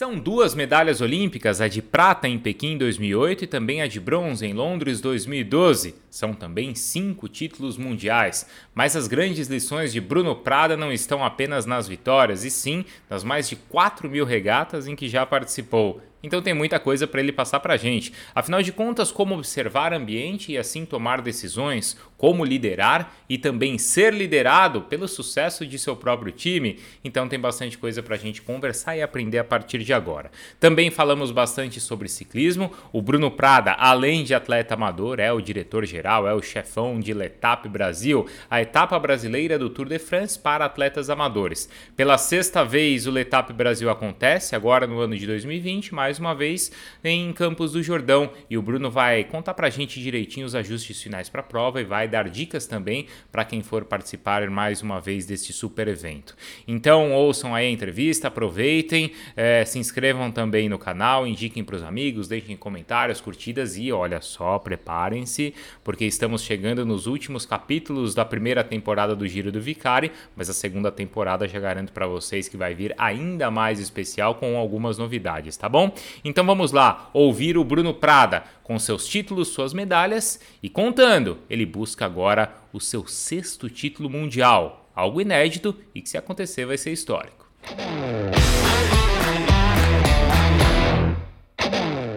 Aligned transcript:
São 0.00 0.18
duas 0.18 0.54
medalhas 0.54 1.02
olímpicas, 1.02 1.60
a 1.60 1.68
de 1.68 1.82
prata 1.82 2.26
em 2.26 2.38
Pequim 2.38 2.78
2008 2.78 3.44
e 3.44 3.46
também 3.46 3.82
a 3.82 3.86
de 3.86 4.00
bronze 4.00 4.46
em 4.46 4.54
Londres 4.54 4.98
2012. 4.98 5.94
São 6.08 6.32
também 6.32 6.74
cinco 6.74 7.28
títulos 7.28 7.76
mundiais. 7.76 8.48
Mas 8.74 8.96
as 8.96 9.06
grandes 9.06 9.48
lições 9.48 9.92
de 9.92 10.00
Bruno 10.00 10.34
Prada 10.34 10.74
não 10.74 10.90
estão 10.90 11.22
apenas 11.22 11.66
nas 11.66 11.86
vitórias, 11.86 12.46
e 12.46 12.50
sim 12.50 12.82
nas 13.10 13.22
mais 13.22 13.46
de 13.46 13.56
4 13.56 14.08
mil 14.08 14.24
regatas 14.24 14.86
em 14.86 14.96
que 14.96 15.06
já 15.06 15.26
participou. 15.26 16.00
Então 16.22 16.42
tem 16.42 16.52
muita 16.54 16.78
coisa 16.78 17.06
para 17.06 17.20
ele 17.20 17.32
passar 17.32 17.60
para 17.60 17.74
a 17.74 17.78
gente. 17.78 18.12
Afinal 18.34 18.62
de 18.62 18.72
contas, 18.72 19.10
como 19.10 19.34
observar 19.34 19.92
ambiente 19.92 20.52
e 20.52 20.58
assim 20.58 20.84
tomar 20.84 21.20
decisões, 21.22 21.96
como 22.20 22.44
liderar 22.44 23.14
e 23.30 23.38
também 23.38 23.78
ser 23.78 24.12
liderado 24.12 24.82
pelo 24.82 25.08
sucesso 25.08 25.66
de 25.66 25.78
seu 25.78 25.96
próprio 25.96 26.30
time. 26.30 26.78
Então 27.02 27.26
tem 27.26 27.40
bastante 27.40 27.78
coisa 27.78 28.02
para 28.02 28.14
a 28.14 28.18
gente 28.18 28.42
conversar 28.42 28.94
e 28.94 29.00
aprender 29.00 29.38
a 29.38 29.44
partir 29.44 29.78
de 29.78 29.94
agora. 29.94 30.30
Também 30.58 30.90
falamos 30.90 31.30
bastante 31.30 31.80
sobre 31.80 32.10
ciclismo. 32.10 32.70
O 32.92 33.00
Bruno 33.00 33.30
Prada, 33.30 33.72
além 33.72 34.22
de 34.22 34.34
atleta 34.34 34.74
amador, 34.74 35.18
é 35.18 35.32
o 35.32 35.40
diretor-geral, 35.40 36.28
é 36.28 36.34
o 36.34 36.42
chefão 36.42 37.00
de 37.00 37.14
Letap 37.14 37.66
Brasil, 37.70 38.26
a 38.50 38.60
etapa 38.60 38.98
brasileira 38.98 39.58
do 39.58 39.70
Tour 39.70 39.88
de 39.88 39.98
France 39.98 40.38
para 40.38 40.66
atletas 40.66 41.08
amadores. 41.08 41.70
Pela 41.96 42.18
sexta 42.18 42.62
vez 42.62 43.06
o 43.06 43.10
Letap 43.10 43.50
Brasil 43.54 43.88
acontece, 43.88 44.54
agora 44.54 44.86
no 44.86 45.00
ano 45.00 45.16
de 45.16 45.26
2020, 45.26 45.94
mais 45.94 46.18
uma 46.18 46.34
vez 46.34 46.70
em 47.02 47.32
Campos 47.32 47.72
do 47.72 47.82
Jordão. 47.82 48.30
E 48.50 48.58
o 48.58 48.62
Bruno 48.62 48.90
vai 48.90 49.24
contar 49.24 49.54
para 49.54 49.68
a 49.68 49.70
gente 49.70 49.98
direitinho 50.02 50.44
os 50.44 50.54
ajustes 50.54 51.00
finais 51.00 51.30
para 51.30 51.40
a 51.40 51.44
prova 51.44 51.80
e 51.80 51.84
vai 51.84 52.09
dar 52.10 52.28
dicas 52.28 52.66
também 52.66 53.06
para 53.32 53.44
quem 53.44 53.62
for 53.62 53.84
participar 53.84 54.48
mais 54.50 54.82
uma 54.82 55.00
vez 55.00 55.24
deste 55.26 55.52
super 55.52 55.88
evento. 55.88 56.36
Então 56.66 57.12
ouçam 57.12 57.54
aí 57.54 57.66
a 57.66 57.70
entrevista, 57.70 58.28
aproveitem, 58.28 59.12
é, 59.36 59.64
se 59.64 59.78
inscrevam 59.78 60.30
também 60.30 60.68
no 60.68 60.78
canal, 60.78 61.26
indiquem 61.26 61.64
para 61.64 61.76
os 61.76 61.82
amigos, 61.82 62.28
deixem 62.28 62.56
comentários, 62.56 63.20
curtidas 63.20 63.76
e 63.76 63.92
olha 63.92 64.20
só, 64.20 64.58
preparem-se, 64.58 65.54
porque 65.84 66.04
estamos 66.04 66.42
chegando 66.42 66.84
nos 66.84 67.06
últimos 67.06 67.46
capítulos 67.46 68.14
da 68.14 68.24
primeira 68.24 68.62
temporada 68.64 69.14
do 69.14 69.26
Giro 69.26 69.52
do 69.52 69.60
Vicari, 69.60 70.12
mas 70.36 70.50
a 70.50 70.52
segunda 70.52 70.90
temporada 70.90 71.46
já 71.46 71.58
garanto 71.58 71.92
para 71.92 72.06
vocês 72.06 72.48
que 72.48 72.56
vai 72.56 72.74
vir 72.74 72.94
ainda 72.98 73.50
mais 73.50 73.80
especial 73.80 74.34
com 74.34 74.56
algumas 74.56 74.98
novidades, 74.98 75.56
tá 75.56 75.68
bom? 75.68 75.92
Então 76.24 76.44
vamos 76.44 76.72
lá, 76.72 77.10
ouvir 77.12 77.56
o 77.56 77.64
Bruno 77.64 77.94
Prada 77.94 78.44
com 78.62 78.78
seus 78.78 79.06
títulos, 79.06 79.48
suas 79.48 79.72
medalhas 79.72 80.40
e 80.62 80.68
contando, 80.68 81.38
ele 81.48 81.66
busca 81.66 81.99
agora 82.04 82.54
o 82.72 82.80
seu 82.80 83.06
sexto 83.06 83.68
título 83.68 84.08
mundial, 84.08 84.90
algo 84.94 85.20
inédito 85.20 85.76
e 85.94 86.02
que 86.02 86.08
se 86.08 86.18
acontecer 86.18 86.66
vai 86.66 86.78
ser 86.78 86.92
histórico. 86.92 87.50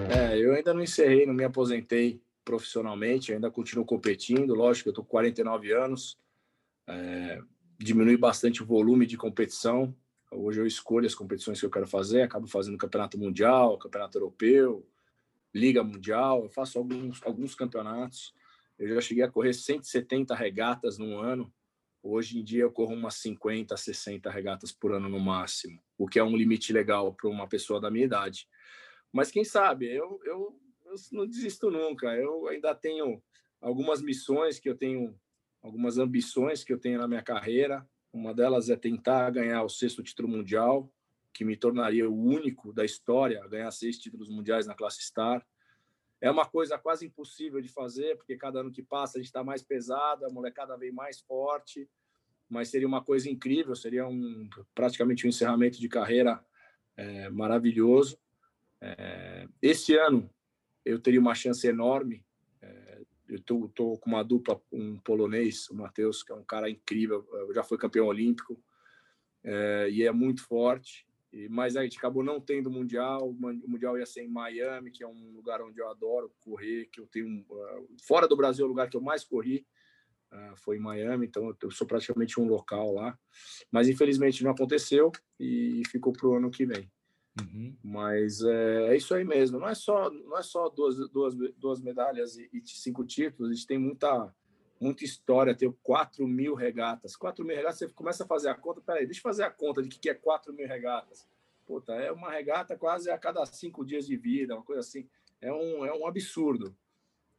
É, 0.10 0.38
eu 0.38 0.54
ainda 0.54 0.74
não 0.74 0.82
encerrei, 0.82 1.26
não 1.26 1.34
me 1.34 1.44
aposentei 1.44 2.22
profissionalmente, 2.44 3.34
ainda 3.34 3.50
continuo 3.50 3.86
competindo, 3.86 4.54
lógico, 4.54 4.90
eu 4.90 4.92
estou 4.92 5.04
com 5.04 5.12
49 5.12 5.72
anos, 5.72 6.18
é, 6.88 7.40
diminui 7.80 8.18
bastante 8.18 8.62
o 8.62 8.66
volume 8.66 9.06
de 9.06 9.18
competição, 9.18 9.96
hoje 10.32 10.60
eu 10.60 10.68
escolho 10.68 11.06
as 11.06 11.16
competições 11.16 11.60
que 11.60 11.66
eu 11.66 11.70
quero 11.70 11.88
fazer, 11.88 12.22
acabo 12.22 12.48
fazendo 12.48 12.78
campeonato 12.78 13.18
mundial, 13.18 13.78
campeonato 13.78 14.18
europeu, 14.18 14.86
liga 15.54 15.84
mundial, 15.84 16.44
eu 16.44 16.50
faço 16.50 16.78
alguns, 16.78 17.22
alguns 17.24 17.56
campeonatos, 17.56 18.34
eu 18.78 18.88
já 18.96 19.02
cheguei 19.02 19.24
a 19.24 19.32
correr 19.32 19.54
170 19.54 20.34
regatas 20.36 20.98
no 20.98 21.18
ano. 21.18 21.54
Hoje 22.02 22.40
em 22.40 22.44
dia 22.44 22.64
eu 22.64 22.72
corro 22.72 22.94
umas 22.94 23.16
50, 23.16 23.78
60 23.78 24.30
regatas 24.30 24.72
por 24.72 24.94
ano 24.94 25.08
no 25.08 25.20
máximo, 25.20 25.82
o 25.98 26.08
que 26.08 26.20
é 26.20 26.24
um 26.24 26.36
limite 26.36 26.74
legal 26.74 27.14
para 27.14 27.30
uma 27.30 27.48
pessoa 27.48 27.80
da 27.80 27.90
minha 27.90 28.06
idade. 28.06 28.48
Mas 29.12 29.32
quem 29.32 29.46
sabe, 29.46 29.86
eu, 29.86 30.20
eu, 30.26 30.60
eu 30.86 30.96
não 31.12 31.28
desisto 31.28 31.70
nunca. 31.70 32.08
Eu 32.16 32.48
ainda 32.48 32.74
tenho 32.76 33.22
algumas 33.62 34.02
missões 34.02 34.60
que 34.60 34.68
eu 34.68 34.76
tenho, 34.76 35.16
algumas 35.62 35.98
ambições 35.98 36.64
que 36.64 36.74
eu 36.74 36.80
tenho 36.80 37.00
na 37.00 37.08
minha 37.08 37.22
carreira. 37.22 37.88
Uma 38.12 38.34
delas 38.34 38.70
é 38.70 38.76
tentar 38.76 39.30
ganhar 39.30 39.64
o 39.64 39.70
sexto 39.70 40.04
título 40.04 40.28
mundial, 40.28 40.92
que 41.34 41.46
me 41.46 41.56
tornaria 41.56 42.10
o 42.10 42.16
único 42.16 42.74
da 42.74 42.84
história 42.84 43.42
a 43.44 43.48
ganhar 43.48 43.72
seis 43.72 43.98
títulos 43.98 44.30
mundiais 44.30 44.68
na 44.68 44.76
classe 44.76 45.02
Star. 45.02 45.46
É 46.24 46.32
uma 46.32 46.46
coisa 46.46 46.78
quase 46.78 47.06
impossível 47.06 47.60
de 47.60 47.68
fazer, 47.68 48.16
porque 48.16 48.38
cada 48.38 48.62
ano 48.62 48.72
que 48.72 48.82
passa 48.82 49.18
a 49.18 49.20
gente 49.20 49.28
está 49.28 49.44
mais 49.44 49.62
pesado, 49.62 50.26
a 50.26 50.30
molecada 50.30 50.78
vem 50.78 50.90
mais 50.90 51.20
forte, 51.20 51.86
mas 52.48 52.70
seria 52.70 52.88
uma 52.88 53.04
coisa 53.04 53.30
incrível, 53.30 53.76
seria 53.76 54.08
um, 54.08 54.50
praticamente 54.74 55.26
um 55.26 55.30
encerramento 55.30 55.82
de 55.82 55.90
carreira 55.90 56.42
é, 56.96 57.30
maravilhoso. 57.30 58.18
É, 58.80 59.50
esse 59.62 59.98
ano 59.98 60.30
eu 60.86 60.98
teria 60.98 61.20
uma 61.20 61.36
chance 61.36 61.68
enorme. 61.68 62.26
É, 62.62 63.02
eu 63.28 63.36
estou 63.36 63.98
com 63.98 64.10
uma 64.10 64.24
dupla, 64.24 64.62
um 64.72 64.98
polonês, 65.00 65.70
o 65.70 65.76
Matheus, 65.76 66.24
que 66.24 66.32
é 66.32 66.36
um 66.36 66.46
cara 66.46 66.70
incrível, 66.70 67.28
já 67.54 67.66
foi 67.66 67.78
campeão 67.78 68.08
olímpico 68.08 68.58
é, 69.44 69.90
e 69.90 70.04
é 70.04 70.12
muito 70.14 70.42
forte 70.48 71.06
mas 71.50 71.76
a 71.76 71.84
gente 71.84 71.98
acabou 71.98 72.24
não 72.24 72.40
tendo 72.40 72.70
mundial. 72.70 73.30
O 73.30 73.34
mundial 73.34 73.98
ia 73.98 74.06
ser 74.06 74.22
em 74.22 74.28
Miami, 74.28 74.92
que 74.92 75.04
é 75.04 75.08
um 75.08 75.32
lugar 75.36 75.62
onde 75.62 75.80
eu 75.80 75.90
adoro 75.90 76.32
correr, 76.40 76.88
que 76.92 77.00
eu 77.00 77.08
tenho 77.08 77.42
uh, 77.50 77.88
fora 78.04 78.28
do 78.28 78.38
Brasil, 78.38 78.64
é 78.64 78.68
o 78.68 78.70
lugar 78.70 78.90
que 78.90 78.98
eu 78.98 79.02
mais 79.02 79.24
corri 79.24 79.66
uh, 80.34 80.56
foi 80.58 80.78
em 80.78 80.82
Miami, 80.82 81.28
então 81.28 81.56
eu 81.62 81.72
sou 81.72 81.88
praticamente 81.88 82.40
um 82.40 82.48
local 82.48 82.94
lá. 82.94 83.18
Mas 83.72 83.88
infelizmente 83.88 84.44
não 84.44 84.52
aconteceu 84.52 85.12
e 85.40 85.84
ficou 85.88 86.14
para 86.14 86.28
o 86.28 86.36
ano 86.36 86.52
que 86.52 86.66
vem. 86.66 86.92
Uhum. 87.42 87.76
Mas 87.84 88.42
é, 88.44 88.94
é, 88.94 88.98
isso 88.98 89.14
aí 89.14 89.24
mesmo. 89.24 89.60
Não 89.60 89.68
é 89.68 89.76
só 89.76 90.10
não 90.10 90.38
é 90.38 90.44
só 90.44 90.70
duas, 90.70 90.96
duas, 91.10 91.36
duas 91.58 91.82
medalhas 91.82 92.38
e, 92.38 92.50
e 92.54 92.62
cinco 92.66 93.04
títulos. 93.04 93.52
A 93.52 93.54
gente 93.56 93.68
tem 93.68 93.78
muita 93.78 94.34
muita 94.84 95.06
história, 95.06 95.56
tenho 95.56 95.74
4 95.82 96.28
mil 96.28 96.54
regatas. 96.54 97.16
4 97.16 97.46
mil 97.46 97.56
regatas, 97.56 97.80
você 97.80 97.88
começa 97.90 98.24
a 98.24 98.28
fazer 98.28 98.50
a 98.50 98.56
conta, 98.56 98.82
peraí, 98.82 99.06
deixa 99.06 99.20
eu 99.20 99.24
fazer 99.24 99.44
a 99.44 99.50
conta 99.50 99.82
de 99.82 99.90
que 99.90 100.10
é 100.10 100.14
4 100.14 100.54
mil 100.54 100.68
regatas. 100.68 101.26
Puta, 101.66 101.94
é 101.94 102.12
uma 102.12 102.30
regata 102.30 102.76
quase 102.76 103.10
a 103.10 103.18
cada 103.18 103.46
cinco 103.46 103.86
dias 103.86 104.06
de 104.06 104.18
vida, 104.18 104.54
uma 104.54 104.64
coisa 104.64 104.82
assim. 104.82 105.08
É 105.40 105.52
um, 105.52 105.86
é 105.86 105.94
um 105.94 106.06
absurdo. 106.06 106.76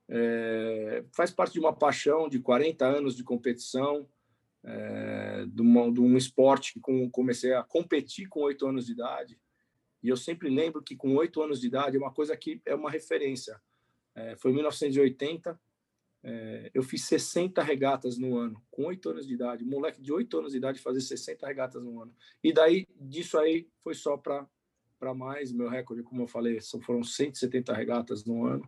É, 0.08 1.04
faz 1.12 1.30
parte 1.30 1.52
de 1.52 1.60
uma 1.60 1.72
paixão 1.72 2.28
de 2.28 2.38
40 2.38 2.84
anos 2.86 3.14
de 3.14 3.22
competição, 3.22 4.08
é, 4.62 5.44
de, 5.46 5.60
uma, 5.60 5.92
de, 5.92 6.00
um 6.00 6.16
esporte 6.16 6.72
que 6.72 6.80
com, 6.80 7.10
comecei 7.10 7.52
a 7.52 7.62
competir 7.62 8.26
com 8.28 8.40
oito 8.40 8.66
anos 8.66 8.86
de 8.86 8.92
idade. 8.92 9.38
E 10.02 10.08
eu 10.08 10.16
sempre 10.16 10.48
lembro 10.48 10.82
que 10.82 10.96
com 10.96 11.14
oito 11.16 11.42
anos 11.42 11.60
de 11.60 11.66
idade 11.66 11.96
é 11.96 12.00
uma 12.00 12.12
coisa 12.12 12.36
que 12.36 12.60
é 12.64 12.74
uma 12.74 12.90
referência. 12.90 13.60
É, 14.14 14.36
foi 14.36 14.50
em 14.50 14.54
1980, 14.54 15.58
é, 16.26 16.70
eu 16.72 16.82
fiz 16.82 17.04
60 17.04 17.62
regatas 17.62 18.16
no 18.16 18.38
ano, 18.38 18.60
com 18.70 18.86
8 18.86 19.10
anos 19.10 19.26
de 19.26 19.34
idade. 19.34 19.62
Moleque 19.62 20.00
de 20.00 20.10
8 20.10 20.38
anos 20.38 20.52
de 20.52 20.58
idade 20.58 20.80
fazer 20.80 21.02
60 21.02 21.46
regatas 21.46 21.84
no 21.84 22.00
ano. 22.00 22.14
E 22.42 22.50
daí, 22.50 22.86
disso 22.98 23.38
aí, 23.38 23.68
foi 23.82 23.94
só 23.94 24.16
para 24.16 25.14
mais. 25.14 25.52
Meu 25.52 25.68
recorde, 25.68 26.02
como 26.02 26.22
eu 26.22 26.26
falei, 26.26 26.58
foram 26.82 27.04
170 27.04 27.74
regatas 27.74 28.24
no 28.24 28.46
ano. 28.46 28.66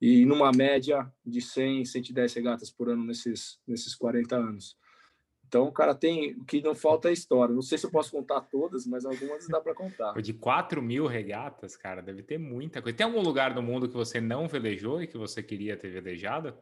E 0.00 0.24
numa 0.24 0.50
média 0.50 1.08
de 1.24 1.40
100, 1.40 1.84
110 1.84 2.34
regatas 2.34 2.70
por 2.72 2.88
ano 2.88 3.04
nesses, 3.04 3.60
nesses 3.64 3.94
40 3.94 4.34
anos. 4.34 4.76
Então, 5.46 5.68
o 5.68 5.72
cara 5.72 5.94
tem. 5.94 6.32
O 6.32 6.44
que 6.44 6.60
não 6.60 6.74
falta 6.74 7.08
é 7.08 7.12
história. 7.12 7.54
Não 7.54 7.62
sei 7.62 7.78
se 7.78 7.86
eu 7.86 7.90
posso 7.90 8.10
contar 8.10 8.40
todas, 8.40 8.84
mas 8.84 9.04
algumas 9.04 9.46
dá 9.46 9.60
para 9.60 9.74
contar. 9.74 10.20
De 10.20 10.34
4 10.34 10.82
mil 10.82 11.06
regatas, 11.06 11.76
cara, 11.76 12.00
deve 12.02 12.24
ter 12.24 12.38
muita 12.38 12.82
coisa. 12.82 12.98
Tem 12.98 13.06
algum 13.06 13.20
lugar 13.20 13.54
do 13.54 13.62
mundo 13.62 13.88
que 13.88 13.94
você 13.94 14.20
não 14.20 14.48
velejou 14.48 15.00
e 15.00 15.06
que 15.06 15.16
você 15.16 15.40
queria 15.40 15.76
ter 15.76 15.90
velejado? 15.90 16.56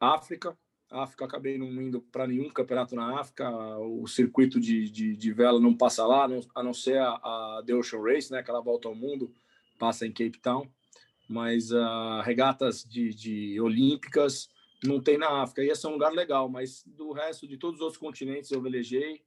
África. 0.00 0.56
África, 0.90 1.24
acabei 1.24 1.58
não 1.58 1.66
indo 1.82 2.00
para 2.00 2.26
nenhum 2.26 2.48
campeonato 2.48 2.94
na 2.94 3.18
África. 3.18 3.50
O 3.78 4.06
circuito 4.06 4.60
de, 4.60 4.88
de, 4.88 5.16
de 5.16 5.32
vela 5.32 5.60
não 5.60 5.76
passa 5.76 6.06
lá, 6.06 6.28
a 6.54 6.62
não 6.62 6.72
ser 6.72 6.98
a, 6.98 7.10
a 7.10 7.62
The 7.66 7.74
Ocean 7.74 8.02
Race, 8.02 8.30
né? 8.30 8.38
Aquela 8.38 8.60
volta 8.60 8.88
ao 8.88 8.94
mundo, 8.94 9.34
passa 9.78 10.06
em 10.06 10.12
Cape 10.12 10.38
Town. 10.38 10.70
Mas 11.28 11.72
uh, 11.72 12.20
regatas 12.22 12.84
de, 12.84 13.12
de 13.12 13.60
olímpicas 13.60 14.48
não 14.84 15.00
tem 15.00 15.18
na 15.18 15.42
África. 15.42 15.64
Ia 15.64 15.74
ser 15.74 15.88
um 15.88 15.92
lugar 15.92 16.12
legal, 16.12 16.48
mas 16.48 16.84
do 16.86 17.12
resto 17.12 17.48
de 17.48 17.56
todos 17.56 17.80
os 17.80 17.82
outros 17.82 17.98
continentes 17.98 18.50
eu 18.50 18.62
velejei. 18.62 19.22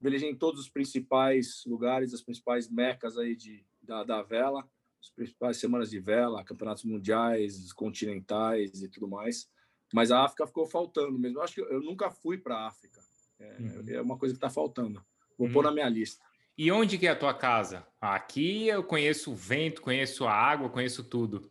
Velejei 0.00 0.30
em 0.30 0.36
todos 0.36 0.60
os 0.60 0.68
principais 0.68 1.64
lugares, 1.66 2.14
as 2.14 2.22
principais 2.22 2.70
mecas 2.70 3.16
aí 3.16 3.34
de, 3.34 3.64
da, 3.82 4.04
da 4.04 4.22
vela, 4.22 4.68
as 5.00 5.10
principais 5.10 5.56
semanas 5.56 5.90
de 5.90 5.98
vela, 5.98 6.44
campeonatos 6.44 6.84
mundiais, 6.84 7.72
continentais 7.72 8.82
e 8.82 8.88
tudo 8.88 9.08
mais. 9.08 9.48
Mas 9.92 10.10
a 10.10 10.24
África 10.24 10.46
ficou 10.46 10.66
faltando 10.66 11.18
mesmo. 11.18 11.38
Eu 11.38 11.42
acho 11.42 11.54
que 11.54 11.60
eu 11.60 11.80
nunca 11.80 12.10
fui 12.10 12.38
para 12.38 12.56
a 12.56 12.66
África. 12.66 13.00
É, 13.38 13.56
uhum. 13.58 13.84
é, 13.88 14.00
uma 14.00 14.18
coisa 14.18 14.34
que 14.34 14.38
está 14.38 14.50
faltando. 14.50 15.04
Vou 15.38 15.46
uhum. 15.46 15.52
pôr 15.52 15.64
na 15.64 15.70
minha 15.70 15.88
lista. 15.88 16.24
E 16.56 16.72
onde 16.72 16.96
que 16.96 17.06
é 17.06 17.10
a 17.10 17.18
tua 17.18 17.34
casa? 17.34 17.86
Aqui 18.00 18.66
eu 18.68 18.82
conheço 18.82 19.32
o 19.32 19.36
vento, 19.36 19.82
conheço 19.82 20.24
a 20.24 20.32
água, 20.32 20.70
conheço 20.70 21.04
tudo. 21.04 21.50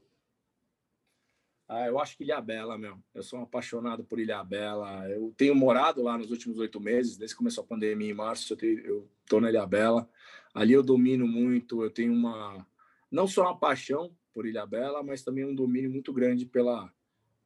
Ah, 1.67 1.87
eu 1.87 1.99
acho 1.99 2.17
que 2.17 2.23
Ilha 2.23 2.41
Bela, 2.41 2.77
meu. 2.77 2.97
Eu 3.13 3.23
sou 3.23 3.39
um 3.39 3.43
apaixonado 3.43 4.03
por 4.03 4.19
Ilha 4.19 4.43
Bela. 4.43 5.07
Eu 5.09 5.33
tenho 5.37 5.55
morado 5.55 6.01
lá 6.01 6.17
nos 6.17 6.31
últimos 6.31 6.57
oito 6.59 6.79
meses, 6.79 7.17
desde 7.17 7.35
que 7.35 7.37
começou 7.37 7.63
a 7.63 7.67
pandemia 7.67 8.09
em 8.09 8.13
março, 8.13 8.53
eu, 8.53 8.57
tenho, 8.57 8.79
eu 8.79 9.09
tô 9.27 9.39
na 9.39 9.49
Ilha 9.49 9.65
Bela. 9.65 10.09
ali 10.53 10.73
eu 10.73 10.83
domino 10.83 11.27
muito, 11.27 11.83
eu 11.83 11.89
tenho 11.89 12.13
uma 12.13 12.65
não 13.11 13.27
só 13.27 13.43
uma 13.43 13.57
paixão 13.57 14.15
por 14.33 14.45
Ilha 14.45 14.65
Bela, 14.65 15.01
mas 15.01 15.23
também 15.23 15.45
um 15.45 15.55
domínio 15.55 15.89
muito 15.89 16.11
grande 16.11 16.45
pela, 16.45 16.91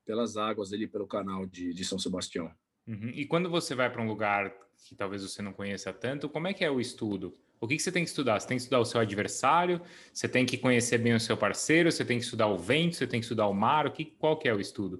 pelas 0.10 0.38
águas 0.38 0.74
ali, 0.74 0.88
pelo 0.88 1.06
canal 1.06 1.46
de, 1.46 1.72
de 1.72 1.86
São 1.86 2.00
Sebastião. 2.00 2.50
Uhum. 2.88 3.12
E 3.14 3.28
quando 3.28 3.48
você 3.48 3.76
vai 3.76 3.92
para 3.92 4.02
um 4.02 4.08
lugar 4.08 4.52
que 4.84 4.96
talvez 4.96 5.22
você 5.22 5.40
não 5.40 5.54
conheça 5.54 5.94
tanto, 5.94 6.28
como 6.28 6.48
é 6.48 6.54
que 6.54 6.66
é 6.66 6.72
o 6.72 6.80
estudo? 6.80 7.38
O 7.62 7.68
que, 7.68 7.76
que, 7.76 7.84
você 7.84 7.92
tem 7.92 8.04
que 8.04 8.10
estudar? 8.10 8.40
Você 8.40 8.48
tem 8.48 8.58
que 8.58 8.64
estudar 8.64 8.80
o 8.80 8.86
seu 8.86 9.00
adversário, 9.00 9.80
você 10.12 10.28
tem 10.28 10.48
que 10.48 10.58
conhecer 10.58 10.98
bem 10.98 11.14
o 11.14 11.20
seu 11.20 11.38
parceiro, 11.38 11.92
você 11.92 12.04
tem 12.04 12.18
que 12.18 12.24
estudar 12.24 12.48
o 12.48 12.58
vento, 12.58 12.96
você 12.96 13.06
tem 13.06 13.20
que 13.20 13.26
estudar 13.26 13.46
o 13.46 13.54
mar, 13.54 13.86
o 13.86 13.92
que, 13.92 14.04
qual 14.04 14.36
que 14.36 14.50
é 14.50 14.54
o 14.56 14.60
estudo? 14.60 15.00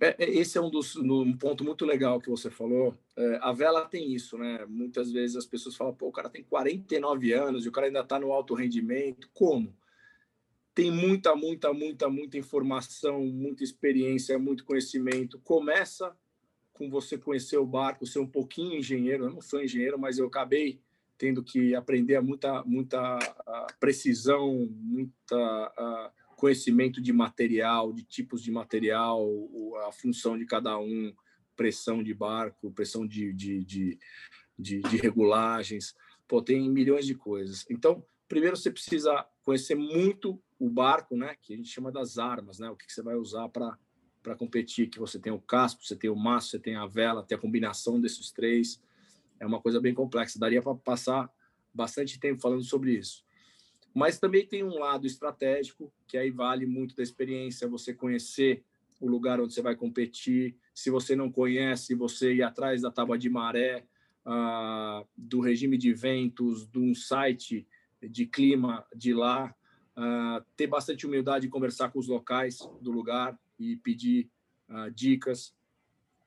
É, 0.00 0.14
é, 0.24 0.30
esse 0.30 0.56
é 0.56 0.60
um, 0.60 0.70
dos, 0.70 0.94
um 0.94 1.36
ponto 1.36 1.64
muito 1.64 1.84
legal 1.84 2.20
que 2.20 2.30
você 2.30 2.48
falou. 2.48 2.96
É, 3.16 3.40
a 3.42 3.52
vela 3.52 3.86
tem 3.86 4.12
isso, 4.12 4.38
né? 4.38 4.64
Muitas 4.68 5.10
vezes 5.10 5.34
as 5.34 5.46
pessoas 5.46 5.74
falam, 5.74 5.92
pô, 5.92 6.06
o 6.06 6.12
cara 6.12 6.30
tem 6.30 6.44
49 6.44 7.32
anos 7.32 7.66
e 7.66 7.68
o 7.68 7.72
cara 7.72 7.88
ainda 7.88 8.02
está 8.02 8.20
no 8.20 8.30
alto 8.30 8.54
rendimento. 8.54 9.28
Como? 9.34 9.74
Tem 10.76 10.90
muita, 10.90 11.34
muita, 11.34 11.72
muita, 11.72 12.06
muita 12.10 12.36
informação, 12.36 13.24
muita 13.24 13.64
experiência, 13.64 14.38
muito 14.38 14.62
conhecimento. 14.62 15.38
Começa 15.38 16.14
com 16.74 16.90
você 16.90 17.16
conhecer 17.16 17.56
o 17.56 17.64
barco, 17.64 18.06
ser 18.06 18.18
um 18.18 18.26
pouquinho 18.26 18.76
engenheiro. 18.76 19.24
Eu 19.24 19.30
não 19.30 19.40
sou 19.40 19.62
engenheiro, 19.62 19.98
mas 19.98 20.18
eu 20.18 20.26
acabei 20.26 20.78
tendo 21.16 21.42
que 21.42 21.74
aprender 21.74 22.20
muita, 22.20 22.62
muita 22.64 23.18
precisão, 23.80 24.68
muita 24.70 26.12
conhecimento 26.36 27.00
de 27.00 27.10
material, 27.10 27.90
de 27.90 28.02
tipos 28.02 28.42
de 28.42 28.52
material, 28.52 29.26
a 29.88 29.92
função 29.92 30.36
de 30.36 30.44
cada 30.44 30.78
um, 30.78 31.10
pressão 31.56 32.02
de 32.02 32.12
barco, 32.12 32.70
pressão 32.70 33.06
de, 33.06 33.32
de, 33.32 33.64
de, 33.64 33.98
de, 34.58 34.80
de 34.82 34.96
regulagens. 34.98 35.94
Pô, 36.28 36.42
tem 36.42 36.68
milhões 36.68 37.06
de 37.06 37.14
coisas. 37.14 37.64
Então, 37.70 38.04
primeiro 38.28 38.58
você 38.58 38.70
precisa 38.70 39.26
conhecer 39.46 39.76
muito 39.76 40.42
o 40.58 40.68
barco, 40.68 41.16
né, 41.16 41.36
que 41.40 41.54
a 41.54 41.56
gente 41.56 41.68
chama 41.68 41.92
das 41.92 42.18
armas, 42.18 42.58
né, 42.58 42.68
o 42.68 42.74
que, 42.74 42.84
que 42.84 42.92
você 42.92 43.00
vai 43.00 43.14
usar 43.14 43.48
para 43.48 43.78
para 44.22 44.34
competir, 44.34 44.88
que 44.88 44.98
você 44.98 45.20
tem 45.20 45.32
o 45.32 45.40
casco, 45.40 45.84
você 45.84 45.94
tem 45.94 46.10
o 46.10 46.16
maço, 46.16 46.50
você 46.50 46.58
tem 46.58 46.74
a 46.74 46.84
vela, 46.84 47.22
tem 47.22 47.38
a 47.38 47.40
combinação 47.40 48.00
desses 48.00 48.32
três. 48.32 48.82
É 49.38 49.46
uma 49.46 49.62
coisa 49.62 49.80
bem 49.80 49.94
complexa. 49.94 50.36
Daria 50.36 50.60
para 50.60 50.74
passar 50.74 51.32
bastante 51.72 52.18
tempo 52.18 52.42
falando 52.42 52.64
sobre 52.64 52.94
isso. 52.94 53.24
Mas 53.94 54.18
também 54.18 54.44
tem 54.44 54.64
um 54.64 54.80
lado 54.80 55.06
estratégico, 55.06 55.92
que 56.08 56.18
aí 56.18 56.32
vale 56.32 56.66
muito 56.66 56.96
da 56.96 57.04
experiência, 57.04 57.68
você 57.68 57.94
conhecer 57.94 58.64
o 59.00 59.06
lugar 59.06 59.40
onde 59.40 59.54
você 59.54 59.62
vai 59.62 59.76
competir. 59.76 60.56
Se 60.74 60.90
você 60.90 61.14
não 61.14 61.30
conhece, 61.30 61.94
você 61.94 62.34
ir 62.34 62.42
atrás 62.42 62.82
da 62.82 62.90
tábua 62.90 63.16
de 63.16 63.30
maré, 63.30 63.86
uh, 64.26 65.06
do 65.16 65.38
regime 65.38 65.78
de 65.78 65.94
ventos, 65.94 66.66
de 66.66 66.80
um 66.80 66.96
site 66.96 67.64
de 68.02 68.26
clima 68.26 68.86
de 68.94 69.14
lá, 69.14 69.54
uh, 69.96 70.44
ter 70.56 70.66
bastante 70.66 71.06
humildade 71.06 71.46
e 71.46 71.50
conversar 71.50 71.90
com 71.90 71.98
os 71.98 72.08
locais 72.08 72.58
do 72.80 72.90
lugar 72.90 73.38
e 73.58 73.76
pedir 73.76 74.30
uh, 74.68 74.90
dicas. 74.90 75.54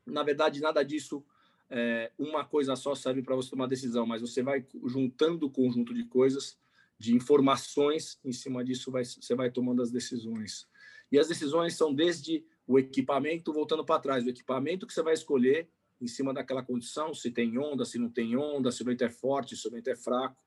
Na 0.05 0.23
verdade, 0.23 0.61
nada 0.61 0.83
disso, 0.83 1.23
é, 1.69 2.11
uma 2.17 2.43
coisa 2.43 2.75
só 2.75 2.95
serve 2.95 3.21
para 3.21 3.35
você 3.35 3.51
tomar 3.51 3.67
decisão, 3.67 4.05
mas 4.05 4.21
você 4.21 4.41
vai 4.41 4.65
juntando 4.85 5.45
o 5.45 5.51
conjunto 5.51 5.93
de 5.93 6.03
coisas, 6.03 6.57
de 6.97 7.15
informações, 7.15 8.19
em 8.25 8.31
cima 8.31 8.63
disso 8.63 8.91
vai, 8.91 9.05
você 9.05 9.35
vai 9.35 9.51
tomando 9.51 9.81
as 9.81 9.91
decisões. 9.91 10.67
E 11.11 11.19
as 11.19 11.27
decisões 11.27 11.75
são 11.75 11.93
desde 11.93 12.43
o 12.67 12.77
equipamento, 12.77 13.53
voltando 13.53 13.85
para 13.85 14.01
trás, 14.01 14.25
o 14.25 14.29
equipamento 14.29 14.85
que 14.85 14.93
você 14.93 15.03
vai 15.03 15.13
escolher 15.13 15.69
em 16.01 16.07
cima 16.07 16.33
daquela 16.33 16.63
condição, 16.63 17.13
se 17.13 17.29
tem 17.29 17.57
onda, 17.57 17.85
se 17.85 17.99
não 17.99 18.09
tem 18.09 18.35
onda, 18.35 18.71
se 18.71 18.81
o 18.81 18.85
vento 18.85 19.03
é 19.03 19.09
forte, 19.09 19.55
se 19.55 19.67
o 19.67 19.71
vento 19.71 19.89
é 19.89 19.95
fraco. 19.95 20.41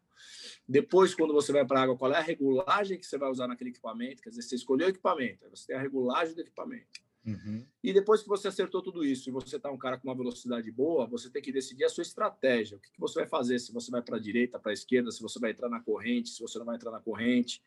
Depois, 0.68 1.14
quando 1.14 1.32
você 1.32 1.52
vai 1.52 1.64
para 1.66 1.80
a 1.80 1.82
água, 1.84 1.96
qual 1.96 2.12
é 2.12 2.16
a 2.16 2.20
regulagem 2.20 2.98
que 2.98 3.06
você 3.06 3.18
vai 3.18 3.30
usar 3.30 3.46
naquele 3.46 3.70
equipamento? 3.70 4.22
Quer 4.22 4.30
dizer, 4.30 4.42
você 4.42 4.56
escolheu 4.56 4.86
o 4.86 4.90
equipamento, 4.90 5.48
você 5.50 5.66
tem 5.66 5.76
a 5.76 5.80
regulagem 5.80 6.34
do 6.34 6.40
equipamento. 6.40 7.00
Uhum. 7.24 7.64
E 7.82 7.92
depois 7.92 8.22
que 8.22 8.28
você 8.28 8.48
acertou 8.48 8.82
tudo 8.82 9.04
isso 9.04 9.28
e 9.28 9.32
você 9.32 9.56
está 9.56 9.70
um 9.70 9.78
cara 9.78 9.96
com 9.96 10.08
uma 10.08 10.16
velocidade 10.16 10.70
boa, 10.72 11.06
você 11.06 11.30
tem 11.30 11.40
que 11.40 11.52
decidir 11.52 11.84
a 11.84 11.88
sua 11.88 12.02
estratégia. 12.02 12.76
O 12.76 12.80
que, 12.80 12.90
que 12.90 13.00
você 13.00 13.20
vai 13.20 13.28
fazer? 13.28 13.58
Se 13.60 13.72
você 13.72 13.90
vai 13.90 14.02
para 14.02 14.16
a 14.16 14.20
direita, 14.20 14.58
para 14.58 14.72
a 14.72 14.74
esquerda, 14.74 15.10
se 15.10 15.22
você 15.22 15.38
vai 15.38 15.52
entrar 15.52 15.68
na 15.68 15.80
corrente, 15.80 16.30
se 16.30 16.40
você 16.40 16.58
não 16.58 16.66
vai 16.66 16.76
entrar 16.76 16.90
na 16.90 17.00
corrente. 17.00 17.62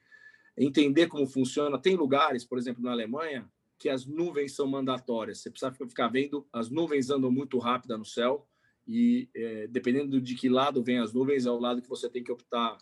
Entender 0.58 1.08
como 1.08 1.26
funciona. 1.26 1.78
Tem 1.80 1.96
lugares, 1.96 2.44
por 2.44 2.58
exemplo, 2.58 2.84
na 2.84 2.92
Alemanha, 2.92 3.50
que 3.78 3.90
as 3.90 4.06
nuvens 4.06 4.54
são 4.54 4.68
mandatórias. 4.68 5.40
Você 5.40 5.50
precisa 5.50 5.72
ficar 5.72 6.10
vendo, 6.10 6.46
as 6.52 6.70
nuvens 6.70 7.10
andam 7.10 7.32
muito 7.32 7.58
rápida 7.58 7.98
no 7.98 8.06
céu 8.06 8.48
e 8.88 9.30
é, 9.36 9.68
dependendo 9.68 10.22
de 10.22 10.36
que 10.36 10.50
lado 10.50 10.84
vem 10.84 11.00
as 11.00 11.14
nuvens, 11.14 11.46
é 11.46 11.52
o 11.52 11.60
lado 11.60 11.82
que 11.82 11.90
você 11.90 12.10
tem 12.10 12.24
que 12.24 12.32
optar. 12.32 12.78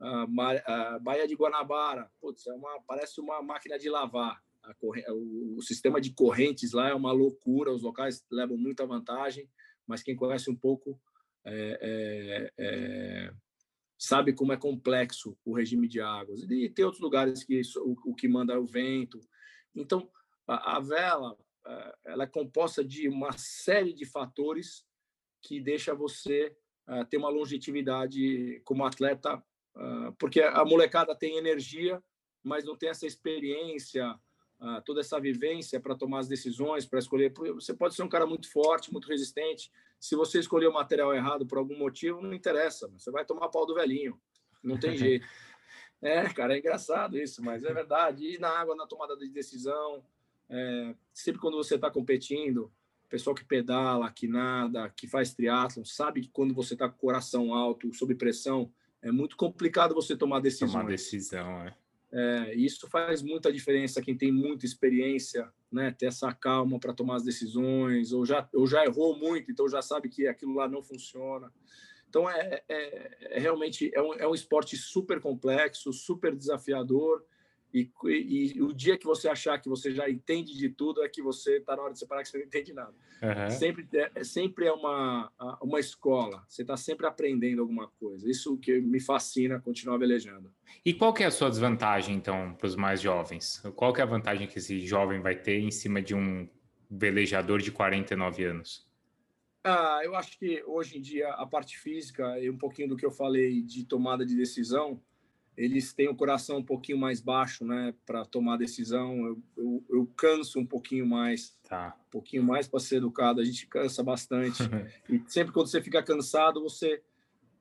A, 0.00 0.26
a 0.66 0.98
Baía 0.98 1.26
de 1.26 1.34
Guanabara, 1.34 2.10
putz, 2.20 2.46
é 2.46 2.52
uma, 2.52 2.80
parece 2.86 3.20
uma 3.20 3.42
máquina 3.42 3.78
de 3.78 3.88
lavar. 3.88 4.42
o, 4.80 5.56
o, 5.56 5.62
sistema 5.62 6.00
de 6.00 6.12
correntes 6.12 6.72
lá 6.72 6.88
é 6.88 6.94
uma 6.94 7.12
loucura, 7.12 7.72
os 7.72 7.82
locais 7.82 8.24
levam 8.30 8.56
muita 8.56 8.86
vantagem, 8.86 9.48
mas 9.86 10.02
quem 10.02 10.16
conhece 10.16 10.50
um 10.50 10.56
pouco 10.56 11.00
é, 11.44 11.78
é, 11.80 12.52
é 12.58 13.34
sabe 13.98 14.32
como 14.32 14.52
é 14.52 14.56
complexo 14.56 15.36
o 15.44 15.54
regime 15.54 15.88
de 15.88 16.00
águas. 16.00 16.42
E 16.50 16.68
tem 16.68 16.84
outros 16.84 17.02
lugares 17.02 17.44
que 17.44 17.60
o, 17.78 17.96
o, 18.10 18.14
que 18.14 18.28
manda 18.28 18.52
é 18.52 18.58
o 18.58 18.66
vento. 18.66 19.20
Então, 19.74 20.10
a, 20.46 20.76
a 20.76 20.80
vela 20.80 21.36
é, 21.66 21.94
ela 22.06 22.24
é 22.24 22.26
composta 22.26 22.84
de 22.84 23.08
uma 23.08 23.32
série 23.38 23.94
de 23.94 24.04
fatores 24.04 24.84
que 25.44 25.60
deixa 25.60 25.94
você 25.94 26.56
uh, 26.88 27.04
ter 27.04 27.18
uma 27.18 27.28
longevidade 27.28 28.62
como 28.64 28.84
atleta, 28.84 29.36
uh, 29.76 30.12
porque 30.18 30.40
a 30.40 30.64
molecada 30.64 31.14
tem 31.14 31.36
energia, 31.36 32.02
mas 32.42 32.64
não 32.64 32.74
tem 32.74 32.88
essa 32.88 33.06
experiência, 33.06 34.10
uh, 34.58 34.82
toda 34.86 35.00
essa 35.00 35.20
vivência 35.20 35.78
para 35.78 35.94
tomar 35.94 36.20
as 36.20 36.28
decisões, 36.28 36.86
para 36.86 36.98
escolher. 36.98 37.32
Você 37.54 37.74
pode 37.74 37.94
ser 37.94 38.02
um 38.02 38.08
cara 38.08 38.26
muito 38.26 38.50
forte, 38.50 38.90
muito 38.90 39.06
resistente. 39.06 39.70
Se 40.00 40.16
você 40.16 40.38
escolher 40.38 40.66
o 40.66 40.72
material 40.72 41.14
errado 41.14 41.46
por 41.46 41.58
algum 41.58 41.76
motivo, 41.78 42.22
não 42.22 42.32
interessa, 42.32 42.88
você 42.88 43.10
vai 43.10 43.24
tomar 43.24 43.50
pau 43.50 43.66
do 43.66 43.74
velhinho, 43.74 44.18
não 44.62 44.78
tem 44.78 44.96
jeito. 44.96 45.26
É, 46.02 46.28
cara, 46.34 46.54
é 46.54 46.58
engraçado 46.58 47.16
isso, 47.16 47.42
mas 47.42 47.64
é 47.64 47.72
verdade. 47.72 48.34
E 48.34 48.38
na 48.38 48.50
água, 48.50 48.76
na 48.76 48.86
tomada 48.86 49.16
de 49.16 49.26
decisão, 49.30 50.04
é, 50.50 50.94
sempre 51.14 51.40
quando 51.40 51.56
você 51.56 51.76
está 51.76 51.90
competindo, 51.90 52.70
pessoal 53.14 53.32
que 53.32 53.44
pedala, 53.44 54.10
que 54.10 54.26
nada, 54.26 54.90
que 54.90 55.06
faz 55.06 55.32
triatlon, 55.32 55.84
sabe 55.84 56.22
que 56.22 56.28
quando 56.30 56.52
você 56.52 56.74
está 56.74 56.88
com 56.88 56.96
o 56.96 56.98
coração 56.98 57.54
alto, 57.54 57.94
sob 57.94 58.12
pressão, 58.16 58.72
é 59.00 59.12
muito 59.12 59.36
complicado 59.36 59.94
você 59.94 60.16
tomar 60.16 60.40
decisão. 60.40 60.66
Tomar 60.66 60.86
decisão, 60.86 61.62
é. 61.62 61.76
é. 62.10 62.54
Isso 62.56 62.88
faz 62.88 63.22
muita 63.22 63.52
diferença. 63.52 64.02
Quem 64.02 64.16
tem 64.16 64.32
muita 64.32 64.66
experiência, 64.66 65.48
né, 65.70 65.92
ter 65.92 66.06
essa 66.06 66.32
calma 66.32 66.80
para 66.80 66.92
tomar 66.92 67.14
as 67.16 67.22
decisões, 67.22 68.12
ou 68.12 68.26
já, 68.26 68.48
ou 68.52 68.66
já 68.66 68.84
errou 68.84 69.16
muito, 69.16 69.48
então 69.48 69.68
já 69.68 69.80
sabe 69.80 70.08
que 70.08 70.26
aquilo 70.26 70.54
lá 70.54 70.68
não 70.68 70.82
funciona. 70.82 71.52
Então, 72.08 72.28
é, 72.28 72.64
é, 72.68 73.36
é 73.36 73.38
realmente 73.38 73.92
é 73.94 74.02
um, 74.02 74.14
é 74.14 74.26
um 74.26 74.34
esporte 74.34 74.76
super 74.76 75.20
complexo, 75.20 75.92
super 75.92 76.34
desafiador, 76.34 77.24
e, 77.74 77.90
e, 78.04 78.52
e, 78.56 78.62
o 78.62 78.72
dia 78.72 78.96
que 78.96 79.04
você 79.04 79.28
achar 79.28 79.60
que 79.60 79.68
você 79.68 79.90
já 79.90 80.08
entende 80.08 80.56
de 80.56 80.68
tudo 80.68 81.02
é 81.02 81.08
que 81.08 81.20
você 81.20 81.56
está 81.56 81.74
na 81.74 81.82
hora 81.82 81.92
de 81.92 81.98
separar 81.98 82.22
que 82.22 82.28
você 82.28 82.38
não 82.38 82.44
entende 82.44 82.72
nada. 82.72 82.94
Uhum. 83.20 83.50
Sempre, 83.50 83.88
é, 83.92 84.22
sempre 84.22 84.66
é 84.66 84.72
uma, 84.72 85.28
uma 85.60 85.80
escola. 85.80 86.44
Você 86.48 86.62
está 86.62 86.76
sempre 86.76 87.04
aprendendo 87.04 87.62
alguma 87.62 87.88
coisa. 87.98 88.30
Isso 88.30 88.56
que 88.58 88.80
me 88.80 89.00
fascina 89.00 89.60
continuar 89.60 89.98
velejando. 89.98 90.54
E 90.86 90.94
qual 90.94 91.12
que 91.12 91.24
é 91.24 91.26
a 91.26 91.32
sua 91.32 91.50
desvantagem, 91.50 92.14
então, 92.14 92.54
para 92.54 92.68
os 92.68 92.76
mais 92.76 93.00
jovens? 93.00 93.60
Qual 93.74 93.92
que 93.92 94.00
é 94.00 94.04
a 94.04 94.06
vantagem 94.06 94.46
que 94.46 94.58
esse 94.58 94.78
jovem 94.86 95.20
vai 95.20 95.34
ter 95.34 95.58
em 95.58 95.72
cima 95.72 96.00
de 96.00 96.14
um 96.14 96.48
velejador 96.88 97.60
de 97.60 97.72
49 97.72 98.44
anos? 98.44 98.88
Ah, 99.64 100.00
eu 100.04 100.14
acho 100.14 100.38
que 100.38 100.62
hoje 100.64 100.98
em 100.98 101.00
dia 101.00 101.30
a 101.30 101.44
parte 101.44 101.76
física 101.76 102.38
e 102.38 102.48
um 102.48 102.58
pouquinho 102.58 102.90
do 102.90 102.96
que 102.96 103.04
eu 103.04 103.10
falei 103.10 103.62
de 103.62 103.84
tomada 103.84 104.24
de 104.24 104.36
decisão 104.36 105.00
eles 105.56 105.92
têm 105.92 106.08
o 106.08 106.16
coração 106.16 106.58
um 106.58 106.64
pouquinho 106.64 106.98
mais 106.98 107.20
baixo, 107.20 107.64
né, 107.64 107.94
para 108.04 108.24
tomar 108.24 108.56
decisão. 108.56 109.24
Eu, 109.24 109.42
eu, 109.56 109.84
eu, 109.88 110.06
canso 110.16 110.58
um 110.58 110.66
pouquinho 110.66 111.06
mais, 111.06 111.56
tá. 111.68 111.96
um 112.08 112.10
pouquinho 112.10 112.42
mais 112.42 112.66
para 112.66 112.80
ser 112.80 112.96
educado. 112.96 113.40
A 113.40 113.44
gente 113.44 113.66
cansa 113.66 114.02
bastante. 114.02 114.62
e 115.08 115.22
sempre 115.28 115.52
quando 115.52 115.68
você 115.68 115.80
fica 115.80 116.02
cansado, 116.02 116.60
você, 116.60 117.00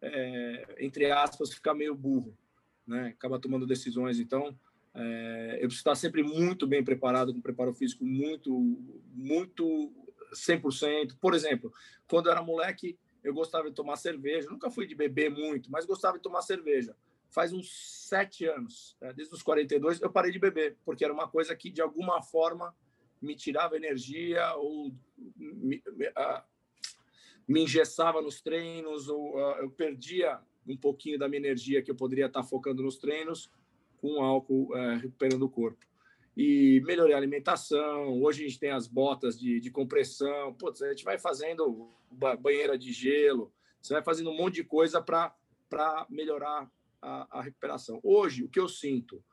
é, 0.02 0.76
entre 0.80 1.12
aspas, 1.12 1.54
fica 1.54 1.74
meio 1.74 1.94
burro, 1.94 2.36
né? 2.86 3.10
Acaba 3.10 3.40
tomando 3.40 3.68
decisões. 3.68 4.20
Então, 4.20 4.58
é, 4.96 5.58
eu 5.58 5.68
preciso 5.68 5.82
estar 5.82 5.96
sempre 5.96 6.24
muito 6.24 6.66
bem 6.66 6.84
preparado, 6.84 7.32
com 7.32 7.42
preparo 7.42 7.74
físico 7.76 8.04
muito, 8.04 8.52
muito 9.14 9.94
100%. 10.34 11.16
Por 11.22 11.36
exemplo, 11.36 11.72
quando 12.08 12.26
eu 12.26 12.32
era 12.32 12.42
moleque, 12.42 12.98
eu 13.24 13.36
gostava 13.36 13.70
de 13.70 13.76
tomar 13.76 13.98
cerveja. 13.98 14.50
nunca 14.50 14.72
fui 14.72 14.88
de 14.88 14.96
beber 14.96 15.30
muito, 15.30 15.70
mas 15.70 15.86
gostava 15.86 16.18
de 16.18 16.24
tomar 16.24 16.42
cerveja 16.42 16.96
faz 17.34 17.52
uns 17.52 17.72
sete 18.08 18.46
anos, 18.46 18.96
né? 19.02 19.12
desde 19.14 19.34
os 19.34 19.42
42, 19.42 20.02
eu 20.02 20.12
parei 20.12 20.32
de 20.32 20.40
beber, 20.40 20.78
porque 20.86 21.04
era 21.04 21.14
uma 21.14 21.28
coisa 21.28 21.56
que, 21.56 21.72
de 21.72 21.82
alguma 21.82 22.22
forma, 22.22 22.76
me 23.22 23.36
tirava 23.36 23.76
energia 23.76 24.54
ou 24.56 24.94
me, 25.36 25.82
me, 25.94 26.08
uh, 26.10 26.44
me 27.48 27.64
engessava 27.64 28.22
nos 28.22 28.40
treinos, 28.40 29.10
ou 29.10 29.36
uh, 29.36 29.58
eu 29.58 29.72
perdia 29.72 30.40
um 30.68 30.78
pouquinho 30.78 31.18
da 31.18 31.28
minha 31.28 31.40
energia 31.40 31.82
que 31.82 31.90
eu 31.90 31.96
poderia 31.96 32.28
estar 32.28 32.44
focando 32.44 32.84
nos 32.84 32.98
treinos 32.98 33.50
com 33.98 34.22
álcool 34.22 34.76
é, 34.76 34.96
recuperando 34.96 35.44
o 35.44 35.50
corpo. 35.50 35.86
E 36.36 36.82
melhorei 36.86 37.14
a 37.14 37.18
alimentação. 37.18 38.22
Hoje 38.22 38.44
a 38.44 38.48
gente 38.48 38.60
tem 38.60 38.72
as 38.72 38.88
botas 38.88 39.40
de, 39.40 39.60
de 39.60 39.72
compressão. 39.72 40.54
Putz, 40.54 40.82
a 40.82 40.90
gente 40.90 41.06
vai 41.06 41.18
fazendo 41.18 41.90
banheira 42.12 42.78
de 42.78 42.92
gelo. 42.92 43.54
Você 43.82 43.94
vai 43.94 44.04
fazendo 44.04 44.30
um 44.30 44.36
monte 44.36 44.56
de 44.56 44.64
coisa 44.64 45.02
para 45.02 45.34
melhorar 46.10 46.70
a, 47.04 47.40
a, 47.40 47.42
recuperação. 47.42 48.00
Hoje, 48.02 48.44
o 48.44 48.50
que 48.50 48.60
eu 48.60 48.70
sinto 48.70 49.24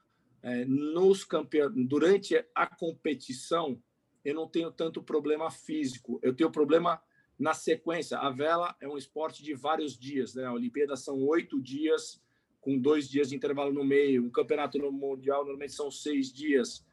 é, 0.43 0.65
nos 0.65 1.25
campeon... 1.25 1.71
durante 1.87 2.45
a 2.55 2.67
competição, 2.67 3.81
eu 4.25 4.35
não 4.35 4.49
tenho 4.49 4.71
tanto 4.71 5.03
problema 5.03 5.51
físico. 5.51 6.19
Eu 6.23 6.35
tenho 6.35 6.51
problema 6.51 7.01
na 7.39 7.55
sequência. 7.55 8.19
A 8.19 8.31
vela 8.31 8.77
é 8.81 8.89
um 8.89 8.99
esporte 8.99 9.43
de 9.43 9.55
vários 9.55 9.97
dias. 9.97 10.35
Né? 10.35 10.45
A 10.45 10.53
Olimpíada 10.53 10.97
são 10.97 11.23
oito 11.27 11.61
dias, 11.61 12.21
com 12.61 12.79
dois 12.79 13.09
dias 13.09 13.31
de 13.31 13.37
intervalo 13.37 13.73
no 13.73 13.85
meio. 13.85 14.25
Um 14.25 14.31
campeonato 14.31 14.79
mundial 14.93 15.41
normalmente 15.41 15.73
são 15.73 15.91
seis 15.91 16.33
dias. 16.33 16.85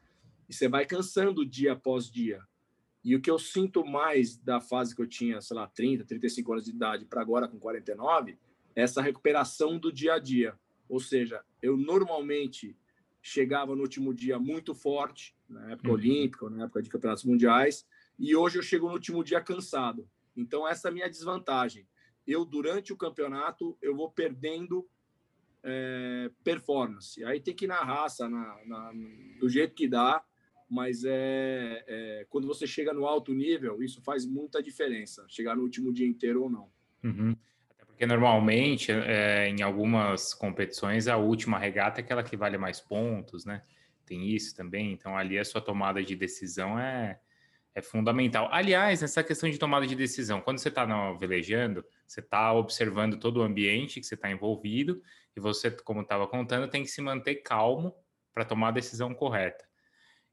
E 0.48 0.54
você 0.54 0.68
vai 0.68 0.86
cansando 0.86 1.44
dia 1.44 1.72
após 1.72 2.10
dia. 2.10 2.40
E 3.04 3.14
o 3.14 3.20
que 3.20 3.30
eu 3.30 3.38
sinto 3.38 3.84
mais 3.84 4.36
da 4.36 4.60
fase 4.60 4.94
que 4.94 5.00
eu 5.00 5.06
tinha, 5.06 5.40
sei 5.40 5.56
lá, 5.56 5.66
30, 5.66 6.04
35 6.04 6.52
anos 6.52 6.64
de 6.64 6.70
idade 6.70 7.04
para 7.04 7.20
agora 7.20 7.48
com 7.48 7.58
49, 7.58 8.38
é 8.74 8.82
essa 8.82 9.02
recuperação 9.02 9.78
do 9.78 9.92
dia 9.92 10.14
a 10.14 10.18
dia. 10.18 10.58
Ou 10.88 11.00
seja, 11.00 11.44
eu 11.60 11.76
normalmente 11.76 12.76
chegava 13.20 13.74
no 13.74 13.82
último 13.82 14.14
dia 14.14 14.38
muito 14.38 14.74
forte, 14.74 15.36
na 15.48 15.72
época 15.72 15.88
uhum. 15.88 15.94
olímpica, 15.94 16.50
na 16.50 16.64
época 16.64 16.82
de 16.82 16.88
campeonatos 16.88 17.24
mundiais, 17.24 17.86
e 18.18 18.34
hoje 18.34 18.58
eu 18.58 18.62
chego 18.62 18.86
no 18.86 18.94
último 18.94 19.22
dia 19.22 19.40
cansado. 19.40 20.08
Então 20.36 20.66
essa 20.66 20.88
é 20.88 20.90
a 20.90 20.94
minha 20.94 21.08
desvantagem. 21.08 21.86
Eu 22.26 22.44
durante 22.44 22.92
o 22.92 22.96
campeonato 22.96 23.76
eu 23.82 23.94
vou 23.94 24.10
perdendo 24.10 24.88
é, 25.62 26.30
performance. 26.42 27.22
Aí 27.24 27.40
tem 27.40 27.54
que 27.54 27.64
ir 27.64 27.68
na 27.68 27.82
raça, 27.82 28.28
na, 28.28 28.58
na, 28.64 28.92
do 29.38 29.48
jeito 29.48 29.74
que 29.74 29.88
dá, 29.88 30.24
mas 30.68 31.04
é, 31.04 31.84
é, 31.86 32.26
quando 32.28 32.46
você 32.46 32.66
chega 32.66 32.92
no 32.92 33.06
alto 33.06 33.32
nível, 33.32 33.82
isso 33.82 34.02
faz 34.02 34.26
muita 34.26 34.62
diferença. 34.62 35.24
Chegar 35.28 35.56
no 35.56 35.62
último 35.62 35.92
dia 35.92 36.06
inteiro 36.06 36.42
ou 36.42 36.50
não. 36.50 36.70
Uhum. 37.02 37.36
Porque 37.98 38.06
normalmente, 38.06 38.92
é, 38.92 39.48
em 39.48 39.60
algumas 39.60 40.32
competições, 40.32 41.08
a 41.08 41.16
última 41.16 41.58
regata 41.58 42.00
é 42.00 42.04
aquela 42.04 42.22
que 42.22 42.36
vale 42.36 42.56
mais 42.56 42.80
pontos, 42.80 43.44
né? 43.44 43.60
Tem 44.06 44.24
isso 44.24 44.54
também. 44.54 44.92
Então, 44.92 45.18
ali 45.18 45.36
a 45.36 45.44
sua 45.44 45.60
tomada 45.60 46.00
de 46.00 46.14
decisão 46.14 46.78
é, 46.78 47.18
é 47.74 47.82
fundamental. 47.82 48.48
Aliás, 48.52 49.02
nessa 49.02 49.24
questão 49.24 49.50
de 49.50 49.58
tomada 49.58 49.84
de 49.84 49.96
decisão, 49.96 50.40
quando 50.40 50.58
você 50.58 50.68
está 50.68 50.86
velejando, 51.14 51.84
você 52.06 52.20
está 52.20 52.52
observando 52.52 53.18
todo 53.18 53.38
o 53.38 53.42
ambiente 53.42 53.98
que 53.98 54.06
você 54.06 54.14
está 54.14 54.30
envolvido 54.30 55.02
e 55.36 55.40
você, 55.40 55.68
como 55.68 56.02
estava 56.02 56.28
contando, 56.28 56.70
tem 56.70 56.84
que 56.84 56.90
se 56.90 57.02
manter 57.02 57.42
calmo 57.42 57.92
para 58.32 58.44
tomar 58.44 58.68
a 58.68 58.70
decisão 58.70 59.12
correta. 59.12 59.64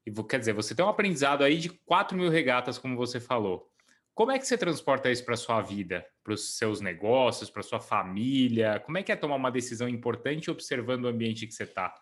E 0.06 0.12
quer 0.22 0.38
dizer, 0.38 0.52
você 0.52 0.72
tem 0.72 0.84
um 0.84 0.88
aprendizado 0.88 1.42
aí 1.42 1.58
de 1.58 1.70
4 1.70 2.16
mil 2.16 2.30
regatas, 2.30 2.78
como 2.78 2.96
você 2.96 3.18
falou. 3.18 3.68
Como 4.16 4.32
é 4.32 4.38
que 4.38 4.46
você 4.46 4.56
transporta 4.56 5.10
isso 5.10 5.22
para 5.26 5.36
sua 5.36 5.60
vida, 5.60 6.02
para 6.24 6.32
os 6.32 6.56
seus 6.56 6.80
negócios, 6.80 7.50
para 7.50 7.62
sua 7.62 7.78
família? 7.78 8.80
Como 8.80 8.96
é 8.96 9.02
que 9.02 9.12
é 9.12 9.16
tomar 9.16 9.36
uma 9.36 9.50
decisão 9.50 9.86
importante 9.86 10.50
observando 10.50 11.04
o 11.04 11.08
ambiente 11.08 11.46
que 11.46 11.52
você 11.52 11.64
está? 11.64 11.94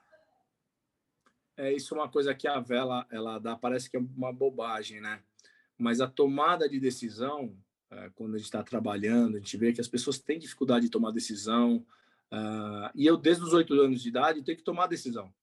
É 1.56 1.72
isso 1.72 1.92
é 1.92 1.98
uma 1.98 2.08
coisa 2.08 2.32
que 2.32 2.46
a 2.46 2.60
vela 2.60 3.04
ela 3.10 3.40
dá, 3.40 3.56
parece 3.56 3.90
que 3.90 3.96
é 3.96 4.00
uma 4.00 4.32
bobagem, 4.32 5.00
né? 5.00 5.24
Mas 5.76 6.00
a 6.00 6.06
tomada 6.06 6.68
de 6.68 6.78
decisão, 6.78 7.58
é, 7.90 8.08
quando 8.14 8.36
a 8.36 8.38
gente 8.38 8.46
está 8.46 8.62
trabalhando, 8.62 9.34
a 9.34 9.40
gente 9.40 9.56
vê 9.56 9.72
que 9.72 9.80
as 9.80 9.88
pessoas 9.88 10.20
têm 10.20 10.38
dificuldade 10.38 10.84
de 10.84 10.92
tomar 10.92 11.10
decisão. 11.10 11.84
Uh, 12.32 12.94
e 12.94 13.06
eu, 13.06 13.16
desde 13.16 13.42
os 13.42 13.52
oito 13.52 13.74
anos 13.74 14.00
de 14.00 14.08
idade, 14.08 14.40
tenho 14.44 14.56
que 14.56 14.62
tomar 14.62 14.86
decisão. 14.86 15.34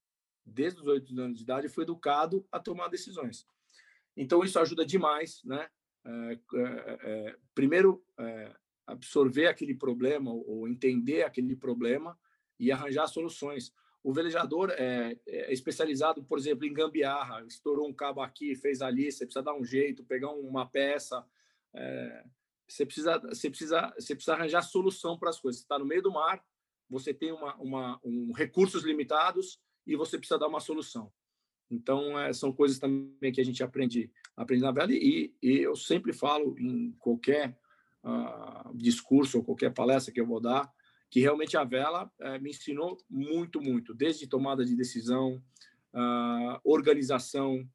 Desde 0.46 0.80
os 0.80 0.88
oito 0.88 1.12
anos 1.20 1.38
de 1.38 1.44
idade, 1.44 1.68
fui 1.68 1.84
educado 1.84 2.48
a 2.50 2.62
tomar 2.62 2.88
decisões. 2.88 3.46
Então, 4.16 4.42
isso 4.42 4.58
ajuda 4.58 4.86
demais, 4.86 5.42
né? 5.44 5.68
É, 6.04 6.34
é, 6.34 7.00
é, 7.04 7.36
primeiro 7.54 8.04
absorver 8.88 9.48
aquele 9.48 9.74
problema 9.74 10.32
ou 10.32 10.68
entender 10.68 11.24
aquele 11.24 11.56
problema 11.56 12.18
e 12.60 12.72
arranjar 12.72 13.08
soluções. 13.08 13.74
O 14.04 14.12
velejador 14.12 14.72
é, 14.72 15.16
especializado, 15.52 16.24
por 16.24 16.38
exemplo, 16.38 16.66
em 16.66 16.74
gambiarra. 16.74 17.46
Estourou 17.46 17.88
um 17.88 17.94
cabo 17.94 18.22
aqui, 18.22 18.56
fez 18.56 18.82
ali. 18.82 19.12
Você 19.12 19.26
precisa 19.26 19.44
dar 19.44 19.54
um 19.54 19.64
jeito, 19.64 20.04
pegar 20.04 20.32
uma 20.32 20.66
peça. 20.66 21.24
É, 21.74 22.24
você 22.68 22.86
precisa, 22.86 23.20
você 23.20 23.50
precisa, 23.50 23.94
você 23.98 24.16
precisa 24.16 24.34
arranjar 24.34 24.62
solução 24.62 25.18
para 25.18 25.30
as 25.30 25.40
coisas. 25.40 25.60
Você 25.60 25.66
está 25.66 25.78
no 25.78 25.86
meio 25.86 26.02
do 26.02 26.12
mar, 26.12 26.44
você 26.90 27.14
tem 27.14 27.32
uma, 27.32 27.56
uma, 27.56 28.00
um 28.04 28.32
recursos 28.32 28.84
limitados 28.84 29.60
e 29.86 29.96
você 29.96 30.18
precisa 30.18 30.40
dar 30.40 30.48
uma 30.48 30.60
solução. 30.60 31.12
Então, 31.70 32.20
é, 32.20 32.34
são 32.34 32.52
coisas 32.52 32.80
também 32.80 33.32
que 33.32 33.40
a 33.40 33.46
gente 33.46 33.64
aprende, 33.64 34.12
aprende 34.42 34.64
na 34.64 34.72
vela. 34.72 34.92
E, 34.92 35.34
e 35.42 35.60
eu 35.60 35.76
sempre 35.76 36.12
falo 36.12 36.58
em 36.60 36.92
qualquer 37.00 37.58
uh, 38.04 38.76
discurso 38.76 39.38
ou 39.38 39.44
qualquer 39.44 39.74
palestra 39.74 40.14
que 40.14 40.20
eu 40.20 40.26
vou 40.26 40.40
dar, 40.40 40.72
que 41.10 41.20
realmente 41.20 41.56
a 41.58 41.64
vela 41.64 42.12
uh, 42.20 42.42
me 42.42 42.50
ensinou 42.50 42.98
muito, 43.10 43.62
muito, 43.62 43.94
desde 43.94 44.28
tomada 44.28 44.66
de 44.66 44.76
decisão, 44.76 45.42
uh, 45.94 46.60
organização, 46.64 47.68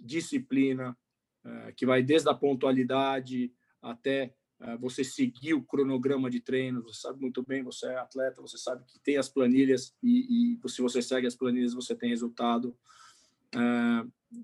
disciplina, 0.00 0.96
eh, 1.44 1.72
que 1.76 1.84
vai 1.84 2.04
desde 2.04 2.28
a 2.28 2.34
pontualidade 2.34 3.52
até 3.82 4.32
você 4.78 5.02
seguir 5.02 5.54
o 5.54 5.62
cronograma 5.62 6.30
de 6.30 6.38
treinos, 6.38 6.84
você 6.84 7.00
sabe 7.00 7.20
muito 7.20 7.44
bem, 7.44 7.64
você 7.64 7.86
é 7.86 7.96
atleta, 7.96 8.40
você 8.40 8.56
sabe 8.56 8.84
que 8.86 8.98
tem 9.00 9.16
as 9.16 9.28
planilhas 9.28 9.92
e, 10.00 10.54
e 10.62 10.68
se 10.68 10.80
você 10.80 11.02
segue 11.02 11.26
as 11.26 11.34
planilhas, 11.34 11.74
você 11.74 11.96
tem 11.96 12.10
resultado. 12.10 12.76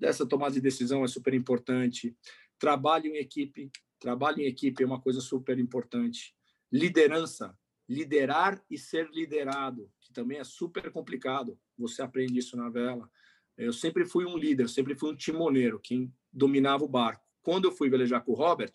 Essa 0.01 0.25
tomada 0.25 0.53
de 0.53 0.61
decisão 0.61 1.03
é 1.03 1.07
super 1.07 1.33
importante. 1.33 2.15
Trabalho 2.57 3.07
em 3.07 3.17
equipe, 3.17 3.71
trabalho 3.99 4.41
em 4.41 4.45
equipe 4.45 4.83
é 4.83 4.85
uma 4.85 5.01
coisa 5.01 5.21
super 5.21 5.59
importante. 5.59 6.35
Liderança, 6.71 7.57
liderar 7.87 8.63
e 8.69 8.77
ser 8.77 9.09
liderado, 9.11 9.91
que 10.01 10.11
também 10.11 10.39
é 10.39 10.43
super 10.43 10.91
complicado. 10.91 11.59
Você 11.77 12.01
aprende 12.01 12.39
isso 12.39 12.57
na 12.57 12.69
vela. 12.69 13.09
Eu 13.57 13.71
sempre 13.71 14.05
fui 14.05 14.25
um 14.25 14.37
líder, 14.37 14.67
sempre 14.67 14.95
fui 14.95 15.11
um 15.11 15.15
timoneiro, 15.15 15.79
quem 15.79 16.13
dominava 16.31 16.83
o 16.83 16.89
barco. 16.89 17.25
Quando 17.41 17.65
eu 17.65 17.71
fui 17.71 17.89
velejar 17.89 18.23
com 18.23 18.31
o 18.31 18.35
Robert, 18.35 18.73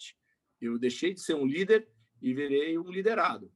eu 0.61 0.79
deixei 0.79 1.13
de 1.13 1.21
ser 1.21 1.35
um 1.35 1.45
líder 1.45 1.89
e 2.23 2.33
virei 2.33 2.79
um 2.79 2.91
liderado. 2.91 3.53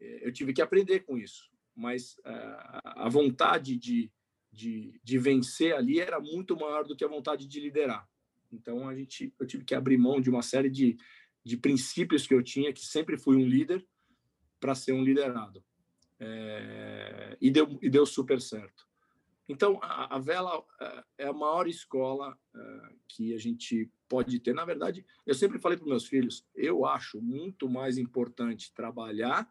É, 0.00 0.26
eu 0.26 0.32
tive 0.32 0.52
que 0.52 0.62
aprender 0.62 1.00
com 1.00 1.16
isso, 1.16 1.50
mas 1.74 2.14
uh, 2.18 2.80
a 2.84 3.08
vontade 3.08 3.76
de 3.76 4.10
de, 4.52 5.00
de 5.02 5.18
vencer 5.18 5.74
ali 5.74 6.00
era 6.00 6.20
muito 6.20 6.56
maior 6.56 6.84
do 6.84 6.96
que 6.96 7.04
a 7.04 7.08
vontade 7.08 7.46
de 7.46 7.60
liderar. 7.60 8.08
Então 8.52 8.88
a 8.88 8.94
gente, 8.94 9.32
eu 9.38 9.46
tive 9.46 9.64
que 9.64 9.74
abrir 9.74 9.96
mão 9.96 10.20
de 10.20 10.28
uma 10.30 10.42
série 10.42 10.68
de, 10.68 10.96
de 11.44 11.56
princípios 11.56 12.26
que 12.26 12.34
eu 12.34 12.42
tinha, 12.42 12.72
que 12.72 12.84
sempre 12.84 13.16
fui 13.16 13.36
um 13.36 13.46
líder, 13.46 13.86
para 14.58 14.74
ser 14.74 14.92
um 14.92 15.02
liderado. 15.02 15.64
É, 16.18 17.38
e, 17.40 17.50
deu, 17.50 17.78
e 17.80 17.88
deu 17.88 18.04
super 18.04 18.40
certo. 18.40 18.86
Então, 19.48 19.80
a, 19.82 20.16
a 20.16 20.18
vela 20.18 20.62
é, 20.80 21.04
é 21.24 21.26
a 21.26 21.32
maior 21.32 21.66
escola 21.66 22.38
é, 22.54 22.92
que 23.08 23.34
a 23.34 23.38
gente 23.38 23.90
pode 24.08 24.38
ter. 24.38 24.54
Na 24.54 24.64
verdade, 24.64 25.04
eu 25.26 25.34
sempre 25.34 25.58
falei 25.58 25.78
para 25.78 25.88
meus 25.88 26.06
filhos: 26.06 26.46
eu 26.54 26.84
acho 26.84 27.20
muito 27.20 27.68
mais 27.68 27.96
importante 27.96 28.72
trabalhar 28.74 29.50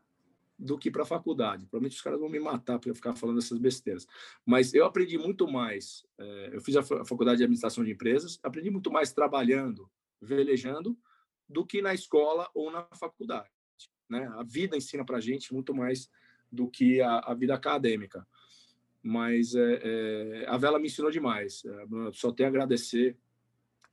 do 0.59 0.77
que 0.77 0.91
para 0.91 1.03
a 1.03 1.05
faculdade. 1.05 1.65
Provavelmente 1.65 1.95
os 1.95 2.01
caras 2.01 2.19
vão 2.19 2.27
me 2.27 2.39
matar 2.39 2.77
para 2.77 2.89
eu 2.89 2.95
ficar 2.95 3.15
falando 3.15 3.39
essas 3.39 3.57
besteiras. 3.57 4.05
Mas 4.45 4.73
eu 4.73 4.85
aprendi 4.85 5.17
muito 5.17 5.47
mais. 5.47 6.05
É, 6.17 6.49
eu 6.53 6.61
fiz 6.61 6.75
a 6.75 6.83
faculdade 6.83 7.37
de 7.37 7.43
administração 7.43 7.83
de 7.83 7.91
empresas, 7.91 8.37
aprendi 8.43 8.69
muito 8.69 8.91
mais 8.91 9.13
trabalhando, 9.13 9.89
velejando, 10.21 10.97
do 11.47 11.65
que 11.65 11.81
na 11.81 11.93
escola 11.93 12.49
ou 12.53 12.69
na 12.69 12.83
faculdade. 12.99 13.49
Né? 14.09 14.27
A 14.35 14.43
vida 14.43 14.75
ensina 14.75 15.05
para 15.05 15.17
a 15.17 15.21
gente 15.21 15.53
muito 15.53 15.73
mais 15.73 16.09
do 16.51 16.69
que 16.69 16.99
a, 16.99 17.19
a 17.19 17.33
vida 17.33 17.53
acadêmica. 17.53 18.27
Mas 19.01 19.55
é, 19.55 19.79
é, 19.81 20.45
a 20.47 20.57
vela 20.57 20.77
me 20.77 20.87
ensinou 20.87 21.09
demais. 21.09 21.63
Só 22.11 22.33
tenho 22.33 22.47
a 22.47 22.51
agradecer 22.51 23.17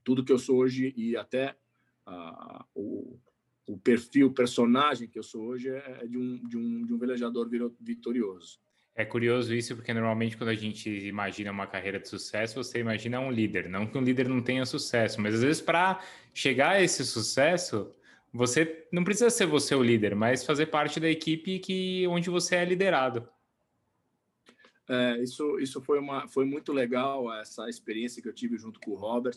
tudo 0.02 0.24
que 0.24 0.32
eu 0.32 0.38
sou 0.38 0.58
hoje 0.58 0.92
e 0.96 1.16
até 1.16 1.56
a, 2.04 2.66
o, 2.74 3.18
o 3.66 3.76
perfil, 3.76 4.28
o 4.28 4.32
personagem 4.32 5.08
que 5.08 5.18
eu 5.18 5.22
sou 5.22 5.42
hoje 5.42 5.68
é, 5.68 5.98
é 6.02 6.06
de 6.06 6.16
um, 6.16 6.48
de 6.48 6.56
um, 6.56 6.86
de 6.86 6.94
um 6.94 6.98
velejador 6.98 7.48
vitorioso. 7.80 8.60
É 8.94 9.04
curioso 9.04 9.54
isso, 9.54 9.76
porque 9.76 9.92
normalmente 9.92 10.38
quando 10.38 10.48
a 10.48 10.54
gente 10.54 10.88
imagina 10.88 11.50
uma 11.50 11.66
carreira 11.66 11.98
de 11.98 12.08
sucesso, 12.08 12.62
você 12.62 12.78
imagina 12.78 13.20
um 13.20 13.30
líder. 13.30 13.68
Não 13.68 13.86
que 13.86 13.98
um 13.98 14.02
líder 14.02 14.26
não 14.26 14.40
tenha 14.40 14.64
sucesso, 14.64 15.20
mas 15.20 15.34
às 15.34 15.42
vezes 15.42 15.60
para 15.60 16.00
chegar 16.32 16.70
a 16.70 16.82
esse 16.82 17.04
sucesso, 17.04 17.92
você 18.32 18.86
não 18.90 19.04
precisa 19.04 19.28
ser 19.28 19.46
você 19.46 19.74
o 19.74 19.82
líder, 19.82 20.14
mas 20.14 20.46
fazer 20.46 20.66
parte 20.66 20.98
da 20.98 21.10
equipe 21.10 21.58
que 21.58 22.06
onde 22.06 22.30
você 22.30 22.56
é 22.56 22.64
liderado. 22.64 23.28
É, 24.88 25.22
isso 25.22 25.58
isso 25.58 25.80
foi, 25.82 25.98
uma, 25.98 26.26
foi 26.28 26.46
muito 26.46 26.72
legal, 26.72 27.30
essa 27.34 27.68
experiência 27.68 28.22
que 28.22 28.28
eu 28.28 28.32
tive 28.32 28.56
junto 28.56 28.80
com 28.80 28.92
o 28.92 28.96
Robert. 28.96 29.36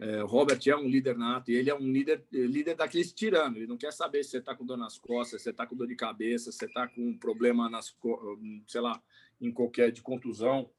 É, 0.00 0.22
o 0.22 0.26
Robert 0.26 0.60
é 0.64 0.76
um 0.76 0.88
líder 0.88 1.16
nato 1.16 1.50
e 1.50 1.56
ele 1.56 1.70
é 1.70 1.74
um 1.74 1.90
líder, 1.90 2.24
líder 2.30 2.76
daqueles 2.76 3.12
tirando. 3.12 3.56
Ele 3.56 3.66
não 3.66 3.76
quer 3.76 3.92
saber 3.92 4.22
se 4.22 4.30
você 4.30 4.38
está 4.38 4.54
com 4.54 4.64
dor 4.64 4.76
nas 4.76 4.96
costas, 4.96 5.40
se 5.40 5.44
você 5.44 5.50
está 5.50 5.66
com 5.66 5.74
dor 5.74 5.88
de 5.88 5.96
cabeça, 5.96 6.52
se 6.52 6.58
você 6.58 6.66
está 6.66 6.86
com 6.86 7.08
um 7.08 7.18
problema 7.18 7.68
nas, 7.68 7.96
sei 8.68 8.80
lá, 8.80 9.02
em 9.40 9.50
qualquer 9.50 9.90
de 9.90 10.00
contusão, 10.00 10.70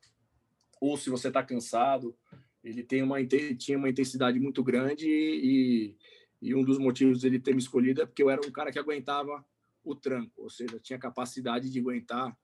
ou 0.80 0.98
se 0.98 1.10
você 1.10 1.28
está 1.28 1.44
cansado. 1.44 2.16
Ele 2.64 2.82
tem 2.82 3.04
uma, 3.04 3.18
tinha 3.58 3.78
uma 3.78 3.90
intensidade 3.90 4.40
muito 4.40 4.64
grande 4.64 5.08
e, 5.08 5.98
e 6.42 6.56
um 6.56 6.64
dos 6.64 6.78
motivos 6.78 7.22
dele 7.22 7.40
ter 7.40 7.54
me 7.54 7.62
escolhido 7.62 8.02
é 8.02 8.06
porque 8.06 8.24
eu 8.24 8.30
era 8.30 8.42
um 8.46 8.52
cara 8.52 8.72
que 8.72 8.80
aguentava 8.80 9.46
o 9.84 9.96
tranco, 9.96 10.32
ou 10.38 10.50
seja, 10.50 10.80
tinha 10.80 11.00
capacidade 11.00 11.70
de 11.70 11.80
aguentar 11.80 12.38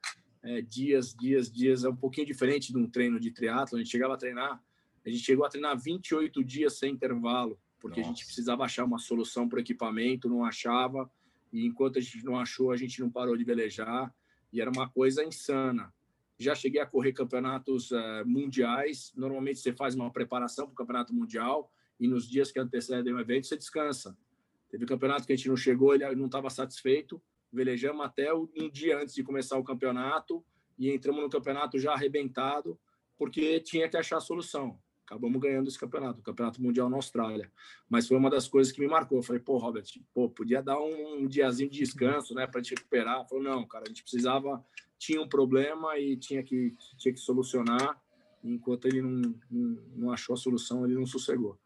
é, 0.43 0.61
dias, 0.61 1.13
dias, 1.13 1.49
dias. 1.49 1.85
É 1.85 1.89
um 1.89 1.95
pouquinho 1.95 2.27
diferente 2.27 2.71
de 2.71 2.77
um 2.77 2.89
treino 2.89 3.19
de 3.19 3.31
triatlo. 3.31 3.77
A 3.77 3.81
gente 3.81 3.91
chegava 3.91 4.13
a 4.13 4.17
treinar 4.17 4.61
a 5.05 5.09
gente 5.09 5.23
chegou 5.23 5.45
a 5.45 5.49
treinar 5.49 5.77
28 5.77 6.43
dias 6.43 6.79
sem 6.79 6.93
intervalo, 6.93 7.59
porque 7.79 7.99
Nossa. 7.99 8.11
a 8.11 8.13
gente 8.13 8.25
precisava 8.25 8.63
achar 8.63 8.83
uma 8.83 8.97
solução 8.97 9.47
para 9.47 9.57
o 9.57 9.59
equipamento, 9.59 10.27
não 10.27 10.43
achava. 10.43 11.09
E 11.53 11.63
enquanto 11.65 11.99
a 11.99 12.01
gente 12.01 12.25
não 12.25 12.39
achou, 12.39 12.71
a 12.71 12.77
gente 12.77 12.99
não 12.99 13.09
parou 13.09 13.37
de 13.37 13.43
velejar. 13.43 14.13
E 14.51 14.59
era 14.59 14.71
uma 14.71 14.89
coisa 14.89 15.23
insana. 15.23 15.93
Já 16.39 16.55
cheguei 16.55 16.81
a 16.81 16.85
correr 16.85 17.13
campeonatos 17.13 17.91
uh, 17.91 18.25
mundiais. 18.25 19.13
Normalmente 19.15 19.59
você 19.59 19.71
faz 19.71 19.93
uma 19.93 20.11
preparação 20.11 20.65
para 20.65 20.73
o 20.73 20.75
campeonato 20.75 21.13
mundial 21.13 21.71
e 21.99 22.07
nos 22.07 22.27
dias 22.27 22.51
que 22.51 22.59
antecedem 22.59 23.13
o 23.13 23.19
evento 23.19 23.45
você 23.45 23.55
descansa. 23.55 24.17
Teve 24.71 24.87
campeonato 24.87 25.27
que 25.27 25.33
a 25.33 25.35
gente 25.35 25.47
não 25.47 25.55
chegou, 25.55 25.93
ele 25.93 26.15
não 26.15 26.25
estava 26.25 26.49
satisfeito. 26.49 27.21
Velejamos 27.53 28.03
até 28.03 28.33
um 28.33 28.69
dia 28.71 28.97
antes 28.99 29.13
de 29.13 29.23
começar 29.23 29.57
o 29.57 29.63
campeonato 29.63 30.43
e 30.77 30.91
entramos 30.91 31.21
no 31.21 31.29
campeonato 31.29 31.79
já 31.79 31.93
arrebentado, 31.93 32.77
porque 33.17 33.59
tinha 33.61 33.87
que 33.87 33.95
achar 33.95 34.17
a 34.17 34.21
solução 34.21 34.77
acabamos 35.05 35.39
ganhando 35.39 35.67
esse 35.67 35.79
campeonato, 35.79 36.19
o 36.19 36.23
campeonato 36.23 36.61
mundial 36.61 36.89
na 36.89 36.97
Austrália. 36.97 37.51
Mas 37.87 38.07
foi 38.07 38.17
uma 38.17 38.29
das 38.29 38.47
coisas 38.47 38.73
que 38.73 38.81
me 38.81 38.87
marcou. 38.87 39.19
Eu 39.19 39.23
falei, 39.23 39.41
pô, 39.41 39.57
Robert, 39.57 39.85
pô, 40.13 40.29
podia 40.29 40.61
dar 40.61 40.79
um 40.79 41.27
diazinho 41.27 41.69
de 41.69 41.77
descanso, 41.77 42.33
né, 42.33 42.47
para 42.47 42.61
te 42.61 42.73
recuperar. 42.73 43.27
Falou, 43.27 43.43
não, 43.43 43.65
cara, 43.67 43.85
a 43.85 43.87
gente 43.87 44.01
precisava, 44.01 44.65
tinha 44.97 45.21
um 45.21 45.29
problema 45.29 45.97
e 45.99 46.17
tinha 46.17 46.43
que 46.43 46.73
tinha 46.97 47.13
que 47.13 47.19
solucionar. 47.19 48.01
Enquanto 48.43 48.87
ele 48.87 49.01
não, 49.01 49.35
não, 49.49 49.83
não 49.95 50.11
achou 50.11 50.33
a 50.33 50.37
solução, 50.37 50.85
ele 50.85 50.95
não 50.95 51.05
sossegou. 51.05 51.57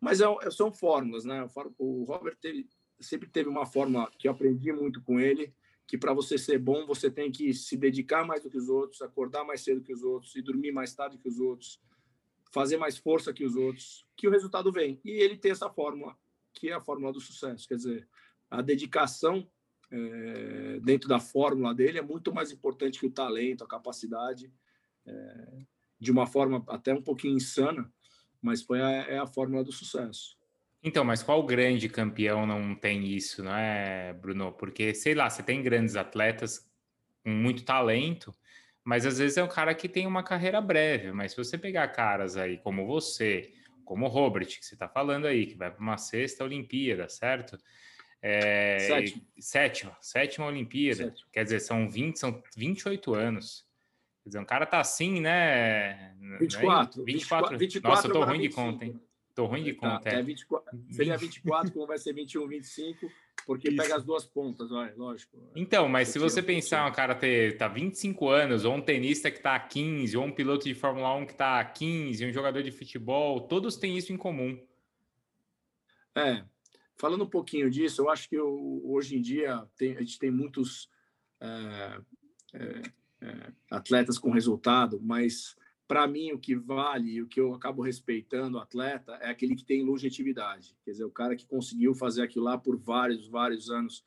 Mas 0.00 0.20
é, 0.20 0.24
é 0.42 0.50
são 0.50 0.72
fórmulas, 0.72 1.24
né? 1.24 1.46
O 1.78 2.04
Robert 2.04 2.36
teve, 2.40 2.68
sempre 3.00 3.28
teve 3.28 3.48
uma 3.48 3.66
fórmula 3.66 4.10
que 4.18 4.28
eu 4.28 4.32
aprendi 4.32 4.72
muito 4.72 5.02
com 5.02 5.18
ele, 5.18 5.52
que 5.86 5.98
para 5.98 6.14
você 6.14 6.38
ser 6.38 6.58
bom, 6.58 6.86
você 6.86 7.10
tem 7.10 7.30
que 7.30 7.52
se 7.52 7.76
dedicar 7.76 8.26
mais 8.26 8.42
do 8.42 8.48
que 8.48 8.56
os 8.56 8.68
outros, 8.68 9.02
acordar 9.02 9.44
mais 9.44 9.62
cedo 9.62 9.82
que 9.82 9.92
os 9.92 10.02
outros 10.02 10.34
e 10.34 10.42
dormir 10.42 10.72
mais 10.72 10.94
tarde 10.94 11.18
que 11.18 11.28
os 11.28 11.38
outros 11.38 11.78
fazer 12.54 12.76
mais 12.76 12.96
força 12.96 13.32
que 13.32 13.44
os 13.44 13.56
outros, 13.56 14.06
que 14.16 14.28
o 14.28 14.30
resultado 14.30 14.70
vem. 14.70 15.00
E 15.04 15.10
ele 15.10 15.36
tem 15.36 15.50
essa 15.50 15.68
fórmula, 15.68 16.16
que 16.52 16.70
é 16.70 16.72
a 16.72 16.80
fórmula 16.80 17.12
do 17.12 17.20
sucesso. 17.20 17.66
Quer 17.66 17.74
dizer, 17.74 18.08
a 18.48 18.62
dedicação 18.62 19.50
é, 19.90 20.78
dentro 20.80 21.08
da 21.08 21.18
fórmula 21.18 21.74
dele 21.74 21.98
é 21.98 22.02
muito 22.02 22.32
mais 22.32 22.52
importante 22.52 23.00
que 23.00 23.06
o 23.06 23.10
talento, 23.10 23.64
a 23.64 23.68
capacidade, 23.68 24.52
é, 25.04 25.58
de 25.98 26.12
uma 26.12 26.28
forma 26.28 26.64
até 26.68 26.94
um 26.94 27.02
pouquinho 27.02 27.36
insana, 27.36 27.92
mas 28.40 28.62
foi 28.62 28.80
a, 28.80 28.90
é 28.90 29.18
a 29.18 29.26
fórmula 29.26 29.64
do 29.64 29.72
sucesso. 29.72 30.36
Então, 30.80 31.04
mas 31.04 31.24
qual 31.24 31.44
grande 31.44 31.88
campeão 31.88 32.46
não 32.46 32.74
tem 32.74 33.04
isso, 33.04 33.42
não 33.42 33.56
é, 33.56 34.12
Bruno? 34.12 34.52
Porque, 34.52 34.94
sei 34.94 35.14
lá, 35.14 35.28
você 35.28 35.42
tem 35.42 35.60
grandes 35.60 35.96
atletas 35.96 36.70
com 37.24 37.30
muito 37.30 37.64
talento, 37.64 38.32
mas 38.84 39.06
às 39.06 39.18
vezes 39.18 39.38
é 39.38 39.42
um 39.42 39.48
cara 39.48 39.74
que 39.74 39.88
tem 39.88 40.06
uma 40.06 40.22
carreira 40.22 40.60
breve. 40.60 41.10
Mas 41.10 41.32
se 41.32 41.36
você 41.38 41.56
pegar 41.56 41.88
caras 41.88 42.36
aí 42.36 42.58
como 42.58 42.86
você, 42.86 43.52
como 43.84 44.04
o 44.04 44.08
Robert, 44.08 44.46
que 44.46 44.64
você 44.64 44.74
está 44.74 44.88
falando 44.88 45.26
aí, 45.26 45.46
que 45.46 45.56
vai 45.56 45.70
para 45.70 45.80
uma 45.80 45.96
sexta 45.96 46.44
Olimpíada, 46.44 47.08
certo? 47.08 47.58
É, 48.20 48.78
sétima. 48.78 49.22
sétima. 49.38 49.96
Sétima 50.00 50.46
Olimpíada. 50.46 51.04
Sétima. 51.04 51.28
Quer 51.32 51.44
dizer, 51.44 51.60
são 51.60 51.88
20, 51.88 52.18
são 52.18 52.42
28 52.56 53.14
anos. 53.14 53.66
Quer 54.22 54.28
dizer, 54.28 54.38
um 54.38 54.44
cara 54.44 54.66
tá 54.66 54.80
assim, 54.80 55.20
né? 55.20 56.14
24. 56.38 57.04
24. 57.04 57.58
24 57.58 57.88
Nossa, 57.88 58.08
eu 58.08 58.12
tô 58.12 58.24
ruim 58.24 58.40
25. 58.40 58.48
de 58.48 58.54
conta, 58.54 58.84
hein? 58.84 59.00
Tô 59.34 59.46
ruim 59.46 59.64
de 59.64 59.74
tá, 59.74 59.90
conta. 59.90 60.08
É, 60.10 60.14
é 60.14 60.22
24, 60.22 60.84
seria 60.90 61.16
24, 61.18 61.72
como 61.72 61.86
vai 61.86 61.98
ser 61.98 62.12
21, 62.12 62.46
25. 62.46 63.10
Porque 63.46 63.68
Isso. 63.68 63.76
pega 63.76 63.96
as 63.96 64.04
duas 64.04 64.24
pontas, 64.24 64.70
vai, 64.70 64.94
lógico. 64.94 65.36
Então, 65.54 65.88
mas 65.88 66.08
se 66.08 66.18
você 66.18 66.42
pensar 66.42 66.88
um 66.88 66.92
cara 66.92 67.14
ter 67.14 67.58
tá 67.58 67.68
25 67.68 68.28
anos, 68.28 68.64
ou 68.64 68.74
um 68.74 68.80
tenista 68.80 69.30
que 69.30 69.40
tá 69.40 69.54
há 69.54 69.60
15, 69.60 70.16
ou 70.16 70.24
um 70.24 70.32
piloto 70.32 70.64
de 70.64 70.74
Fórmula 70.74 71.14
1 71.16 71.26
que 71.26 71.34
tá 71.34 71.60
há 71.60 71.64
15, 71.64 72.26
um 72.26 72.32
jogador 72.32 72.62
de 72.62 72.72
futebol, 72.72 73.42
todos 73.42 73.76
têm 73.76 73.98
isso 73.98 74.12
em 74.12 74.16
comum. 74.16 74.58
É, 76.14 76.44
falando 76.96 77.24
um 77.24 77.28
pouquinho 77.28 77.70
disso, 77.70 78.02
eu 78.02 78.08
acho 78.08 78.28
que 78.28 78.36
eu, 78.36 78.80
hoje 78.84 79.16
em 79.16 79.20
dia 79.20 79.66
tem, 79.76 79.96
a 79.96 80.00
gente 80.00 80.18
tem 80.18 80.30
muitos 80.30 80.88
é, 81.40 82.00
é, 82.54 82.82
é, 83.20 83.52
atletas 83.70 84.18
com 84.18 84.30
resultado, 84.30 85.00
mas 85.02 85.54
para 85.86 86.06
mim, 86.06 86.32
o 86.32 86.38
que 86.38 86.54
vale, 86.54 87.20
o 87.20 87.26
que 87.26 87.38
eu 87.38 87.54
acabo 87.54 87.82
respeitando 87.82 88.56
o 88.56 88.60
atleta 88.60 89.12
é 89.20 89.28
aquele 89.28 89.54
que 89.54 89.64
tem 89.64 89.84
longevidade. 89.84 90.76
Quer 90.84 90.92
dizer, 90.92 91.04
o 91.04 91.10
cara 91.10 91.36
que 91.36 91.46
conseguiu 91.46 91.94
fazer 91.94 92.22
aquilo 92.22 92.46
lá 92.46 92.56
por 92.56 92.76
vários, 92.76 93.28
vários 93.28 93.70
anos. 93.70 94.04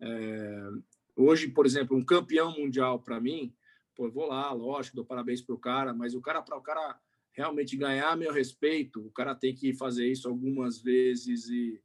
É... 0.00 0.68
Hoje, 1.16 1.48
por 1.48 1.66
exemplo, 1.66 1.96
um 1.96 2.04
campeão 2.04 2.52
mundial 2.52 3.00
para 3.00 3.20
mim, 3.20 3.52
pô, 3.94 4.08
vou 4.10 4.26
lá, 4.26 4.52
lógico, 4.52 4.96
dou 4.96 5.04
parabéns 5.04 5.40
para 5.40 5.54
o 5.54 5.58
cara, 5.58 5.92
mas 5.92 6.14
o 6.14 6.20
cara, 6.20 6.42
para 6.42 6.56
o 6.56 6.62
cara 6.62 6.98
realmente 7.32 7.76
ganhar 7.76 8.16
meu 8.16 8.32
respeito, 8.32 9.04
o 9.04 9.10
cara 9.10 9.34
tem 9.34 9.54
que 9.54 9.74
fazer 9.74 10.06
isso 10.06 10.28
algumas 10.28 10.80
vezes 10.80 11.48
e 11.48 11.80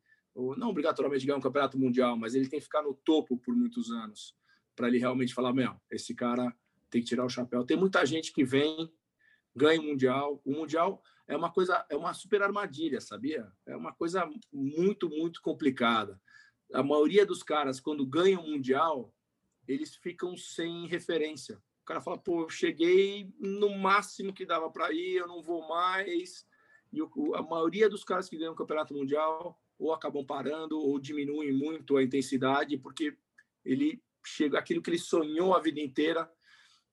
não 0.57 0.69
obrigatoriamente 0.69 1.25
ganhar 1.25 1.37
um 1.37 1.41
campeonato 1.41 1.77
mundial, 1.77 2.17
mas 2.17 2.35
ele 2.35 2.47
tem 2.47 2.59
que 2.59 2.65
ficar 2.65 2.83
no 2.83 2.93
topo 2.93 3.37
por 3.37 3.55
muitos 3.55 3.91
anos 3.91 4.35
para 4.75 4.87
ele 4.87 4.97
realmente 4.97 5.33
falar, 5.33 5.53
meu, 5.53 5.73
esse 5.89 6.13
cara 6.15 6.55
tem 6.89 7.01
que 7.01 7.07
tirar 7.07 7.25
o 7.25 7.29
chapéu. 7.29 7.65
Tem 7.65 7.77
muita 7.77 8.05
gente 8.05 8.31
que 8.31 8.43
vem 8.43 8.91
ganha 9.55 9.79
o 9.79 9.83
Mundial. 9.83 10.41
O 10.45 10.51
Mundial 10.51 11.01
é 11.27 11.35
uma 11.35 11.51
coisa, 11.51 11.85
é 11.89 11.95
uma 11.95 12.13
super 12.13 12.41
armadilha, 12.41 12.99
sabia? 12.99 13.51
É 13.65 13.75
uma 13.75 13.93
coisa 13.93 14.29
muito, 14.51 15.09
muito 15.09 15.41
complicada. 15.41 16.19
A 16.73 16.83
maioria 16.83 17.25
dos 17.25 17.43
caras, 17.43 17.79
quando 17.79 18.05
ganham 18.05 18.43
o 18.43 18.49
Mundial, 18.49 19.13
eles 19.67 19.95
ficam 19.95 20.35
sem 20.35 20.87
referência. 20.87 21.61
O 21.81 21.85
cara 21.85 22.01
fala, 22.01 22.17
pô, 22.17 22.43
eu 22.43 22.49
cheguei 22.49 23.33
no 23.39 23.77
máximo 23.77 24.33
que 24.33 24.45
dava 24.45 24.69
para 24.69 24.91
ir, 24.91 25.15
eu 25.15 25.27
não 25.27 25.41
vou 25.41 25.67
mais. 25.67 26.45
E 26.91 27.01
o, 27.01 27.09
a 27.35 27.41
maioria 27.41 27.89
dos 27.89 28.03
caras 28.03 28.29
que 28.29 28.37
ganham 28.37 28.53
o 28.53 28.55
Campeonato 28.55 28.93
Mundial 28.93 29.59
ou 29.79 29.91
acabam 29.93 30.25
parando 30.25 30.79
ou 30.79 30.99
diminuem 30.99 31.51
muito 31.51 31.97
a 31.97 32.03
intensidade, 32.03 32.77
porque 32.77 33.17
ele 33.65 34.01
chega 34.23 34.59
aquilo 34.59 34.81
que 34.81 34.89
ele 34.89 34.99
sonhou 34.99 35.55
a 35.55 35.59
vida 35.59 35.79
inteira, 35.79 36.31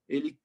ele 0.08 0.38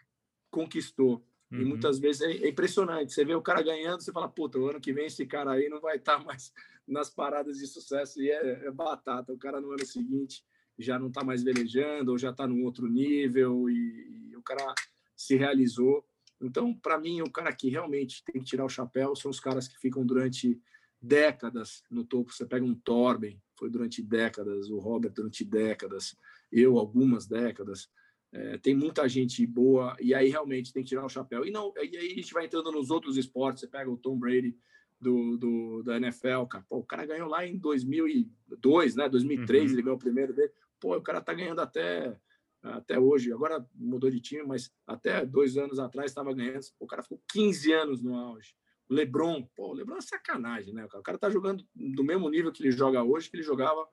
conquistou. 0.52 1.26
Uhum. 1.54 1.62
E 1.62 1.66
muitas 1.66 2.00
vezes 2.00 2.22
é, 2.22 2.32
é, 2.32 2.50
impressionante. 2.50 3.14
Você 3.14 3.24
vê 3.24 3.36
o 3.36 3.42
cara 3.42 3.62
ganhando, 3.62 4.02
você 4.02 4.12
fala, 4.12 4.28
puta, 4.28 4.58
o 4.58 4.68
ano 4.68 4.82
que 4.82 4.92
vem 4.92 5.06
esse 5.06 5.26
cara 5.26 5.52
aí 5.52 5.70
não 5.70 5.80
vai 5.80 5.98
estar 5.98 6.18
tá 6.18 6.24
mais 6.24 6.52
nas 6.88 7.12
paradas 7.12 7.58
de 7.58 7.68
sucesso. 7.68 8.20
E 8.20 8.32
é, 8.32 8.66
é 8.66 8.72
batata. 8.72 9.32
O 9.32 9.38
cara 9.38 9.62
no 9.62 9.72
ano 9.72 9.86
seguinte 9.86 10.44
já 10.80 10.98
não 10.98 11.08
está 11.08 11.24
mais 11.24 11.44
velejando, 11.44 12.12
ou 12.12 12.18
já 12.18 12.32
está 12.32 12.48
num 12.48 12.64
outro 12.64 12.88
nível, 12.88 13.70
e, 13.70 14.32
e 14.32 14.36
o 14.36 14.42
cara 14.42 14.74
se 15.16 15.36
realizou. 15.36 16.04
Então, 16.42 16.74
para 16.74 17.00
mim, 17.00 17.22
o 17.22 17.30
cara 17.30 17.54
que 17.54 17.70
realmente 17.70 18.24
tem 18.24 18.42
que 18.42 18.50
tirar 18.50 18.66
o 18.66 18.70
chapéu 18.70 19.16
são 19.16 19.30
os 19.30 19.40
caras 19.40 19.68
que 19.68 19.80
ficam 19.80 20.04
durante 20.04 20.60
décadas 21.00 21.84
no 21.92 22.04
topo. 22.04 22.34
Você 22.34 22.46
pega 22.46 22.66
um 22.66 22.74
Torben, 22.74 23.40
foi 23.56 23.70
durante 23.70 24.02
décadas, 24.02 24.70
o 24.70 24.80
Robert 24.80 25.14
durante 25.14 25.46
décadas, 25.46 26.18
eu 26.52 26.80
algumas 26.80 27.28
décadas. 27.28 27.88
É, 28.34 28.58
tem 28.58 28.76
muita 28.76 29.08
gente 29.08 29.46
boa 29.46 29.96
e 30.02 30.12
aí 30.12 30.28
realmente 30.28 30.74
tem 30.74 30.82
que 30.82 30.90
tirar 30.90 31.06
o 31.06 31.10
chapéu. 31.10 31.46
E 31.46 31.52
não, 31.52 31.72
e 31.78 31.96
aí 31.96 32.12
a 32.12 32.16
gente 32.16 32.34
vai 32.34 32.46
entrando 32.46 32.72
nos 32.72 32.90
outros 32.90 33.16
esportes. 33.16 33.62
Você 33.62 33.68
pega 33.68 33.90
o 33.90 33.98
Tom 33.98 34.18
Brady 34.18 34.58
do, 35.00 35.38
do 35.38 35.84
da 35.84 35.98
NFL, 35.98 36.46
cara. 36.50 36.66
Pô, 36.68 36.78
o 36.78 36.84
cara 36.84 37.06
ganhou 37.06 37.30
lá 37.30 37.46
em 37.46 37.56
2002, 37.58 38.96
né? 38.96 39.08
2003 39.08 39.64
uhum. 39.64 39.76
ele 39.76 39.82
ganhou 39.84 39.98
o 39.98 40.00
primeiro 40.00 40.34
dele. 40.34 40.52
Pô, 40.80 40.98
o 40.98 41.02
cara 41.02 41.22
tá 41.22 41.32
ganhando 41.32 41.60
até 41.60 42.18
até 42.64 42.98
hoje. 42.98 43.32
Agora 43.32 43.64
mudou 43.76 44.10
de 44.10 44.20
time, 44.20 44.44
mas 44.44 44.74
até 44.88 45.24
dois 45.24 45.56
anos 45.56 45.78
atrás 45.78 46.10
estava 46.10 46.34
ganhando. 46.34 46.62
O 46.80 46.88
cara 46.88 47.04
ficou 47.04 47.22
15 47.32 47.72
anos 47.72 48.02
no 48.02 48.16
auge. 48.16 48.56
O 48.90 48.94
LeBron, 48.96 49.48
pô, 49.56 49.70
o 49.70 49.74
LeBron 49.74 49.98
é 49.98 50.02
sacanagem, 50.02 50.74
né? 50.74 50.86
O 50.86 51.04
cara 51.04 51.20
tá 51.20 51.30
jogando 51.30 51.64
do 51.76 52.04
mesmo 52.04 52.28
nível 52.30 52.52
que 52.52 52.64
ele 52.64 52.72
joga 52.72 53.04
hoje, 53.04 53.30
que 53.30 53.36
ele 53.36 53.44
jogava 53.44 53.86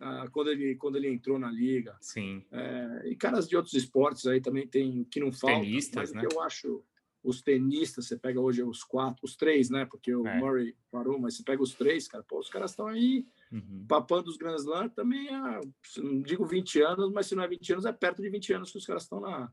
ah, 0.00 0.26
quando, 0.30 0.50
ele, 0.50 0.76
quando 0.76 0.96
ele 0.96 1.08
entrou 1.08 1.38
na 1.38 1.50
liga. 1.50 1.96
Sim. 2.00 2.44
É, 2.52 3.08
e 3.08 3.16
caras 3.16 3.48
de 3.48 3.56
outros 3.56 3.74
esportes 3.74 4.26
aí 4.26 4.40
também 4.40 4.66
tem 4.66 5.04
que 5.04 5.20
não 5.20 5.32
faltam. 5.32 5.60
Tenistas, 5.60 6.12
né? 6.12 6.26
eu 6.30 6.40
acho 6.40 6.84
os 7.26 7.42
tenistas, 7.42 8.06
você 8.06 8.16
pega 8.16 8.40
hoje 8.40 8.62
os 8.62 8.84
quatro, 8.84 9.24
os 9.24 9.34
três, 9.34 9.68
né? 9.68 9.84
Porque 9.84 10.14
o 10.14 10.26
é. 10.26 10.38
Murray 10.38 10.76
parou, 10.90 11.18
mas 11.18 11.36
você 11.36 11.42
pega 11.42 11.60
os 11.60 11.74
três, 11.74 12.06
cara, 12.06 12.22
pô, 12.22 12.38
os 12.38 12.48
caras 12.48 12.70
estão 12.70 12.86
aí 12.86 13.26
uhum. 13.50 13.84
papando 13.88 14.30
os 14.30 14.36
Grand 14.36 14.54
Slam 14.54 14.88
também 14.90 15.28
há, 15.30 15.60
não 15.98 16.22
digo 16.22 16.46
20 16.46 16.80
anos, 16.82 17.12
mas 17.12 17.26
se 17.26 17.34
não 17.34 17.42
é 17.42 17.48
20 17.48 17.72
anos, 17.72 17.84
é 17.84 17.92
perto 17.92 18.22
de 18.22 18.30
20 18.30 18.52
anos 18.52 18.70
que 18.70 18.78
os 18.78 18.86
caras 18.86 19.02
estão 19.02 19.20
na, 19.20 19.50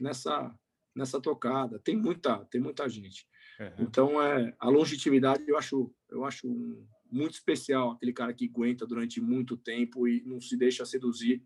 nessa, 0.00 0.54
nessa 0.94 1.20
tocada. 1.20 1.80
Tem 1.80 1.96
muita, 1.96 2.44
tem 2.44 2.60
muita 2.60 2.88
gente. 2.88 3.26
Uhum. 3.58 3.72
Então, 3.80 4.22
é, 4.22 4.54
a 4.58 4.68
longevidade 4.68 5.42
eu 5.48 5.58
acho, 5.58 5.92
eu 6.08 6.24
acho 6.24 6.46
um, 6.46 6.86
muito 7.10 7.34
especial, 7.34 7.92
aquele 7.92 8.12
cara 8.12 8.32
que 8.32 8.46
aguenta 8.46 8.86
durante 8.86 9.20
muito 9.20 9.56
tempo 9.56 10.06
e 10.06 10.22
não 10.24 10.40
se 10.40 10.56
deixa 10.56 10.84
seduzir 10.84 11.42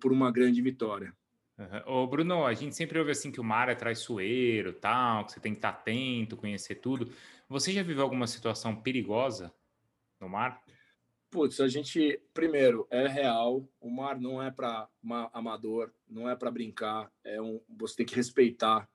por, 0.00 0.12
uma 0.12 0.30
grande 0.30 0.60
vitória. 0.60 1.14
Uhum. 1.58 2.02
Ô, 2.02 2.06
Bruno, 2.06 2.44
a 2.44 2.52
gente 2.52 2.76
sempre 2.76 2.98
ouve 2.98 3.12
assim 3.12 3.30
que 3.30 3.40
o 3.40 3.44
mar 3.44 3.68
é 3.68 3.74
traiçoeiro, 3.74 4.72
tal, 4.74 5.24
que 5.24 5.32
você 5.32 5.40
tem 5.40 5.52
que 5.52 5.58
estar 5.58 5.70
atento, 5.70 6.36
conhecer 6.36 6.76
tudo. 6.76 7.10
Você 7.48 7.72
já 7.72 7.82
viveu 7.82 8.02
alguma 8.02 8.26
situação 8.26 8.74
perigosa 8.76 9.52
no 10.20 10.28
mar? 10.28 10.62
Putz, 11.30 11.60
a 11.60 11.68
gente, 11.68 12.20
primeiro, 12.32 12.86
é 12.90 13.06
real. 13.06 13.68
O 13.80 13.90
mar 13.90 14.18
não 14.18 14.42
é 14.42 14.50
para 14.50 14.88
amador, 15.32 15.92
não 16.08 16.28
é 16.28 16.36
para 16.36 16.50
brincar. 16.50 17.10
É 17.24 17.40
um, 17.40 17.60
você 17.68 17.96
tem 17.96 18.06
que 18.06 18.14
respeitar. 18.14 18.88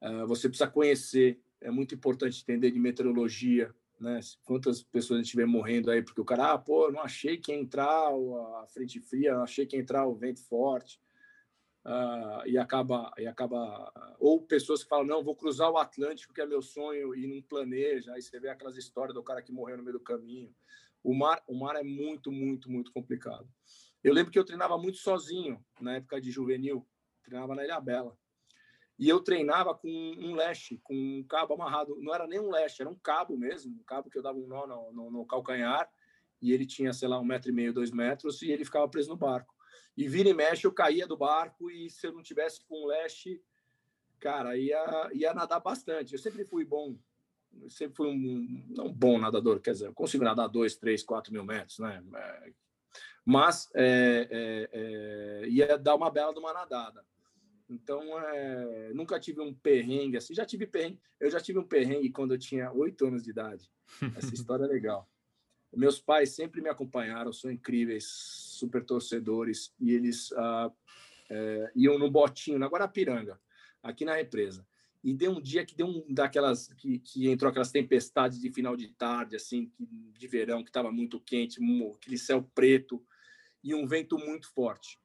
Uh, 0.00 0.26
você 0.26 0.48
precisa 0.48 0.70
conhecer. 0.70 1.40
É 1.60 1.70
muito 1.70 1.94
importante 1.94 2.42
entender 2.42 2.70
de 2.70 2.78
meteorologia, 2.78 3.74
né? 4.00 4.20
Quantas 4.44 4.82
pessoas 4.82 5.30
vê 5.32 5.44
morrendo 5.44 5.90
aí 5.90 6.02
porque 6.02 6.20
o 6.20 6.24
cara, 6.24 6.52
ah, 6.52 6.58
pô, 6.58 6.90
não 6.90 7.00
achei 7.00 7.36
que 7.36 7.52
ia 7.52 7.58
entrar 7.58 8.08
a 8.08 8.66
frente 8.68 9.00
fria, 9.00 9.34
não 9.34 9.42
achei 9.42 9.66
que 9.66 9.76
ia 9.76 9.82
entrar 9.82 10.06
o 10.06 10.14
vento 10.14 10.42
forte. 10.46 11.00
Uh, 11.86 12.44
e 12.44 12.58
acaba 12.58 13.10
e 13.16 13.26
acaba 13.26 13.90
ou 14.18 14.42
pessoas 14.42 14.82
que 14.82 14.88
falam 14.88 15.06
não 15.06 15.22
vou 15.22 15.34
cruzar 15.34 15.70
o 15.70 15.78
Atlântico 15.78 16.34
que 16.34 16.40
é 16.40 16.44
meu 16.44 16.60
sonho 16.60 17.14
e 17.14 17.26
não 17.26 17.40
planeja 17.40 18.12
aí 18.12 18.20
você 18.20 18.38
vê 18.38 18.48
aquelas 18.48 18.76
histórias 18.76 19.14
do 19.14 19.22
cara 19.22 19.40
que 19.40 19.52
morreu 19.52 19.78
no 19.78 19.84
meio 19.84 19.96
do 19.96 20.04
caminho 20.04 20.52
o 21.02 21.14
mar, 21.14 21.42
o 21.46 21.54
mar 21.54 21.76
é 21.76 21.82
muito, 21.82 22.30
muito, 22.30 22.70
muito 22.70 22.92
complicado. 22.92 23.48
Eu 24.02 24.12
lembro 24.12 24.30
que 24.30 24.38
eu 24.38 24.44
treinava 24.44 24.78
muito 24.78 24.98
sozinho 24.98 25.64
na 25.80 25.96
época 25.96 26.20
de 26.20 26.30
juvenil, 26.30 26.86
treinava 27.22 27.54
na 27.54 27.64
Ilha 27.64 27.80
Bela. 27.80 28.16
E 28.98 29.08
eu 29.08 29.20
treinava 29.20 29.74
com 29.74 29.88
um 29.88 30.34
leste, 30.34 30.80
com 30.82 30.94
um 30.94 31.22
cabo 31.22 31.54
amarrado. 31.54 31.96
Não 32.00 32.14
era 32.14 32.26
nem 32.26 32.40
um 32.40 32.50
leste, 32.50 32.80
era 32.80 32.90
um 32.90 32.96
cabo 32.96 33.36
mesmo, 33.36 33.72
um 33.78 33.84
cabo 33.84 34.10
que 34.10 34.18
eu 34.18 34.22
dava 34.22 34.38
um 34.38 34.46
nó 34.46 34.66
no, 34.66 34.92
no, 34.92 35.10
no 35.10 35.26
calcanhar 35.26 35.88
e 36.40 36.52
ele 36.52 36.66
tinha, 36.66 36.92
sei 36.92 37.08
lá, 37.08 37.18
um 37.18 37.24
metro 37.24 37.50
e 37.50 37.52
meio, 37.52 37.72
dois 37.72 37.90
metros, 37.90 38.42
e 38.42 38.50
ele 38.50 38.64
ficava 38.64 38.88
preso 38.88 39.08
no 39.08 39.16
barco. 39.16 39.54
E 39.96 40.06
vira 40.08 40.28
e 40.28 40.34
mexe, 40.34 40.66
eu 40.66 40.72
caía 40.72 41.06
do 41.06 41.16
barco, 41.16 41.68
e 41.68 41.90
se 41.90 42.06
eu 42.06 42.12
não 42.12 42.22
tivesse 42.22 42.64
com 42.64 42.84
o 42.84 42.86
leste, 42.86 43.42
cara, 44.20 44.56
ia, 44.56 45.10
ia 45.12 45.34
nadar 45.34 45.58
bastante. 45.60 46.12
Eu 46.12 46.18
sempre 46.18 46.44
fui 46.44 46.64
bom 46.64 46.96
sempre 47.68 47.96
fui 47.96 48.08
um 48.08 48.64
não 48.68 48.92
bom 48.92 49.18
nadador, 49.18 49.60
quer 49.60 49.72
dizer, 49.72 49.86
eu 49.86 49.94
consigo 49.94 50.24
nadar 50.24 50.48
dois, 50.48 50.76
três, 50.76 51.02
quatro 51.02 51.32
mil 51.32 51.44
metros, 51.44 51.78
né? 51.78 52.02
Mas 53.24 53.70
é, 53.74 54.28
é, 54.30 54.70
é, 54.72 55.48
ia 55.48 55.78
dar 55.78 55.94
uma 55.94 56.10
bela 56.10 56.32
de 56.32 56.38
uma 56.38 56.52
nadada. 56.52 57.04
Então, 57.68 58.02
é, 58.20 58.92
nunca 58.94 59.20
tive 59.20 59.40
um 59.40 59.52
perrengue 59.52 60.16
assim. 60.16 60.34
Já 60.34 60.44
tive 60.44 60.66
perrengue. 60.66 61.00
Eu 61.20 61.30
já 61.30 61.40
tive 61.40 61.58
um 61.58 61.64
perrengue 61.64 62.10
quando 62.10 62.34
eu 62.34 62.38
tinha 62.38 62.72
oito 62.72 63.06
anos 63.06 63.22
de 63.22 63.30
idade. 63.30 63.70
Essa 64.16 64.32
história 64.34 64.64
é 64.64 64.68
legal. 64.68 65.08
Meus 65.74 66.00
pais 66.00 66.30
sempre 66.30 66.62
me 66.62 66.68
acompanharam, 66.70 67.32
são 67.32 67.50
incríveis, 67.50 68.04
super 68.04 68.82
torcedores, 68.82 69.74
e 69.78 69.92
eles 69.92 70.32
ah, 70.32 70.72
é, 71.28 71.70
iam 71.76 71.98
no 71.98 72.10
botinho, 72.10 72.58
na 72.58 72.68
Guarapiranga, 72.68 73.38
aqui 73.82 74.04
na 74.04 74.14
represa 74.14 74.66
e 75.02 75.14
deu 75.14 75.32
um 75.32 75.40
dia 75.40 75.64
que 75.64 75.76
deu 75.76 75.86
um 75.86 76.04
daquelas 76.12 76.68
que, 76.74 76.98
que 76.98 77.28
entrou 77.28 77.50
aquelas 77.50 77.70
tempestades 77.70 78.40
de 78.40 78.50
final 78.50 78.76
de 78.76 78.88
tarde 78.88 79.36
assim 79.36 79.72
de 79.78 80.26
verão 80.26 80.62
que 80.62 80.70
estava 80.70 80.90
muito 80.90 81.20
quente 81.20 81.60
aquele 81.94 82.18
céu 82.18 82.42
preto 82.54 83.04
e 83.62 83.74
um 83.74 83.86
vento 83.86 84.18
muito 84.18 84.52
forte 84.52 84.98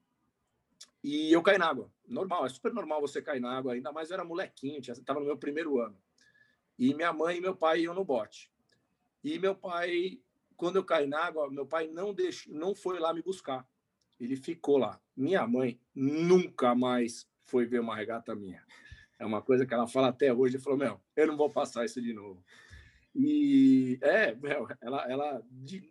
e 1.03 1.31
eu 1.31 1.41
caí 1.41 1.57
na 1.57 1.67
água 1.67 1.92
normal 2.07 2.45
é 2.45 2.49
super 2.49 2.73
normal 2.73 3.01
você 3.01 3.21
cair 3.21 3.39
na 3.39 3.55
água 3.55 3.73
ainda 3.73 3.91
mais 3.91 4.09
eu 4.09 4.15
era 4.15 4.23
molequinho 4.23 4.79
estava 4.79 5.19
no 5.19 5.25
meu 5.25 5.37
primeiro 5.37 5.79
ano 5.79 5.97
e 6.77 6.93
minha 6.93 7.13
mãe 7.13 7.37
e 7.37 7.41
meu 7.41 7.55
pai 7.55 7.81
iam 7.81 7.93
no 7.93 8.03
bote 8.03 8.51
e 9.23 9.39
meu 9.39 9.55
pai 9.55 10.19
quando 10.55 10.77
eu 10.77 10.83
caí 10.83 11.07
na 11.07 11.19
água 11.19 11.49
meu 11.49 11.65
pai 11.65 11.87
não 11.87 12.13
deixou 12.13 12.53
não 12.53 12.75
foi 12.75 12.99
lá 12.99 13.13
me 13.13 13.21
buscar 13.21 13.67
ele 14.19 14.35
ficou 14.35 14.77
lá 14.77 15.01
minha 15.15 15.45
mãe 15.47 15.79
nunca 15.93 16.75
mais 16.75 17.27
foi 17.45 17.65
ver 17.65 17.79
uma 17.79 17.95
regata 17.95 18.35
minha 18.35 18.63
é 19.23 19.25
uma 19.25 19.41
coisa 19.41 19.65
que 19.65 19.73
ela 19.73 19.87
fala 19.87 20.09
até 20.09 20.33
hoje. 20.33 20.59
Falou, 20.59 20.77
meu, 20.77 20.99
eu 21.15 21.27
não 21.27 21.37
vou 21.37 21.49
passar 21.49 21.85
isso 21.85 22.01
de 22.01 22.13
novo. 22.13 22.43
E 23.15 23.97
é, 24.01 24.35
meu, 24.35 24.67
ela, 24.81 25.09
ela, 25.09 25.43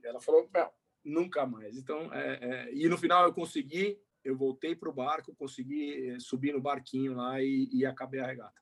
ela 0.04 0.20
falou, 0.20 0.48
meu, 0.52 0.68
nunca 1.02 1.46
mais. 1.46 1.76
Então, 1.76 2.12
é, 2.12 2.38
é, 2.42 2.74
e 2.74 2.88
no 2.88 2.98
final 2.98 3.24
eu 3.24 3.32
consegui, 3.32 3.98
eu 4.24 4.36
voltei 4.36 4.74
para 4.74 4.88
o 4.88 4.92
barco, 4.92 5.34
consegui 5.34 6.10
eh, 6.10 6.18
subir 6.18 6.52
no 6.52 6.60
barquinho 6.60 7.14
lá 7.14 7.42
e, 7.42 7.68
e 7.72 7.84
acabei 7.86 8.20
a 8.20 8.26
regata. 8.26 8.60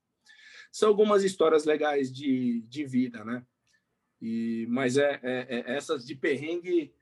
São 0.73 0.88
algumas 0.88 1.25
histórias 1.25 1.64
legais 1.64 2.12
de, 2.12 2.62
de 2.62 2.85
vida, 2.85 3.25
né? 3.25 3.44
E, 4.20 4.66
mas 4.68 4.96
é, 4.96 5.18
é, 5.23 5.46
é 5.49 5.77
essas 5.77 6.07
de 6.07 6.14
perrengue 6.14 6.92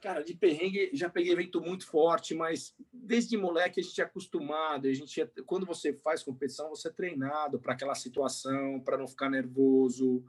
cara, 0.00 0.22
de 0.22 0.34
perrengue 0.34 0.90
já 0.92 1.08
peguei 1.08 1.34
vento 1.34 1.60
muito 1.60 1.86
forte, 1.86 2.34
mas 2.34 2.74
desde 2.92 3.36
moleque 3.36 3.80
a 3.80 3.82
gente 3.82 4.00
é 4.00 4.04
acostumado, 4.04 4.86
a 4.86 4.92
gente 4.92 5.20
é, 5.20 5.28
quando 5.46 5.66
você 5.66 5.92
faz 5.94 6.22
competição, 6.22 6.68
você 6.68 6.88
é 6.88 6.92
treinado 6.92 7.58
para 7.58 7.72
aquela 7.72 7.94
situação, 7.94 8.80
para 8.80 8.98
não 8.98 9.08
ficar 9.08 9.30
nervoso, 9.30 10.24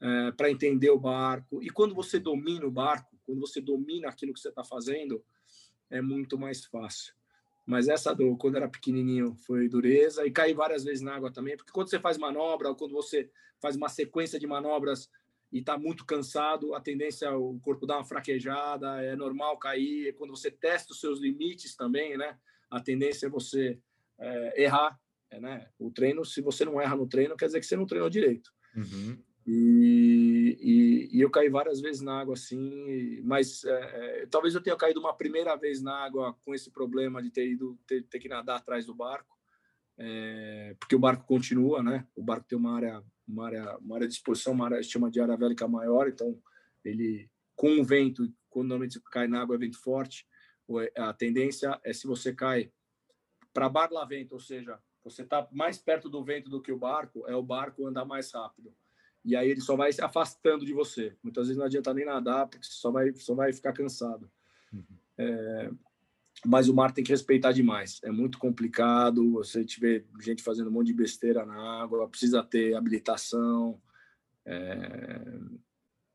é, 0.00 0.32
para 0.32 0.50
entender 0.50 0.90
o 0.90 0.98
barco. 0.98 1.62
E 1.62 1.70
quando 1.70 1.94
você 1.94 2.18
domina 2.18 2.66
o 2.66 2.70
barco, 2.70 3.16
quando 3.24 3.40
você 3.40 3.60
domina 3.60 4.08
aquilo 4.08 4.32
que 4.32 4.40
você 4.40 4.48
está 4.48 4.64
fazendo, 4.64 5.24
é 5.90 6.00
muito 6.00 6.38
mais 6.38 6.64
fácil. 6.64 7.14
Mas 7.64 7.88
essa 7.88 8.14
do 8.14 8.36
quando 8.36 8.56
era 8.56 8.68
pequenininho 8.68 9.34
foi 9.34 9.68
dureza 9.68 10.24
e 10.24 10.30
caí 10.30 10.54
várias 10.54 10.84
vezes 10.84 11.02
na 11.02 11.14
água 11.14 11.32
também, 11.32 11.56
porque 11.56 11.72
quando 11.72 11.90
você 11.90 11.98
faz 11.98 12.16
manobra, 12.16 12.68
ou 12.68 12.76
quando 12.76 12.92
você 12.92 13.28
faz 13.60 13.74
uma 13.76 13.88
sequência 13.88 14.38
de 14.38 14.46
manobras 14.46 15.10
e 15.52 15.58
está 15.58 15.76
muito 15.76 16.04
cansado, 16.04 16.74
a 16.74 16.80
tendência 16.80 17.26
é 17.26 17.30
o 17.30 17.58
corpo 17.60 17.86
dar 17.86 17.96
uma 17.96 18.04
fraquejada, 18.04 19.02
é 19.02 19.16
normal 19.16 19.58
cair. 19.58 20.14
Quando 20.14 20.30
você 20.30 20.50
testa 20.50 20.92
os 20.92 21.00
seus 21.00 21.18
limites 21.18 21.74
também, 21.74 22.16
né? 22.16 22.38
A 22.70 22.80
tendência 22.80 23.26
é 23.26 23.30
você 23.30 23.78
é, 24.18 24.62
errar, 24.62 24.98
é, 25.30 25.40
né? 25.40 25.68
O 25.78 25.90
treino, 25.90 26.24
se 26.24 26.40
você 26.40 26.64
não 26.64 26.80
erra 26.80 26.96
no 26.96 27.08
treino, 27.08 27.36
quer 27.36 27.46
dizer 27.46 27.60
que 27.60 27.66
você 27.66 27.76
não 27.76 27.86
treinou 27.86 28.10
direito. 28.10 28.52
Uhum. 28.76 29.18
E, 29.46 30.58
e, 30.60 31.16
e, 31.16 31.20
eu 31.20 31.30
caí 31.30 31.48
várias 31.48 31.80
vezes 31.80 32.02
na 32.02 32.18
água 32.18 32.34
assim, 32.34 33.20
mas 33.22 33.64
é, 33.64 34.22
é, 34.22 34.26
talvez 34.26 34.54
eu 34.54 34.60
tenha 34.60 34.76
caído 34.76 34.98
uma 34.98 35.14
primeira 35.14 35.54
vez 35.54 35.80
na 35.80 35.94
água 36.04 36.34
com 36.44 36.52
esse 36.52 36.68
problema 36.68 37.22
de 37.22 37.30
ter 37.30 37.48
ido 37.48 37.78
ter, 37.86 38.02
ter 38.02 38.18
que 38.18 38.28
nadar 38.28 38.56
atrás 38.56 38.86
do 38.86 38.94
barco, 38.94 39.38
é, 39.98 40.74
porque 40.80 40.96
o 40.96 40.98
barco 40.98 41.24
continua, 41.24 41.80
né? 41.80 42.04
O 42.16 42.24
barco 42.24 42.46
tem 42.48 42.58
uma 42.58 42.74
área 42.74 43.04
uma 43.26 43.46
área, 43.46 43.76
uma 43.78 43.96
área 43.96 44.08
de 44.08 44.14
exposição, 44.14 44.52
uma 44.52 44.66
área 44.66 44.82
chama 44.82 45.10
de 45.10 45.20
área 45.20 45.36
vélica 45.36 45.66
maior, 45.68 46.08
então 46.08 46.40
ele 46.84 47.30
com 47.54 47.80
o 47.80 47.84
vento, 47.84 48.28
quando 48.50 48.68
normalmente 48.68 49.00
cai 49.10 49.28
na 49.28 49.40
água 49.40 49.56
é 49.56 49.58
vento 49.58 49.80
forte, 49.80 50.26
a 50.96 51.12
tendência 51.12 51.80
é 51.84 51.92
se 51.92 52.06
você 52.06 52.34
cai 52.34 52.72
para 53.52 53.68
barlavento, 53.68 54.34
ou 54.34 54.40
seja, 54.40 54.78
você 55.02 55.22
está 55.22 55.48
mais 55.52 55.78
perto 55.78 56.10
do 56.10 56.22
vento 56.22 56.50
do 56.50 56.60
que 56.60 56.72
o 56.72 56.78
barco, 56.78 57.24
é 57.26 57.34
o 57.34 57.42
barco 57.42 57.86
andar 57.86 58.04
mais 58.04 58.32
rápido. 58.32 58.74
E 59.26 59.34
aí 59.34 59.50
ele 59.50 59.60
só 59.60 59.74
vai 59.74 59.92
se 59.92 60.00
afastando 60.00 60.64
de 60.64 60.72
você. 60.72 61.12
Muitas 61.20 61.48
vezes 61.48 61.58
não 61.58 61.66
adianta 61.66 61.92
nem 61.92 62.04
nadar, 62.04 62.46
porque 62.46 62.64
você 62.64 62.74
só 62.74 62.92
vai, 62.92 63.12
só 63.16 63.34
vai 63.34 63.52
ficar 63.52 63.72
cansado. 63.72 64.30
Uhum. 64.72 64.84
É, 65.18 65.70
mas 66.44 66.68
o 66.68 66.74
mar 66.74 66.92
tem 66.92 67.02
que 67.02 67.10
respeitar 67.10 67.50
demais. 67.50 68.00
É 68.04 68.10
muito 68.10 68.38
complicado. 68.38 69.32
Você 69.32 69.64
tiver 69.64 70.04
gente 70.20 70.44
fazendo 70.44 70.68
um 70.68 70.72
monte 70.72 70.86
de 70.86 70.94
besteira 70.94 71.44
na 71.44 71.82
água, 71.82 72.08
precisa 72.08 72.40
ter 72.40 72.76
habilitação. 72.76 73.80
É... 74.44 75.20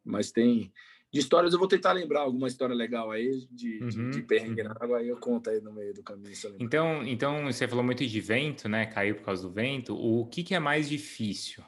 Mas 0.05 0.31
tem. 0.31 0.71
De 1.11 1.19
histórias, 1.19 1.51
eu 1.51 1.59
vou 1.59 1.67
tentar 1.67 1.91
lembrar 1.91 2.21
alguma 2.21 2.47
história 2.47 2.73
legal 2.73 3.11
aí 3.11 3.45
de, 3.51 3.79
uhum. 3.83 3.89
de, 3.89 4.11
de 4.11 4.21
perrengue 4.21 4.63
na 4.63 4.71
água, 4.71 4.99
aí 4.99 5.09
eu 5.09 5.17
conto 5.17 5.49
aí 5.49 5.59
no 5.59 5.73
meio 5.73 5.93
do 5.93 6.01
caminho. 6.01 6.33
Então, 6.57 7.05
então, 7.05 7.43
você 7.43 7.67
falou 7.67 7.83
muito 7.83 8.07
de 8.07 8.21
vento, 8.21 8.69
né? 8.69 8.85
Caiu 8.85 9.15
por 9.15 9.25
causa 9.25 9.41
do 9.41 9.51
vento. 9.51 9.93
O 9.93 10.25
que, 10.27 10.41
que 10.41 10.55
é 10.55 10.59
mais 10.59 10.87
difícil? 10.87 11.61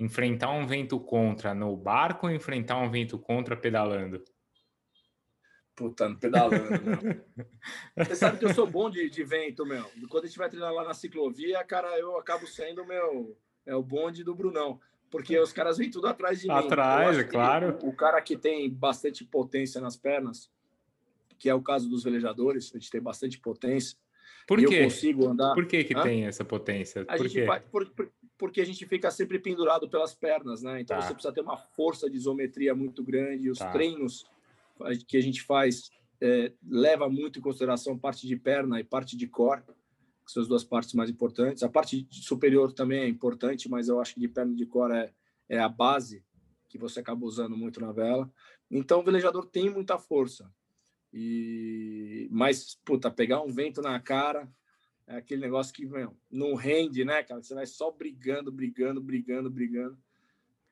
Enfrentar 0.00 0.50
um 0.50 0.66
vento 0.66 0.98
contra 0.98 1.54
no 1.54 1.76
barco 1.76 2.26
ou 2.26 2.32
enfrentar 2.32 2.78
um 2.78 2.90
vento 2.90 3.18
contra 3.18 3.54
pedalando? 3.54 4.24
Puta, 5.76 6.14
pedalando. 6.18 7.22
Você 7.96 8.16
sabe 8.16 8.38
que 8.38 8.46
eu 8.46 8.54
sou 8.54 8.66
bom 8.66 8.88
de, 8.88 9.10
de 9.10 9.22
vento, 9.22 9.66
meu. 9.66 9.84
Quando 10.08 10.24
a 10.24 10.26
gente 10.26 10.38
vai 10.38 10.48
treinar 10.48 10.72
lá 10.72 10.84
na 10.84 10.94
ciclovia, 10.94 11.62
cara, 11.64 11.98
eu 11.98 12.18
acabo 12.18 12.46
sendo 12.46 12.84
meu. 12.86 13.36
É 13.66 13.74
o 13.74 13.82
bonde 13.82 14.24
do 14.24 14.34
Brunão. 14.34 14.80
Porque 15.10 15.38
os 15.38 15.52
caras 15.52 15.76
vêm 15.76 15.90
tudo 15.90 16.06
atrás 16.06 16.40
de 16.40 16.48
mim. 16.48 16.54
Atrás, 16.54 17.18
é 17.18 17.24
claro. 17.24 17.78
O, 17.82 17.88
o, 17.88 17.92
cara 17.92 18.22
que 18.22 18.36
tem 18.36 18.70
bastante 18.70 19.24
potência 19.24 19.80
nas 19.80 19.96
pernas, 19.96 20.50
que 21.38 21.48
é 21.50 21.54
o 21.54 21.62
caso 21.62 21.90
dos 21.90 22.04
velejadores, 22.04 22.70
a 22.74 22.78
gente 22.78 22.90
tem 22.90 23.02
bastante 23.02 23.38
potência. 23.38 23.98
Por 24.46 24.58
quê? 24.58 24.64
Eu 24.64 24.84
consigo 24.84 25.28
andar. 25.28 25.54
Por 25.54 25.66
que, 25.66 25.84
que 25.84 25.94
tem 25.94 26.24
essa 26.26 26.44
potência? 26.44 27.02
A 27.08 27.16
por 27.16 27.28
gente 27.28 27.46
vai, 27.46 27.60
por, 27.60 27.88
por, 27.90 28.10
porque 28.36 28.60
a 28.60 28.64
gente 28.64 28.86
fica 28.86 29.10
sempre 29.10 29.38
pendurado 29.38 29.88
pelas 29.88 30.14
pernas, 30.14 30.62
né? 30.62 30.80
Então 30.80 30.98
tá. 30.98 31.06
você 31.06 31.12
precisa 31.12 31.32
ter 31.32 31.40
uma 31.42 31.56
força 31.56 32.08
de 32.08 32.16
isometria 32.16 32.74
muito 32.74 33.02
grande. 33.02 33.50
Os 33.50 33.58
tá. 33.58 33.70
treinos 33.70 34.24
que 35.06 35.16
a 35.16 35.20
gente 35.20 35.42
faz 35.42 35.90
é, 36.20 36.52
leva 36.66 37.08
muito 37.08 37.38
em 37.38 37.42
consideração 37.42 37.98
parte 37.98 38.26
de 38.26 38.36
perna 38.36 38.80
e 38.80 38.84
parte 38.84 39.16
de 39.16 39.26
core, 39.26 39.62
que 40.24 40.32
são 40.32 40.42
as 40.42 40.48
duas 40.48 40.64
partes 40.64 40.94
mais 40.94 41.10
importantes. 41.10 41.62
A 41.62 41.68
parte 41.68 42.06
superior 42.10 42.72
também 42.72 43.00
é 43.00 43.08
importante, 43.08 43.68
mas 43.68 43.88
eu 43.88 44.00
acho 44.00 44.14
que 44.14 44.20
de 44.20 44.28
perna 44.28 44.54
de 44.54 44.66
cor 44.66 44.90
é, 44.90 45.12
é 45.48 45.58
a 45.58 45.68
base 45.68 46.24
que 46.68 46.78
você 46.78 47.00
acaba 47.00 47.26
usando 47.26 47.56
muito 47.56 47.80
na 47.80 47.92
vela. 47.92 48.30
Então, 48.70 49.00
o 49.00 49.02
velejador 49.02 49.46
tem 49.46 49.68
muita 49.68 49.98
força. 49.98 50.50
E 51.12 52.28
mas 52.30 52.78
puta, 52.84 53.10
pegar 53.10 53.42
um 53.42 53.52
vento 53.52 53.82
na 53.82 53.98
cara 53.98 54.48
é 55.06 55.16
aquele 55.16 55.40
negócio 55.40 55.74
que 55.74 55.84
meu, 55.84 56.16
não 56.30 56.54
rende, 56.54 57.04
né, 57.04 57.22
cara? 57.22 57.42
Você 57.42 57.54
vai 57.54 57.66
só 57.66 57.90
brigando, 57.90 58.52
brigando, 58.52 59.00
brigando, 59.00 59.50
brigando. 59.50 59.98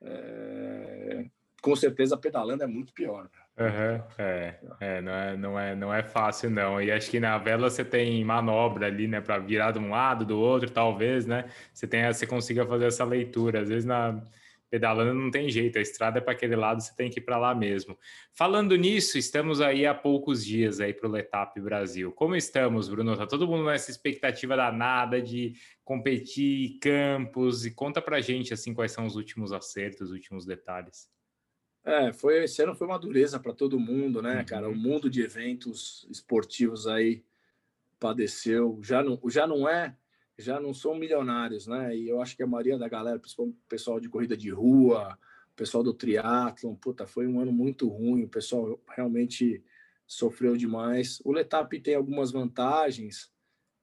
É... 0.00 1.26
Com 1.60 1.74
certeza 1.74 2.16
pedalando 2.16 2.62
é 2.62 2.66
muito 2.66 2.92
pior. 2.92 3.28
Uhum, 3.58 4.00
é, 4.18 4.54
é, 4.78 5.00
não 5.00 5.12
é, 5.12 5.36
não 5.36 5.58
é, 5.58 5.74
não 5.74 5.94
é 5.94 6.04
fácil 6.04 6.48
não. 6.48 6.80
E 6.80 6.92
acho 6.92 7.10
que 7.10 7.18
na 7.18 7.36
vela 7.38 7.68
você 7.68 7.84
tem 7.84 8.24
manobra 8.24 8.86
ali, 8.86 9.08
né, 9.08 9.20
para 9.20 9.38
virar 9.38 9.72
de 9.72 9.80
um 9.80 9.90
lado, 9.90 10.24
do 10.24 10.38
outro, 10.38 10.70
talvez, 10.70 11.26
né? 11.26 11.50
Você 11.74 11.88
tem, 11.88 12.06
você 12.06 12.24
consiga 12.24 12.64
fazer 12.64 12.86
essa 12.86 13.04
leitura. 13.04 13.62
Às 13.62 13.68
vezes 13.68 13.84
na 13.84 14.22
pedalando 14.70 15.14
não 15.14 15.30
tem 15.30 15.48
jeito, 15.50 15.78
a 15.78 15.82
estrada 15.82 16.18
é 16.18 16.20
para 16.20 16.32
aquele 16.32 16.56
lado, 16.56 16.80
você 16.80 16.94
tem 16.94 17.10
que 17.10 17.18
ir 17.18 17.22
para 17.22 17.38
lá 17.38 17.54
mesmo. 17.54 17.98
Falando 18.32 18.76
nisso, 18.76 19.18
estamos 19.18 19.60
aí 19.60 19.86
há 19.86 19.94
poucos 19.94 20.44
dias 20.44 20.80
aí 20.80 20.92
para 20.92 21.08
o 21.08 21.10
Letap 21.10 21.58
Brasil. 21.60 22.12
Como 22.12 22.36
estamos, 22.36 22.88
Bruno? 22.88 23.16
Tá 23.16 23.26
todo 23.26 23.46
mundo 23.46 23.64
nessa 23.64 23.90
expectativa 23.90 24.56
danada 24.56 25.20
de 25.20 25.54
competir 25.84 26.78
campos 26.80 27.64
e 27.64 27.70
conta 27.70 28.02
para 28.02 28.20
gente 28.20 28.52
assim 28.52 28.74
quais 28.74 28.92
são 28.92 29.06
os 29.06 29.16
últimos 29.16 29.52
acertos, 29.52 30.08
os 30.08 30.12
últimos 30.12 30.44
detalhes. 30.44 31.08
É, 31.84 32.12
foi 32.12 32.44
esse 32.44 32.62
ano 32.62 32.74
foi 32.74 32.86
uma 32.86 32.98
dureza 32.98 33.40
para 33.40 33.54
todo 33.54 33.80
mundo, 33.80 34.20
né, 34.20 34.40
uhum. 34.40 34.44
cara? 34.44 34.68
O 34.68 34.74
mundo 34.74 35.08
de 35.08 35.22
eventos 35.22 36.06
esportivos 36.10 36.86
aí 36.86 37.24
padeceu. 37.98 38.78
Já 38.82 39.02
não, 39.02 39.18
já 39.28 39.46
não 39.46 39.68
é 39.68 39.96
já 40.38 40.60
não 40.60 40.72
são 40.72 40.94
milionários, 40.94 41.66
né? 41.66 41.96
E 41.96 42.08
eu 42.08 42.22
acho 42.22 42.36
que 42.36 42.42
a 42.42 42.46
maioria 42.46 42.78
da 42.78 42.88
galera, 42.88 43.18
principalmente 43.18 43.56
o 43.56 43.68
pessoal 43.68 43.98
de 43.98 44.08
corrida 44.08 44.36
de 44.36 44.50
rua, 44.50 45.18
o 45.52 45.56
pessoal 45.56 45.82
do 45.82 45.92
triatlon, 45.92 46.76
puta, 46.76 47.06
foi 47.06 47.26
um 47.26 47.40
ano 47.40 47.52
muito 47.52 47.88
ruim, 47.88 48.22
o 48.22 48.28
pessoal 48.28 48.80
realmente 48.88 49.64
sofreu 50.06 50.56
demais. 50.56 51.20
O 51.24 51.32
Letap 51.32 51.80
tem 51.80 51.96
algumas 51.96 52.30
vantagens, 52.30 53.32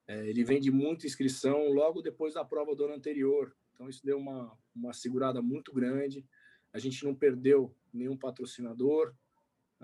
é, 0.08 0.28
ele 0.30 0.46
vende 0.46 0.72
muita 0.72 1.06
inscrição 1.06 1.74
logo 1.74 2.02
depois 2.02 2.34
da 2.34 2.46
prova 2.46 2.74
do 2.74 2.86
ano 2.86 2.94
anterior, 2.94 3.54
então 3.74 3.90
isso 3.90 4.06
deu 4.06 4.18
uma, 4.18 4.58
uma 4.74 4.94
segurada 4.94 5.42
muito 5.42 5.74
grande. 5.74 6.26
A 6.72 6.80
gente 6.80 7.04
não 7.04 7.14
perdeu 7.14 7.76
nenhum 7.94 8.16
patrocinador, 8.16 9.14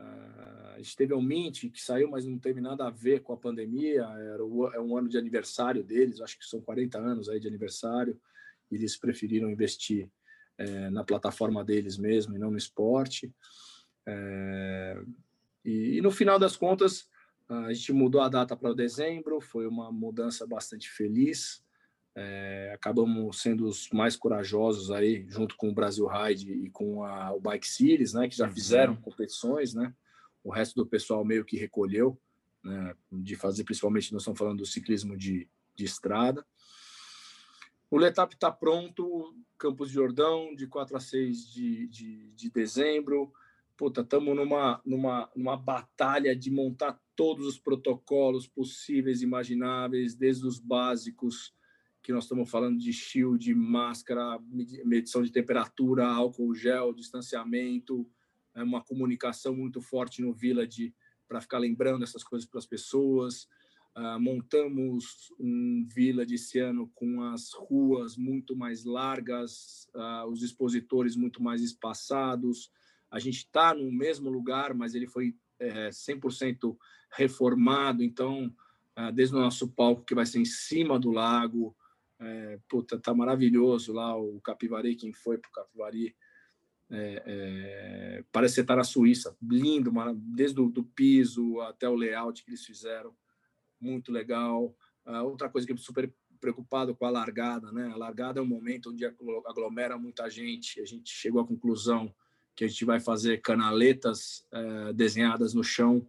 Uh, 0.01 0.73
a 0.73 0.77
gente 0.77 0.95
teve 0.95 1.13
o 1.13 1.21
Mint, 1.21 1.69
que 1.69 1.81
saiu, 1.81 2.09
mas 2.09 2.25
não 2.25 2.39
teve 2.39 2.59
nada 2.59 2.87
a 2.87 2.89
ver 2.89 3.21
com 3.21 3.33
a 3.33 3.37
pandemia. 3.37 4.03
Era 4.03 4.43
o, 4.43 4.67
é 4.73 4.79
um 4.79 4.97
ano 4.97 5.07
de 5.07 5.17
aniversário 5.17 5.83
deles, 5.83 6.21
acho 6.21 6.37
que 6.37 6.45
são 6.45 6.61
40 6.61 6.97
anos 6.97 7.29
aí 7.29 7.39
de 7.39 7.47
aniversário. 7.47 8.19
E 8.71 8.75
eles 8.75 8.97
preferiram 8.97 9.49
investir 9.49 10.09
é, 10.57 10.89
na 10.89 11.03
plataforma 11.03 11.63
deles 11.63 11.97
mesmo 11.97 12.35
e 12.35 12.39
não 12.39 12.51
no 12.51 12.57
esporte. 12.57 13.33
É, 14.05 15.01
e, 15.63 15.97
e, 15.97 16.01
no 16.01 16.11
final 16.11 16.39
das 16.39 16.55
contas, 16.55 17.07
a 17.47 17.73
gente 17.73 17.93
mudou 17.93 18.21
a 18.21 18.29
data 18.29 18.55
para 18.55 18.73
dezembro, 18.73 19.41
foi 19.41 19.67
uma 19.67 19.91
mudança 19.91 20.47
bastante 20.47 20.89
feliz. 20.89 21.63
É, 22.15 22.71
acabamos 22.75 23.41
sendo 23.41 23.65
os 23.65 23.89
mais 23.91 24.15
corajosos 24.17 24.91
aí, 24.91 25.25
junto 25.29 25.55
com 25.55 25.69
o 25.69 25.73
Brasil 25.73 26.05
Ride 26.07 26.51
e 26.51 26.69
com 26.69 27.03
a, 27.03 27.33
o 27.33 27.39
Bike 27.39 27.67
Series, 27.67 28.13
né, 28.13 28.27
que 28.27 28.35
já 28.35 28.47
uhum. 28.47 28.53
fizeram 28.53 28.95
competições, 28.97 29.73
né? 29.73 29.93
O 30.43 30.51
resto 30.51 30.75
do 30.75 30.85
pessoal 30.85 31.23
meio 31.23 31.45
que 31.45 31.55
recolheu, 31.55 32.19
né, 32.63 32.95
de 33.11 33.35
fazer, 33.35 33.63
principalmente 33.63 34.11
nós 34.11 34.23
estamos 34.23 34.39
falando 34.39 34.57
do 34.57 34.65
ciclismo 34.65 35.15
de, 35.15 35.47
de 35.75 35.85
estrada. 35.85 36.45
O 37.89 37.97
Letap 37.97 38.33
está 38.33 38.49
pronto, 38.49 39.35
Campos 39.57 39.89
de 39.89 39.95
Jordão, 39.95 40.55
de 40.55 40.65
4 40.65 40.95
a 40.95 40.99
6 40.99 41.51
de, 41.51 41.87
de, 41.87 42.31
de 42.31 42.49
dezembro. 42.49 43.33
Puta, 43.75 44.01
estamos 44.01 44.35
numa, 44.35 44.81
numa, 44.85 45.29
numa 45.35 45.57
batalha 45.57 46.35
de 46.35 46.49
montar 46.49 46.99
todos 47.15 47.45
os 47.45 47.59
protocolos 47.59 48.47
possíveis, 48.47 49.21
imagináveis, 49.21 50.15
desde 50.15 50.47
os 50.47 50.59
básicos, 50.59 51.53
que 52.01 52.11
nós 52.11 52.23
estamos 52.23 52.49
falando 52.49 52.79
de 52.79 52.91
shield, 52.91 53.53
máscara, 53.53 54.39
medição 54.83 55.21
de 55.21 55.31
temperatura, 55.31 56.07
álcool 56.07 56.53
gel, 56.55 56.93
distanciamento, 56.93 58.09
é 58.55 58.63
uma 58.63 58.81
comunicação 58.83 59.55
muito 59.55 59.81
forte 59.81 60.21
no 60.21 60.33
Village 60.33 60.93
para 61.27 61.41
ficar 61.41 61.59
lembrando 61.59 62.03
essas 62.03 62.23
coisas 62.23 62.47
para 62.47 62.59
as 62.59 62.65
pessoas. 62.65 63.47
Uh, 63.95 64.19
montamos 64.19 65.31
um 65.39 65.85
Village 65.87 66.35
esse 66.35 66.59
ano 66.59 66.89
com 66.95 67.21
as 67.23 67.53
ruas 67.53 68.17
muito 68.17 68.55
mais 68.55 68.83
largas, 68.83 69.87
uh, 69.93 70.25
os 70.29 70.41
expositores 70.41 71.15
muito 71.15 71.41
mais 71.41 71.61
espaçados. 71.61 72.71
A 73.09 73.19
gente 73.19 73.37
está 73.37 73.73
no 73.73 73.91
mesmo 73.91 74.29
lugar, 74.29 74.73
mas 74.73 74.95
ele 74.95 75.07
foi 75.07 75.35
é, 75.59 75.89
100% 75.89 76.75
reformado, 77.11 78.01
então, 78.03 78.53
uh, 78.97 79.11
desde 79.13 79.35
o 79.35 79.39
nosso 79.39 79.67
palco, 79.67 80.05
que 80.05 80.15
vai 80.15 80.25
ser 80.25 80.39
em 80.39 80.45
cima 80.45 80.97
do 80.97 81.11
lago, 81.11 81.75
é, 82.21 82.59
puta, 82.69 82.99
tá 82.99 83.13
maravilhoso 83.13 83.91
lá 83.91 84.15
o 84.15 84.39
Capivari, 84.41 84.95
quem 84.95 85.11
foi 85.11 85.39
para 85.39 85.49
o 85.49 85.53
Capivari. 85.53 86.15
É, 86.93 87.23
é, 87.25 88.23
parece 88.31 88.61
que 88.61 88.67
tá 88.67 88.75
na 88.75 88.83
Suíça, 88.83 89.35
lindo, 89.41 89.91
desde 90.15 90.59
o 90.59 90.69
do 90.69 90.83
piso 90.83 91.59
até 91.61 91.89
o 91.89 91.95
layout 91.95 92.43
que 92.43 92.51
eles 92.51 92.65
fizeram, 92.65 93.15
muito 93.79 94.11
legal. 94.11 94.75
Ah, 95.05 95.23
outra 95.23 95.49
coisa 95.49 95.65
que 95.65 95.73
eu 95.73 95.77
super 95.77 96.13
preocupado 96.39 96.95
com 96.95 97.05
a 97.05 97.09
largada, 97.09 97.71
né? 97.71 97.89
A 97.93 97.95
largada 97.95 98.39
é 98.39 98.43
um 98.43 98.47
momento 98.47 98.89
onde 98.89 99.05
aglomera 99.05 99.97
muita 99.97 100.29
gente. 100.29 100.81
A 100.81 100.85
gente 100.85 101.09
chegou 101.11 101.41
à 101.41 101.47
conclusão 101.47 102.13
que 102.55 102.65
a 102.65 102.67
gente 102.67 102.83
vai 102.83 102.99
fazer 102.99 103.41
canaletas 103.41 104.45
é, 104.51 104.93
desenhadas 104.93 105.53
no 105.53 105.63
chão 105.63 106.07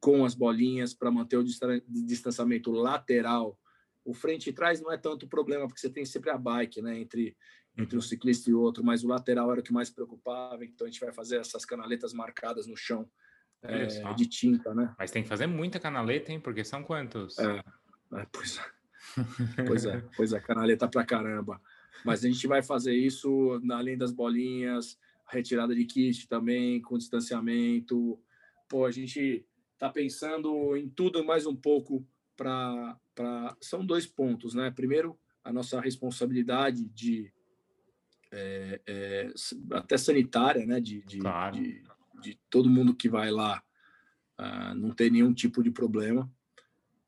com 0.00 0.24
as 0.24 0.34
bolinhas 0.34 0.94
para 0.94 1.10
manter 1.10 1.36
o 1.36 1.44
distanciamento 1.44 2.70
lateral 2.70 3.58
o 4.06 4.14
frente 4.14 4.48
e 4.48 4.52
trás 4.52 4.80
não 4.80 4.92
é 4.92 4.96
tanto 4.96 5.26
problema, 5.26 5.66
porque 5.66 5.80
você 5.80 5.90
tem 5.90 6.04
sempre 6.04 6.30
a 6.30 6.38
bike, 6.38 6.80
né, 6.80 6.98
entre, 6.98 7.36
entre 7.76 7.96
um 7.96 7.98
uhum. 7.98 8.02
ciclista 8.02 8.48
e 8.48 8.54
outro, 8.54 8.84
mas 8.84 9.02
o 9.02 9.08
lateral 9.08 9.50
era 9.50 9.60
o 9.60 9.62
que 9.62 9.72
mais 9.72 9.90
preocupava, 9.90 10.64
então 10.64 10.86
a 10.86 10.90
gente 10.90 11.00
vai 11.00 11.12
fazer 11.12 11.38
essas 11.38 11.64
canaletas 11.64 12.14
marcadas 12.14 12.68
no 12.68 12.76
chão 12.76 13.10
é, 13.62 13.86
de 14.14 14.26
tinta, 14.26 14.72
né? 14.72 14.94
Mas 14.96 15.10
tem 15.10 15.24
que 15.24 15.28
fazer 15.28 15.48
muita 15.48 15.80
canaleta, 15.80 16.30
hein, 16.30 16.38
porque 16.38 16.64
são 16.64 16.84
quantos? 16.84 17.36
É, 17.38 17.64
é 18.14 18.26
pois 18.30 18.58
é. 18.58 18.76
pois 19.66 19.84
é, 19.84 20.04
pois 20.16 20.32
é, 20.32 20.40
canaleta 20.40 20.86
pra 20.86 21.04
caramba. 21.04 21.60
Mas 22.04 22.24
a 22.24 22.28
gente 22.28 22.46
vai 22.46 22.62
fazer 22.62 22.94
isso 22.94 23.60
além 23.70 23.98
das 23.98 24.12
bolinhas, 24.12 24.96
retirada 25.28 25.74
de 25.74 25.84
kit 25.84 26.28
também, 26.28 26.80
com 26.80 26.96
distanciamento. 26.96 28.20
Pô, 28.68 28.84
a 28.84 28.92
gente 28.92 29.44
tá 29.78 29.88
pensando 29.90 30.76
em 30.76 30.88
tudo 30.88 31.24
mais 31.24 31.46
um 31.46 31.56
pouco 31.56 32.06
para 32.36 32.96
são 33.60 33.84
dois 33.84 34.06
pontos, 34.06 34.54
né? 34.54 34.70
Primeiro, 34.70 35.18
a 35.42 35.52
nossa 35.52 35.80
responsabilidade 35.80 36.84
de 36.84 37.32
é, 38.32 38.80
é, 38.86 39.30
até 39.72 39.96
sanitária, 39.96 40.66
né? 40.66 40.80
De, 40.80 41.02
de, 41.02 41.18
claro. 41.18 41.56
de, 41.56 41.82
de, 42.20 42.38
todo 42.50 42.70
mundo 42.70 42.94
que 42.94 43.08
vai 43.08 43.30
lá 43.30 43.62
uh, 44.38 44.74
não 44.74 44.90
ter 44.90 45.10
nenhum 45.10 45.32
tipo 45.32 45.62
de 45.62 45.70
problema. 45.70 46.30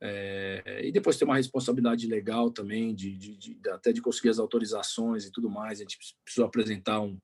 É, 0.00 0.80
e 0.84 0.92
depois 0.92 1.16
tem 1.16 1.26
uma 1.26 1.36
responsabilidade 1.36 2.06
legal 2.06 2.50
também, 2.52 2.94
de, 2.94 3.16
de, 3.16 3.36
de, 3.36 3.70
até 3.70 3.92
de 3.92 4.00
conseguir 4.00 4.28
as 4.28 4.38
autorizações 4.38 5.24
e 5.24 5.32
tudo 5.32 5.50
mais. 5.50 5.80
A 5.80 5.82
gente 5.82 5.98
precisa 6.24 6.46
apresentar 6.46 7.00
um, 7.00 7.18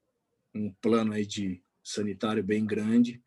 um 0.52 0.72
plano 0.80 1.12
aí 1.12 1.24
de 1.24 1.62
sanitário 1.82 2.42
bem 2.42 2.66
grande. 2.66 3.22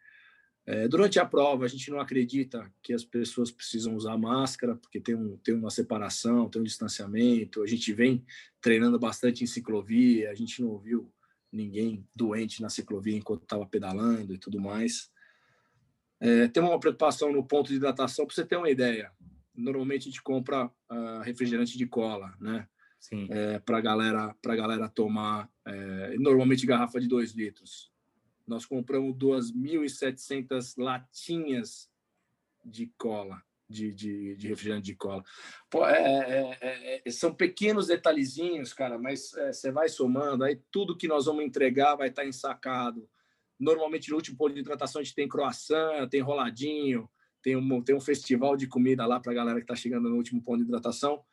É, 0.70 0.86
durante 0.86 1.18
a 1.18 1.26
prova, 1.26 1.64
a 1.64 1.68
gente 1.70 1.90
não 1.90 1.98
acredita 1.98 2.70
que 2.84 2.92
as 2.92 3.02
pessoas 3.02 3.50
precisam 3.50 3.96
usar 3.96 4.18
máscara, 4.18 4.76
porque 4.76 5.00
tem, 5.00 5.16
um, 5.16 5.38
tem 5.38 5.56
uma 5.56 5.70
separação, 5.70 6.50
tem 6.50 6.62
um 6.62 6.66
distanciamento. 6.66 7.64
A 7.64 7.68
gente 7.68 7.94
vem 7.94 8.26
treinando 8.60 9.00
bastante 9.00 9.46
em 9.46 9.48
ciclovia, 9.48 10.30
a 10.30 10.36
gente 10.36 10.62
não 10.62 10.72
ouviu 10.72 11.10
ninguém 11.50 12.06
doente 12.14 12.62
na 12.62 12.68
ciclovia 12.70 13.16
enquanto 13.16 13.44
estava 13.44 13.66
pedalando 13.66 14.34
e 14.34 14.38
tudo 14.38 14.60
mais. 14.60 15.10
É, 16.20 16.50
tem 16.50 16.62
uma 16.62 16.78
preocupação 16.78 17.32
no 17.32 17.46
ponto 17.46 17.70
de 17.70 17.76
hidratação, 17.76 18.26
para 18.26 18.36
você 18.36 18.44
ter 18.44 18.58
uma 18.58 18.70
ideia. 18.70 19.10
Normalmente 19.56 20.02
a 20.02 20.12
gente 20.12 20.22
compra 20.22 20.66
uh, 20.66 21.22
refrigerante 21.24 21.78
de 21.78 21.88
cola, 21.88 22.36
né? 22.42 22.68
Sim. 23.00 23.26
É, 23.32 23.58
para 23.60 23.80
galera, 23.80 24.36
a 24.46 24.56
galera 24.56 24.90
tomar, 24.90 25.50
é, 25.66 26.18
normalmente 26.18 26.66
garrafa 26.66 27.00
de 27.00 27.08
2 27.08 27.32
litros 27.32 27.90
nós 28.48 28.66
compramos 28.66 29.16
2.700 29.18 30.74
latinhas 30.78 31.90
de 32.64 32.92
cola, 32.98 33.44
de, 33.70 33.94
de, 33.94 34.36
de, 34.36 34.48
refrigerante 34.48 34.86
de 34.86 34.96
cola. 34.96 35.24
Pô, 35.70 35.86
é, 35.86 36.02
é, 36.02 36.58
é, 36.62 37.02
é 37.06 37.12
são 37.12 37.34
pequenos 37.34 37.88
detalhezinhos, 37.88 38.74
cara, 38.74 38.98
mas 38.98 39.34
é, 39.34 39.52
você 39.52 39.72
vai 39.72 39.90
somando, 39.90 40.44
aí 40.44 40.62
tudo 40.72 40.98
que 40.98 41.08
nós 41.08 41.26
vamos 41.26 41.44
entregar 41.44 41.96
vai 41.96 42.08
estar 42.08 42.26
ensacado. 42.26 43.10
Normalmente 43.60 44.10
no 44.10 44.16
último 44.16 44.38
ponto 44.38 44.54
de 44.54 44.62
hidratação 44.62 45.02
a 45.02 45.04
gente 45.04 45.16
tem 45.16 45.28
croissant, 45.28 46.08
tem 46.10 46.22
roladinho, 46.22 47.10
tem 47.42 47.56
um, 47.56 47.82
tem 47.82 47.96
um 47.96 48.02
festival 48.02 48.56
de 48.56 48.68
comida 48.68 49.06
lá 49.06 49.20
para 49.20 49.32
a 49.32 49.36
galera 49.36 49.60
que 49.60 49.64
está 49.64 49.76
chegando 49.76 50.10
no 50.10 50.16
último 50.16 50.42
ponto 50.42 50.60
de 50.60 50.64
hidratação. 50.64 51.24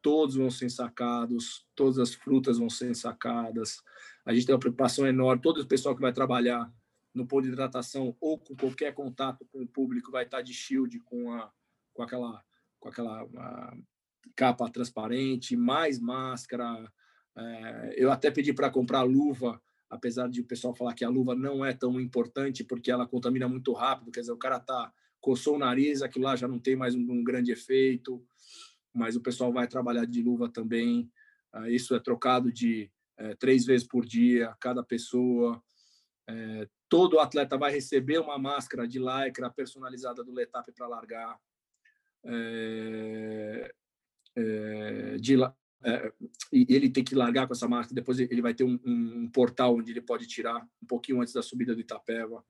todos 0.00 0.34
vão 0.36 0.50
ser 0.50 0.70
sacados, 0.70 1.66
todas 1.74 1.98
as 1.98 2.14
frutas 2.14 2.58
vão 2.58 2.68
ser 2.68 2.94
sacadas. 2.94 3.82
A 4.24 4.32
gente 4.32 4.46
tem 4.46 4.54
uma 4.54 4.60
preocupação 4.60 5.06
enorme, 5.06 5.42
todo 5.42 5.60
o 5.60 5.66
pessoal 5.66 5.94
que 5.94 6.00
vai 6.00 6.12
trabalhar 6.12 6.72
no 7.14 7.26
ponto 7.26 7.44
de 7.44 7.50
hidratação 7.50 8.16
ou 8.20 8.38
com 8.38 8.56
qualquer 8.56 8.94
contato 8.94 9.44
com 9.46 9.62
o 9.62 9.68
público 9.68 10.10
vai 10.10 10.24
estar 10.24 10.40
de 10.42 10.54
shield 10.54 10.98
com, 11.00 11.32
a, 11.32 11.50
com 11.92 12.02
aquela, 12.02 12.42
com 12.80 12.88
aquela 12.88 13.28
capa 14.34 14.70
transparente, 14.70 15.56
mais 15.56 15.98
máscara. 15.98 16.90
É, 17.36 17.94
eu 17.96 18.10
até 18.10 18.30
pedi 18.30 18.52
para 18.52 18.70
comprar 18.70 19.02
luva, 19.02 19.60
apesar 19.90 20.28
de 20.28 20.40
o 20.40 20.46
pessoal 20.46 20.74
falar 20.74 20.94
que 20.94 21.04
a 21.04 21.08
luva 21.08 21.34
não 21.34 21.64
é 21.64 21.72
tão 21.72 22.00
importante 22.00 22.64
porque 22.64 22.90
ela 22.90 23.06
contamina 23.06 23.48
muito 23.48 23.72
rápido, 23.72 24.10
quer 24.10 24.20
dizer, 24.20 24.32
o 24.32 24.38
cara 24.38 24.58
tá 24.58 24.92
coçou 25.20 25.54
o 25.54 25.58
nariz, 25.58 26.02
aquilo 26.02 26.24
lá 26.24 26.34
já 26.34 26.48
não 26.48 26.58
tem 26.58 26.74
mais 26.74 26.96
um, 26.96 27.00
um 27.00 27.22
grande 27.22 27.52
efeito, 27.52 28.20
mas 28.92 29.14
o 29.14 29.20
pessoal 29.20 29.52
vai 29.52 29.68
trabalhar 29.68 30.04
de 30.04 30.20
luva 30.20 30.48
também. 30.48 31.08
Uh, 31.54 31.68
isso 31.68 31.94
é 31.94 32.00
trocado 32.00 32.52
de 32.52 32.90
é, 33.22 33.34
três 33.36 33.64
vezes 33.64 33.86
por 33.86 34.04
dia, 34.04 34.54
cada 34.60 34.82
pessoa. 34.82 35.62
É, 36.28 36.68
todo 36.88 37.20
atleta 37.20 37.56
vai 37.56 37.70
receber 37.70 38.18
uma 38.18 38.38
máscara 38.38 38.86
de 38.86 38.98
lycra 38.98 39.50
personalizada 39.50 40.24
do 40.24 40.32
Letap 40.32 40.70
para 40.72 40.88
largar. 40.88 41.38
É, 42.24 43.74
é, 44.36 45.16
de, 45.18 45.36
é, 45.84 46.12
e 46.52 46.66
ele 46.68 46.90
tem 46.90 47.04
que 47.04 47.14
largar 47.14 47.46
com 47.46 47.52
essa 47.52 47.68
máscara. 47.68 47.94
Depois 47.94 48.18
ele 48.18 48.42
vai 48.42 48.54
ter 48.54 48.64
um, 48.64 48.78
um, 48.84 49.30
portal 49.30 49.76
onde 49.76 49.92
ele 49.92 50.00
pode 50.00 50.26
tirar 50.26 50.66
um 50.82 50.86
pouquinho 50.86 51.20
antes 51.20 51.34
da 51.34 51.42
subida 51.42 51.74
do 51.74 51.80
Itapeva. 51.80 52.44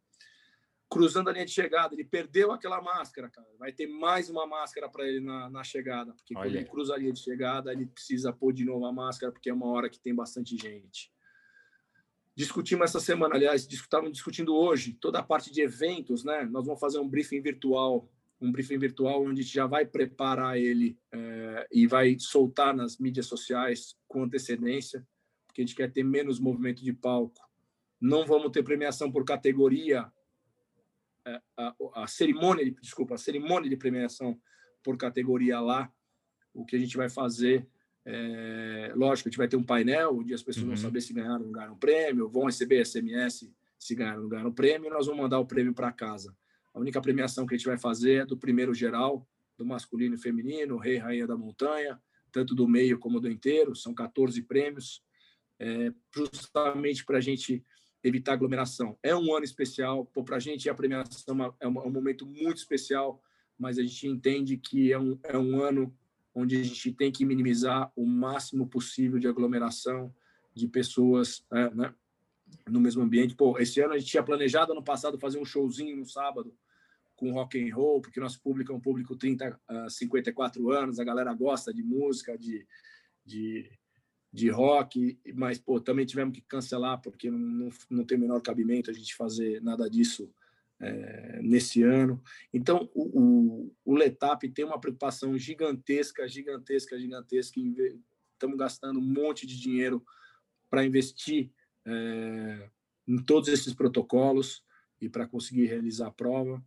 Cruzando 0.92 1.28
a 1.28 1.32
linha 1.32 1.44
de 1.44 1.50
chegada, 1.50 1.94
ele 1.94 2.04
perdeu 2.04 2.52
aquela 2.52 2.80
máscara, 2.80 3.28
cara. 3.28 3.48
Vai 3.58 3.72
ter 3.72 3.86
mais 3.86 4.28
uma 4.28 4.46
máscara 4.46 4.88
para 4.88 5.08
ele 5.08 5.20
na, 5.20 5.48
na, 5.48 5.64
chegada, 5.64 6.12
porque 6.12 6.36
Olha. 6.36 6.44
quando 6.44 6.56
ele 6.56 6.64
cruza 6.64 6.94
a 6.94 6.98
linha 6.98 7.12
de 7.12 7.20
chegada, 7.20 7.72
ele 7.72 7.86
precisa 7.86 8.32
pôr 8.32 8.52
de 8.52 8.64
novo 8.64 8.84
a 8.84 8.92
máscara, 8.92 9.32
porque 9.32 9.50
é 9.50 9.54
uma 9.54 9.66
hora 9.66 9.88
que 9.88 10.00
tem 10.00 10.14
bastante 10.14 10.56
gente. 10.56 11.10
Discutimos 12.34 12.84
essa 12.84 13.00
semana, 13.00 13.34
aliás, 13.34 13.66
estávamos 13.70 14.12
discutindo 14.12 14.54
hoje 14.54 14.94
toda 14.94 15.18
a 15.18 15.22
parte 15.22 15.52
de 15.52 15.60
eventos, 15.60 16.24
né? 16.24 16.44
Nós 16.44 16.66
vamos 16.66 16.80
fazer 16.80 16.98
um 16.98 17.08
briefing 17.08 17.40
virtual 17.40 18.08
um 18.42 18.50
briefing 18.50 18.78
virtual 18.78 19.22
onde 19.22 19.40
a 19.40 19.44
gente 19.44 19.54
já 19.54 19.66
vai 19.66 19.86
preparar 19.86 20.58
ele 20.58 20.98
é, 21.12 21.68
e 21.70 21.86
vai 21.86 22.16
soltar 22.18 22.74
nas 22.74 22.98
mídias 22.98 23.26
sociais 23.26 23.96
com 24.08 24.24
antecedência, 24.24 25.06
porque 25.46 25.62
a 25.62 25.64
gente 25.64 25.76
quer 25.76 25.92
ter 25.92 26.02
menos 26.02 26.40
movimento 26.40 26.82
de 26.82 26.92
palco. 26.92 27.40
Não 28.00 28.26
vamos 28.26 28.50
ter 28.50 28.64
premiação 28.64 29.12
por 29.12 29.24
categoria, 29.24 30.12
a, 31.56 31.74
a, 31.94 32.06
cerimônia, 32.06 32.64
de, 32.64 32.72
desculpa, 32.80 33.14
a 33.14 33.18
cerimônia 33.18 33.68
de 33.68 33.76
premiação 33.76 34.38
por 34.82 34.96
categoria 34.96 35.60
lá. 35.60 35.92
O 36.52 36.64
que 36.64 36.76
a 36.76 36.78
gente 36.78 36.96
vai 36.96 37.08
fazer, 37.08 37.66
é, 38.04 38.92
lógico, 38.94 39.28
a 39.28 39.30
gente 39.30 39.38
vai 39.38 39.48
ter 39.48 39.56
um 39.56 39.62
painel 39.62 40.18
onde 40.18 40.34
as 40.34 40.42
pessoas 40.42 40.64
uhum. 40.64 40.74
vão 40.74 40.76
saber 40.76 41.00
se 41.00 41.12
ganharam 41.12 41.40
ou 41.40 41.46
não 41.46 41.52
ganharam 41.52 41.76
prêmio, 41.76 42.28
vão 42.28 42.46
receber 42.46 42.84
SMS 42.84 43.50
se 43.78 43.94
ganharam 43.94 44.18
ou 44.18 44.22
não 44.22 44.28
ganharam 44.28 44.52
prêmio, 44.52 44.86
e 44.86 44.90
nós 44.90 45.06
vamos 45.06 45.22
mandar 45.22 45.38
o 45.40 45.46
prêmio 45.46 45.74
para 45.74 45.90
casa. 45.90 46.36
A 46.72 46.78
única 46.78 47.00
premiação 47.00 47.46
que 47.46 47.54
a 47.54 47.58
gente 47.58 47.66
vai 47.66 47.78
fazer 47.78 48.22
é 48.22 48.26
do 48.26 48.36
primeiro 48.36 48.72
geral, 48.72 49.26
do 49.58 49.66
masculino 49.66 50.14
e 50.14 50.18
feminino, 50.18 50.76
rei 50.76 50.96
e 50.96 50.98
rainha 50.98 51.26
da 51.26 51.36
montanha, 51.36 52.00
tanto 52.30 52.54
do 52.54 52.66
meio 52.66 52.98
como 52.98 53.20
do 53.20 53.28
inteiro, 53.28 53.74
são 53.74 53.92
14 53.92 54.40
prêmios, 54.42 55.02
é, 55.58 55.92
justamente 56.14 57.04
para 57.04 57.18
a 57.18 57.20
gente 57.20 57.64
evitar 58.02 58.32
aglomeração. 58.32 58.98
É 59.02 59.14
um 59.14 59.34
ano 59.34 59.44
especial, 59.44 60.04
para 60.06 60.36
a 60.36 60.40
gente 60.40 60.68
a 60.68 60.74
premiação 60.74 61.44
é, 61.44 61.52
é 61.60 61.68
um, 61.68 61.82
é 61.82 61.86
um, 61.86 61.90
momento 61.90 62.26
muito 62.26 62.56
especial, 62.56 63.22
mas 63.58 63.78
a 63.78 63.82
gente 63.82 64.06
entende 64.08 64.56
que 64.56 64.92
é 64.92 64.98
um, 64.98 65.18
é 65.22 65.38
um 65.38 65.60
ano 65.60 65.94
onde 66.34 66.56
a 66.56 66.62
gente 66.62 66.92
tem 66.92 67.12
que 67.12 67.24
minimizar 67.24 67.92
o 67.94 68.06
máximo 68.06 68.66
possível 68.66 69.18
de 69.18 69.28
aglomeração 69.28 70.12
de 70.54 70.66
pessoas 70.66 71.44
é, 71.52 71.70
né, 71.74 71.94
no 72.68 72.80
mesmo 72.80 73.02
ambiente. 73.02 73.34
Pô, 73.34 73.58
esse 73.58 73.80
ano 73.80 73.94
a 73.94 73.98
gente 73.98 74.10
tinha 74.10 74.22
planejado 74.22 74.72
ano 74.72 74.82
passado 74.82 75.18
fazer 75.18 75.38
um 75.38 75.44
showzinho 75.44 75.96
no 75.96 76.06
sábado 76.06 76.54
com 77.16 77.30
rock 77.32 77.62
and 77.62 77.74
roll, 77.74 78.00
porque 78.00 78.18
nosso 78.18 78.40
público 78.42 78.72
é 78.72 78.74
um 78.74 78.80
público 78.80 79.14
30 79.14 79.60
a 79.68 79.88
54 79.88 80.70
anos, 80.72 80.98
a 80.98 81.04
galera 81.04 81.32
gosta 81.32 81.72
de 81.72 81.82
música, 81.82 82.36
de, 82.36 82.66
de, 83.24 83.70
de 84.32 84.48
rock, 84.48 85.18
mas 85.34 85.58
pô, 85.58 85.78
também 85.78 86.06
tivemos 86.06 86.34
que 86.34 86.40
cancelar 86.40 87.00
porque 87.02 87.30
não, 87.30 87.38
não, 87.38 87.68
não 87.90 88.04
tem 88.04 88.16
o 88.16 88.20
menor 88.20 88.40
cabimento 88.40 88.90
a 88.90 88.94
gente 88.94 89.14
fazer 89.14 89.60
nada 89.60 89.90
disso 89.90 90.32
é, 90.80 91.40
nesse 91.42 91.82
ano. 91.82 92.20
Então, 92.52 92.90
o, 92.94 93.20
o, 93.20 93.72
o 93.84 93.94
Letap 93.94 94.48
tem 94.48 94.64
uma 94.64 94.80
preocupação 94.80 95.38
gigantesca, 95.38 96.26
gigantesca, 96.26 96.98
gigantesca. 96.98 97.60
Estamos 98.32 98.56
gastando 98.56 98.98
um 98.98 99.02
monte 99.02 99.46
de 99.46 99.60
dinheiro 99.60 100.04
para 100.70 100.84
investir 100.84 101.50
é, 101.84 102.68
em 103.06 103.18
todos 103.18 103.48
esses 103.48 103.74
protocolos 103.74 104.64
e 105.00 105.08
para 105.08 105.26
conseguir 105.26 105.66
realizar 105.66 106.08
a 106.08 106.12
prova. 106.12 106.64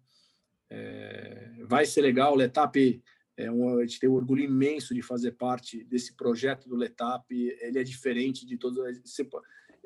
É, 0.70 1.64
vai 1.64 1.86
ser 1.86 2.02
legal, 2.02 2.34
o 2.34 2.36
Letap 2.36 3.02
é 3.38 3.50
a 3.50 3.86
gente 3.86 4.00
tem 4.00 4.10
um 4.10 4.14
orgulho 4.14 4.44
imenso 4.44 4.94
de 4.94 5.02
fazer 5.02 5.34
parte 5.34 5.84
desse 5.84 6.16
projeto 6.16 6.70
do 6.70 6.76
Letap, 6.76 7.26
ele 7.30 7.80
é 7.80 7.84
diferente 7.84 8.46
de 8.46 8.58
todos. 8.58 8.80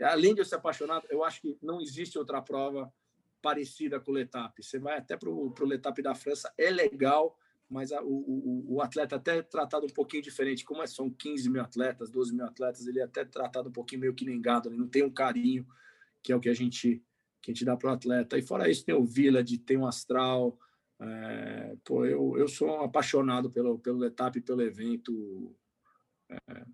Além 0.02 0.36
de 0.36 0.42
eu 0.42 0.46
ser 0.46 0.56
apaixonado, 0.56 1.08
eu 1.10 1.24
acho 1.24 1.42
que 1.42 1.58
não 1.62 1.82
existe 1.82 2.18
outra 2.18 2.42
prova 2.42 2.92
parecida 3.42 4.00
com 4.00 4.12
o 4.12 4.14
Letap. 4.14 4.62
Você 4.62 4.78
vai 4.78 4.98
até 4.98 5.18
para 5.18 5.30
o 5.30 5.54
Letap 5.62 6.00
da 6.02 6.14
França, 6.14 6.54
é 6.58 6.70
legal, 6.70 7.36
mas 7.68 7.92
a, 7.92 8.04
o, 8.04 8.66
o, 8.68 8.82
atleta 8.82 9.16
até 9.16 9.38
é 9.38 9.42
tratado 9.42 9.86
um 9.86 9.90
pouquinho 9.90 10.22
diferente. 10.22 10.64
Como 10.64 10.84
é, 10.84 10.88
são 10.88 11.10
15 11.10 11.50
mil 11.50 11.62
atletas, 11.62 12.10
12 12.10 12.34
mil 12.34 12.46
atletas, 12.46 12.86
ele 12.86 13.00
é 13.00 13.04
até 13.04 13.26
tratado 13.26 13.70
um 13.70 13.72
pouquinho 13.72 14.02
meio 14.02 14.14
que 14.14 14.26
nem 14.26 14.42
gado, 14.42 14.70
ele 14.70 14.78
não 14.78 14.88
tem 14.88 15.04
um 15.04 15.12
carinho, 15.12 15.66
que 16.22 16.32
é 16.32 16.36
o 16.36 16.40
que 16.40 16.50
a 16.50 16.54
gente, 16.54 17.04
que 17.42 17.52
a 17.52 17.54
gente 17.54 17.66
dá 17.66 17.76
para 17.76 17.92
o 17.92 17.94
atleta. 17.94 18.38
E 18.38 18.42
fora 18.42 18.70
isso, 18.70 18.86
tem 18.86 18.96
o 18.96 19.06
Village, 19.06 19.58
tem 19.58 19.78
o 19.78 19.88
Astral. 19.88 20.58
É, 21.02 21.76
pô, 21.84 22.06
eu, 22.06 22.38
eu 22.38 22.48
sou 22.48 22.70
um 22.70 22.82
apaixonado 22.82 23.50
pelo, 23.50 23.80
pelo 23.80 24.04
etapa 24.06 24.38
e 24.38 24.42
pelo 24.42 24.62
evento, 24.62 25.56
é, 26.30 26.66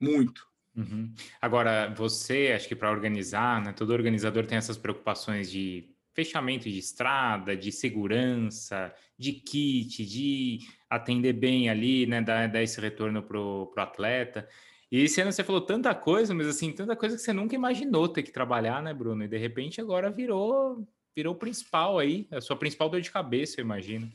muito. 0.00 0.46
Uhum. 0.74 1.12
Agora, 1.40 1.92
você, 1.94 2.52
acho 2.54 2.68
que 2.68 2.76
para 2.76 2.90
organizar, 2.90 3.62
né, 3.62 3.72
todo 3.72 3.92
organizador 3.92 4.46
tem 4.46 4.58
essas 4.58 4.76
preocupações 4.76 5.50
de 5.50 5.88
fechamento 6.14 6.64
de 6.64 6.78
estrada, 6.78 7.56
de 7.56 7.70
segurança, 7.70 8.92
de 9.18 9.32
kit, 9.32 10.04
de 10.04 10.58
atender 10.88 11.34
bem 11.34 11.68
ali, 11.68 12.06
né, 12.06 12.22
dar, 12.22 12.48
dar 12.48 12.62
esse 12.62 12.80
retorno 12.80 13.22
pro, 13.22 13.66
pro 13.66 13.82
atleta. 13.82 14.48
E 14.90 15.02
esse 15.02 15.20
ano 15.20 15.32
você 15.32 15.44
falou 15.44 15.60
tanta 15.60 15.94
coisa, 15.94 16.34
mas 16.34 16.46
assim, 16.46 16.72
tanta 16.72 16.96
coisa 16.96 17.16
que 17.16 17.22
você 17.22 17.32
nunca 17.32 17.54
imaginou 17.54 18.08
ter 18.08 18.22
que 18.22 18.32
trabalhar, 18.32 18.82
né, 18.82 18.94
Bruno? 18.94 19.24
E 19.24 19.28
de 19.28 19.36
repente 19.36 19.80
agora 19.80 20.10
virou 20.10 20.86
virou 21.16 21.34
o 21.34 21.38
principal 21.38 21.98
aí, 21.98 22.28
a 22.30 22.42
sua 22.42 22.56
principal 22.56 22.90
dor 22.90 23.00
de 23.00 23.10
cabeça, 23.10 23.58
eu 23.58 23.64
imagino. 23.64 24.12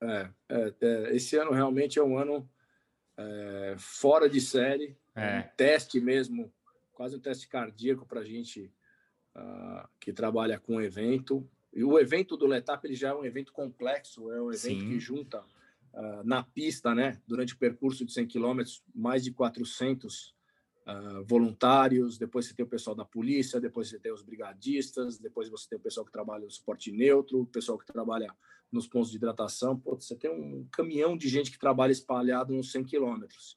É, 0.00 0.30
é, 0.48 0.74
é 0.80 1.14
esse 1.16 1.36
ano 1.36 1.52
realmente 1.52 1.98
é 1.98 2.02
um 2.02 2.16
ano 2.16 2.48
é, 3.18 3.74
fora 3.78 4.26
de 4.26 4.40
série, 4.40 4.96
é. 5.14 5.40
um 5.40 5.42
teste 5.54 6.00
mesmo, 6.00 6.50
quase 6.92 7.14
um 7.14 7.20
teste 7.20 7.46
cardíaco 7.46 8.06
para 8.06 8.20
a 8.20 8.24
gente 8.24 8.72
uh, 9.36 9.86
que 10.00 10.10
trabalha 10.12 10.58
com 10.58 10.80
evento. 10.80 11.46
E 11.74 11.84
o 11.84 11.98
evento 11.98 12.38
do 12.38 12.46
Letap 12.46 12.86
ele 12.86 12.94
já 12.94 13.10
é 13.10 13.14
um 13.14 13.24
evento 13.24 13.52
complexo, 13.52 14.32
é 14.32 14.40
um 14.40 14.50
evento 14.50 14.80
Sim. 14.80 14.88
que 14.88 14.98
junta 14.98 15.40
uh, 15.92 16.24
na 16.24 16.42
pista, 16.42 16.94
né, 16.94 17.20
durante 17.26 17.52
o 17.52 17.58
percurso 17.58 18.04
de 18.06 18.12
100 18.12 18.26
quilômetros, 18.28 18.82
mais 18.94 19.22
de 19.22 19.30
400 19.30 20.34
uh, 20.88 21.22
voluntários. 21.24 22.18
Depois 22.18 22.46
você 22.46 22.54
tem 22.54 22.64
o 22.64 22.68
pessoal 22.68 22.96
da 22.96 23.04
polícia, 23.04 23.60
depois 23.60 23.88
você 23.88 23.98
tem 23.98 24.12
os 24.12 24.22
brigadistas, 24.22 25.18
depois 25.18 25.48
você 25.48 25.68
tem 25.68 25.78
o 25.78 25.82
pessoal 25.82 26.06
que 26.06 26.12
trabalha 26.12 26.44
no 26.44 26.50
suporte 26.50 26.90
neutro, 26.90 27.42
o 27.42 27.46
pessoal 27.46 27.78
que 27.78 27.86
trabalha 27.86 28.34
nos 28.72 28.88
pontos 28.88 29.10
de 29.10 29.16
hidratação. 29.16 29.78
Pô, 29.78 29.94
você 29.94 30.16
tem 30.16 30.30
um 30.30 30.66
caminhão 30.72 31.16
de 31.16 31.28
gente 31.28 31.50
que 31.50 31.58
trabalha 31.58 31.92
espalhado 31.92 32.54
nos 32.54 32.72
100 32.72 32.84
quilômetros. 32.84 33.56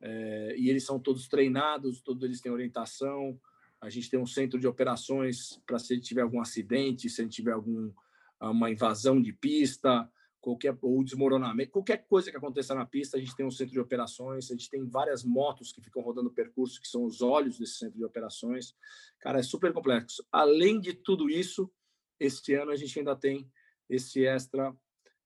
É, 0.00 0.54
e 0.56 0.68
eles 0.68 0.84
são 0.84 0.98
todos 1.00 1.26
treinados, 1.26 2.00
todos 2.00 2.22
eles 2.22 2.40
têm 2.40 2.52
orientação, 2.52 3.38
a 3.80 3.90
gente 3.90 4.10
tem 4.10 4.18
um 4.18 4.26
centro 4.26 4.58
de 4.58 4.66
operações 4.66 5.60
para 5.66 5.78
se 5.78 5.98
tiver 6.00 6.22
algum 6.22 6.40
acidente, 6.40 7.08
se 7.08 7.26
tiver 7.28 7.52
alguma 7.52 8.70
invasão 8.70 9.20
de 9.20 9.32
pista, 9.32 10.08
qualquer 10.48 10.74
ou 10.80 11.04
desmoronamento, 11.04 11.70
qualquer 11.70 12.06
coisa 12.06 12.30
que 12.30 12.36
aconteça 12.36 12.74
na 12.74 12.86
pista, 12.86 13.18
a 13.18 13.20
gente 13.20 13.36
tem 13.36 13.44
um 13.44 13.50
centro 13.50 13.72
de 13.72 13.80
operações, 13.80 14.50
a 14.50 14.54
gente 14.54 14.70
tem 14.70 14.86
várias 14.88 15.22
motos 15.22 15.72
que 15.72 15.82
ficam 15.82 16.00
rodando 16.00 16.30
o 16.30 16.32
percurso, 16.32 16.80
que 16.80 16.88
são 16.88 17.04
os 17.04 17.20
olhos 17.20 17.58
desse 17.58 17.74
centro 17.74 17.98
de 17.98 18.04
operações. 18.04 18.74
Cara, 19.20 19.40
é 19.40 19.42
super 19.42 19.74
complexo. 19.74 20.24
Além 20.32 20.80
de 20.80 20.94
tudo 20.94 21.28
isso, 21.28 21.70
este 22.18 22.54
ano 22.54 22.70
a 22.70 22.76
gente 22.76 22.98
ainda 22.98 23.14
tem 23.14 23.46
esse 23.90 24.24
extra 24.24 24.74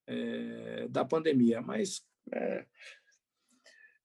é, 0.09 0.89
da 0.89 1.05
pandemia, 1.05 1.63
mas 1.63 2.05
é, 2.33 2.67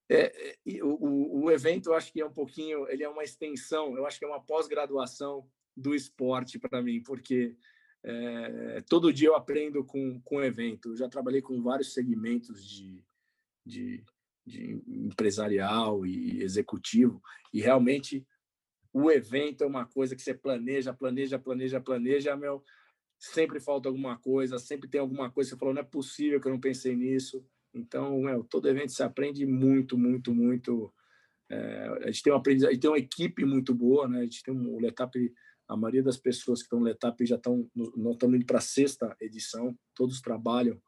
é, 0.07 0.53
o, 0.83 1.45
o 1.45 1.51
evento, 1.51 1.89
eu 1.89 1.95
acho 1.95 2.13
que 2.13 2.21
é 2.21 2.25
um 2.25 2.33
pouquinho, 2.33 2.87
ele 2.89 3.03
é 3.03 3.09
uma 3.09 3.23
extensão, 3.23 3.97
eu 3.97 4.05
acho 4.05 4.19
que 4.19 4.25
é 4.25 4.27
uma 4.27 4.43
pós-graduação 4.43 5.49
do 5.75 5.95
esporte 5.95 6.59
para 6.59 6.81
mim, 6.81 7.01
porque 7.01 7.55
é, 8.03 8.81
todo 8.89 9.11
dia 9.13 9.29
eu 9.29 9.35
aprendo 9.35 9.83
com, 9.83 10.19
com 10.21 10.43
evento. 10.43 10.89
Eu 10.89 10.97
já 10.97 11.09
trabalhei 11.09 11.41
com 11.41 11.61
vários 11.61 11.93
segmentos 11.93 12.65
de, 12.65 13.03
de, 13.65 14.03
de 14.45 14.81
empresarial 14.87 16.05
e 16.05 16.41
executivo, 16.41 17.21
e 17.53 17.61
realmente 17.61 18.25
o 18.93 19.11
evento 19.11 19.63
é 19.63 19.67
uma 19.67 19.85
coisa 19.85 20.15
que 20.15 20.21
você 20.21 20.33
planeja, 20.33 20.93
planeja, 20.93 21.37
planeja, 21.37 21.79
planeja, 21.79 22.35
meu, 22.35 22.63
sempre 23.19 23.59
falta 23.59 23.89
alguma 23.89 24.17
coisa, 24.17 24.57
sempre 24.57 24.89
tem 24.89 24.99
alguma 24.99 25.29
coisa 25.29 25.51
você 25.51 25.57
falou, 25.57 25.73
não 25.73 25.81
é 25.81 25.85
possível 25.85 26.39
que 26.39 26.47
eu 26.47 26.51
não 26.51 26.59
pensei 26.59 26.95
nisso. 26.95 27.45
Então, 27.73 28.19
meu, 28.21 28.43
todo 28.43 28.67
evento 28.67 28.91
se 28.91 29.03
aprende 29.03 29.45
muito, 29.45 29.97
muito, 29.97 30.33
muito. 30.33 30.93
É, 31.49 31.87
a 32.03 32.07
gente 32.07 32.23
tem 32.23 32.33
uma 32.33 32.39
aprendizagem, 32.39 32.79
tem 32.79 32.89
uma 32.89 32.97
equipe 32.97 33.45
muito 33.45 33.73
boa, 33.73 34.07
né? 34.07 34.19
A 34.19 34.23
gente 34.23 34.43
tem 34.43 34.53
um, 34.53 34.75
o 34.75 34.79
Letap, 34.79 35.13
a 35.67 35.75
maioria 35.75 36.03
das 36.03 36.17
pessoas 36.17 36.59
que 36.59 36.65
estão 36.65 36.79
no 36.79 36.85
Letap 36.85 37.25
já 37.25 37.35
estão, 37.35 37.69
não 37.95 38.11
estão 38.11 38.33
indo 38.33 38.45
para 38.45 38.59
a 38.59 38.61
sexta 38.61 39.15
edição, 39.19 39.77
todos 39.93 40.21
trabalham 40.21 40.81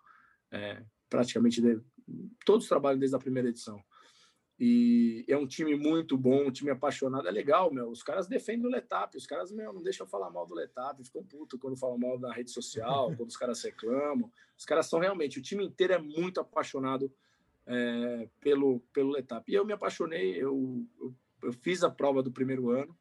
é, 0.52 0.84
praticamente, 1.10 1.62
de, 1.62 1.82
todos 2.46 2.68
trabalham 2.68 3.00
desde 3.00 3.16
a 3.16 3.20
primeira 3.20 3.50
edição. 3.50 3.84
E 4.60 5.24
é 5.30 5.38
um 5.38 5.48
time 5.48 5.74
muito 5.76 6.18
bom, 6.18 6.48
um 6.48 6.52
time 6.52 6.70
apaixonado. 6.70 7.28
É 7.30 7.32
legal, 7.32 7.72
meu. 7.74 7.90
Os 7.90 8.04
caras 8.04 8.28
defendem 8.28 8.68
o 8.68 8.70
Letap, 8.70 9.16
os 9.16 9.26
caras 9.26 9.54
meu, 9.54 9.72
não 9.72 9.82
deixam 9.82 10.06
falar 10.06 10.30
mal 10.30 10.46
do 10.46 10.54
Letap, 10.54 11.02
ficam 11.02 11.24
putos 11.24 11.58
quando 11.62 11.78
falam 11.78 11.98
mal 11.98 12.20
na 12.20 12.34
rede 12.34 12.52
social, 12.52 13.08
quando 13.16 13.30
os 13.30 13.38
caras 13.38 13.64
reclamam. 13.64 14.30
Os 14.58 14.66
caras 14.66 14.88
são 14.88 15.00
realmente, 15.00 15.40
o 15.40 15.42
time 15.42 15.64
inteiro 15.64 15.94
é 15.94 15.98
muito 15.98 16.42
apaixonado 16.42 17.10
é, 17.66 18.28
pelo, 18.42 18.82
pelo 18.92 19.12
Letap. 19.12 19.50
E 19.50 19.56
eu 19.56 19.64
me 19.64 19.72
apaixonei, 19.72 20.36
eu, 20.36 20.86
eu, 21.00 21.16
eu 21.44 21.54
fiz 21.54 21.82
a 21.82 21.90
prova 21.90 22.22
do 22.22 22.32
primeiro 22.32 22.70
ano, 22.70 22.94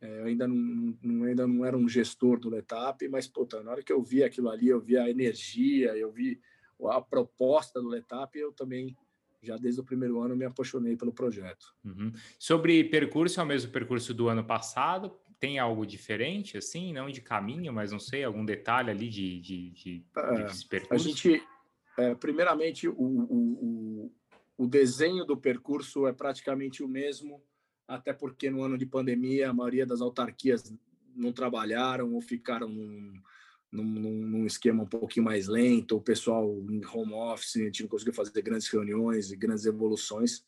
eu 0.00 0.24
ainda 0.24 0.48
não, 0.48 0.98
não, 1.02 1.24
ainda 1.24 1.46
não 1.46 1.64
era 1.64 1.76
um 1.76 1.88
gestor 1.88 2.38
do 2.38 2.48
Letap, 2.48 3.06
mas 3.08 3.26
puta, 3.26 3.62
na 3.62 3.72
hora 3.72 3.82
que 3.82 3.92
eu 3.92 4.02
vi 4.02 4.22
aquilo 4.22 4.48
ali, 4.48 4.68
eu 4.68 4.80
vi 4.80 4.96
a 4.96 5.08
energia, 5.08 5.96
eu 5.96 6.10
vi 6.10 6.40
a 6.88 7.00
proposta 7.00 7.80
do 7.80 7.88
Letap, 7.88 8.38
eu 8.38 8.52
também 8.52 8.96
já 9.42 9.56
desde 9.56 9.80
o 9.80 9.84
primeiro 9.84 10.20
ano 10.20 10.36
me 10.36 10.44
apaixonei 10.44 10.96
pelo 10.96 11.12
projeto. 11.12 11.74
Uhum. 11.84 12.12
Sobre 12.38 12.84
percurso, 12.84 13.40
é 13.40 13.42
o 13.42 13.46
mesmo 13.46 13.72
percurso 13.72 14.12
do 14.12 14.28
ano 14.28 14.44
passado? 14.44 15.18
Tem 15.38 15.58
algo 15.58 15.86
diferente, 15.86 16.58
assim? 16.58 16.92
Não 16.92 17.10
de 17.10 17.22
caminho, 17.22 17.72
mas 17.72 17.90
não 17.90 17.98
sei, 17.98 18.24
algum 18.24 18.44
detalhe 18.44 18.90
ali 18.90 19.08
de, 19.08 19.40
de, 19.40 19.70
de, 19.70 20.04
é, 20.16 20.44
de 20.44 20.66
percurso? 20.66 20.94
A 20.94 20.98
gente, 20.98 21.42
é, 21.98 22.14
primeiramente, 22.14 22.86
o, 22.86 22.94
o, 22.94 24.12
o, 24.58 24.66
desenho 24.66 25.24
do 25.24 25.36
percurso 25.36 26.06
é 26.06 26.12
praticamente 26.12 26.82
o 26.82 26.88
mesmo, 26.88 27.42
até 27.90 28.12
porque 28.12 28.48
no 28.48 28.62
ano 28.62 28.78
de 28.78 28.86
pandemia 28.86 29.50
a 29.50 29.52
maioria 29.52 29.84
das 29.84 30.00
autarquias 30.00 30.72
não 31.14 31.32
trabalharam 31.32 32.14
ou 32.14 32.20
ficaram 32.20 32.68
num, 32.68 33.20
num, 33.70 33.84
num, 33.84 34.46
esquema 34.46 34.84
um 34.84 34.86
pouquinho 34.86 35.24
mais 35.24 35.48
lento, 35.48 35.96
o 35.96 36.00
pessoal 36.00 36.48
em 36.70 36.86
home 36.86 37.12
office, 37.14 37.56
a 37.56 37.64
gente 37.64 37.82
não 37.82 37.88
conseguiu 37.88 38.14
fazer 38.14 38.40
grandes 38.42 38.68
reuniões 38.68 39.32
e 39.32 39.36
grandes 39.36 39.66
evoluções. 39.66 40.44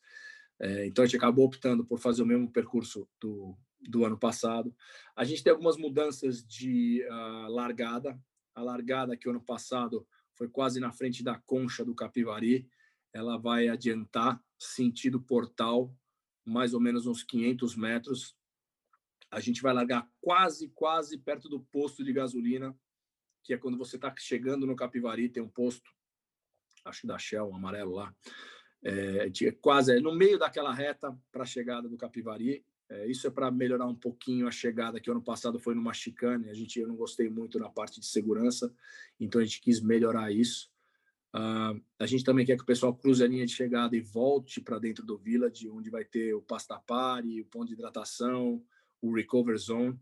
É, 0.57 0.85
então 0.85 1.03
a 1.03 1.05
gente 1.05 1.17
acabou 1.17 1.45
optando 1.45 1.83
por 1.83 1.99
fazer 1.99 2.23
o 2.23 2.25
mesmo 2.25 2.49
percurso 2.49 3.05
do, 3.19 3.57
do 3.81 4.05
ano 4.05 4.17
passado. 4.17 4.73
A 5.13 5.25
gente 5.25 5.43
tem 5.43 5.51
algumas 5.51 5.75
mudanças 5.75 6.45
de 6.45 7.05
uh, 7.09 7.51
largada. 7.51 8.17
A 8.55 8.61
largada 8.61 9.17
que 9.17 9.27
o 9.27 9.31
ano 9.31 9.41
passado 9.41 10.07
foi 10.33 10.47
quase 10.47 10.79
na 10.79 10.93
frente 10.93 11.21
da 11.21 11.37
concha 11.39 11.83
do 11.83 11.93
Capivari, 11.93 12.65
ela 13.11 13.37
vai 13.37 13.67
adiantar 13.67 14.41
sentido 14.57 15.21
portal, 15.21 15.93
mais 16.45 16.73
ou 16.73 16.79
menos 16.79 17.05
uns 17.07 17.23
500 17.23 17.75
metros. 17.75 18.35
A 19.31 19.39
gente 19.39 19.61
vai 19.61 19.73
largar 19.73 20.07
quase, 20.21 20.69
quase 20.69 21.17
perto 21.17 21.49
do 21.49 21.59
posto 21.59 22.03
de 22.03 22.13
gasolina 22.13 22.75
que 23.43 23.53
é 23.53 23.57
quando 23.57 23.77
você 23.77 23.97
está 23.97 24.13
chegando 24.17 24.65
no 24.65 24.75
Capivari, 24.75 25.29
tem 25.29 25.43
um 25.43 25.49
posto, 25.49 25.91
acho 26.85 27.05
da 27.05 27.17
Shell, 27.17 27.49
um 27.49 27.55
amarelo 27.55 27.93
lá, 27.93 28.15
é, 28.83 29.29
quase 29.61 29.97
é 29.97 29.99
no 29.99 30.15
meio 30.15 30.39
daquela 30.39 30.73
reta 30.73 31.15
para 31.31 31.43
a 31.43 31.45
chegada 31.45 31.87
do 31.87 31.97
Capivari. 31.97 32.65
É, 32.89 33.07
isso 33.07 33.25
é 33.25 33.29
para 33.29 33.49
melhorar 33.49 33.87
um 33.87 33.95
pouquinho 33.95 34.47
a 34.47 34.51
chegada, 34.51 34.99
que 34.99 35.09
ano 35.09 35.21
passado 35.21 35.59
foi 35.59 35.73
numa 35.73 35.93
chicane, 35.93 36.49
a 36.49 36.53
gente 36.53 36.79
eu 36.79 36.87
não 36.87 36.95
gostei 36.95 37.29
muito 37.29 37.57
na 37.57 37.69
parte 37.69 37.99
de 37.99 38.05
segurança, 38.05 38.73
então 39.19 39.39
a 39.39 39.43
gente 39.43 39.61
quis 39.61 39.81
melhorar 39.81 40.31
isso. 40.31 40.71
Uh, 41.35 41.81
a 41.99 42.05
gente 42.05 42.23
também 42.23 42.45
quer 42.45 42.55
que 42.55 42.63
o 42.63 42.67
pessoal 42.67 42.95
cruze 42.95 43.23
a 43.23 43.27
linha 43.27 43.45
de 43.45 43.53
chegada 43.53 43.95
e 43.95 44.01
volte 44.01 44.61
para 44.61 44.77
dentro 44.77 45.03
do 45.03 45.17
village, 45.17 45.67
onde 45.69 45.89
vai 45.89 46.05
ter 46.05 46.33
o 46.35 46.41
pastapari, 46.41 47.41
o 47.41 47.45
ponto 47.45 47.67
de 47.67 47.73
hidratação, 47.73 48.63
o 49.01 49.13
recover 49.13 49.57
zone. 49.57 49.99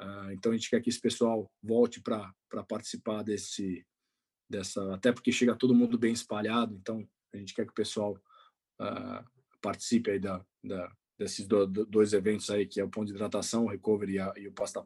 Uh, 0.00 0.30
então 0.32 0.52
a 0.52 0.56
gente 0.56 0.70
quer 0.70 0.80
que 0.80 0.88
esse 0.88 1.00
pessoal 1.00 1.50
volte 1.62 2.00
para 2.00 2.32
participar 2.66 3.22
desse 3.22 3.84
dessa 4.48 4.94
até 4.94 5.12
porque 5.12 5.30
chega 5.30 5.54
todo 5.54 5.74
mundo 5.74 5.98
bem 5.98 6.12
espalhado 6.12 6.74
então 6.74 7.06
a 7.32 7.36
gente 7.36 7.54
quer 7.54 7.64
que 7.66 7.70
o 7.70 7.74
pessoal 7.74 8.18
uh, 8.80 9.24
participe 9.60 10.10
aí 10.10 10.18
da, 10.18 10.44
da 10.64 10.90
desses 11.18 11.46
do, 11.46 11.66
do, 11.66 11.84
dois 11.84 12.14
eventos 12.14 12.50
aí 12.50 12.66
que 12.66 12.80
é 12.80 12.84
o 12.84 12.88
ponto 12.88 13.08
de 13.08 13.12
hidratação 13.12 13.66
o 13.66 13.68
recovery 13.68 14.14
e, 14.14 14.18
a, 14.18 14.32
e 14.38 14.48
o 14.48 14.52
pasta 14.52 14.80
uh, 14.80 14.84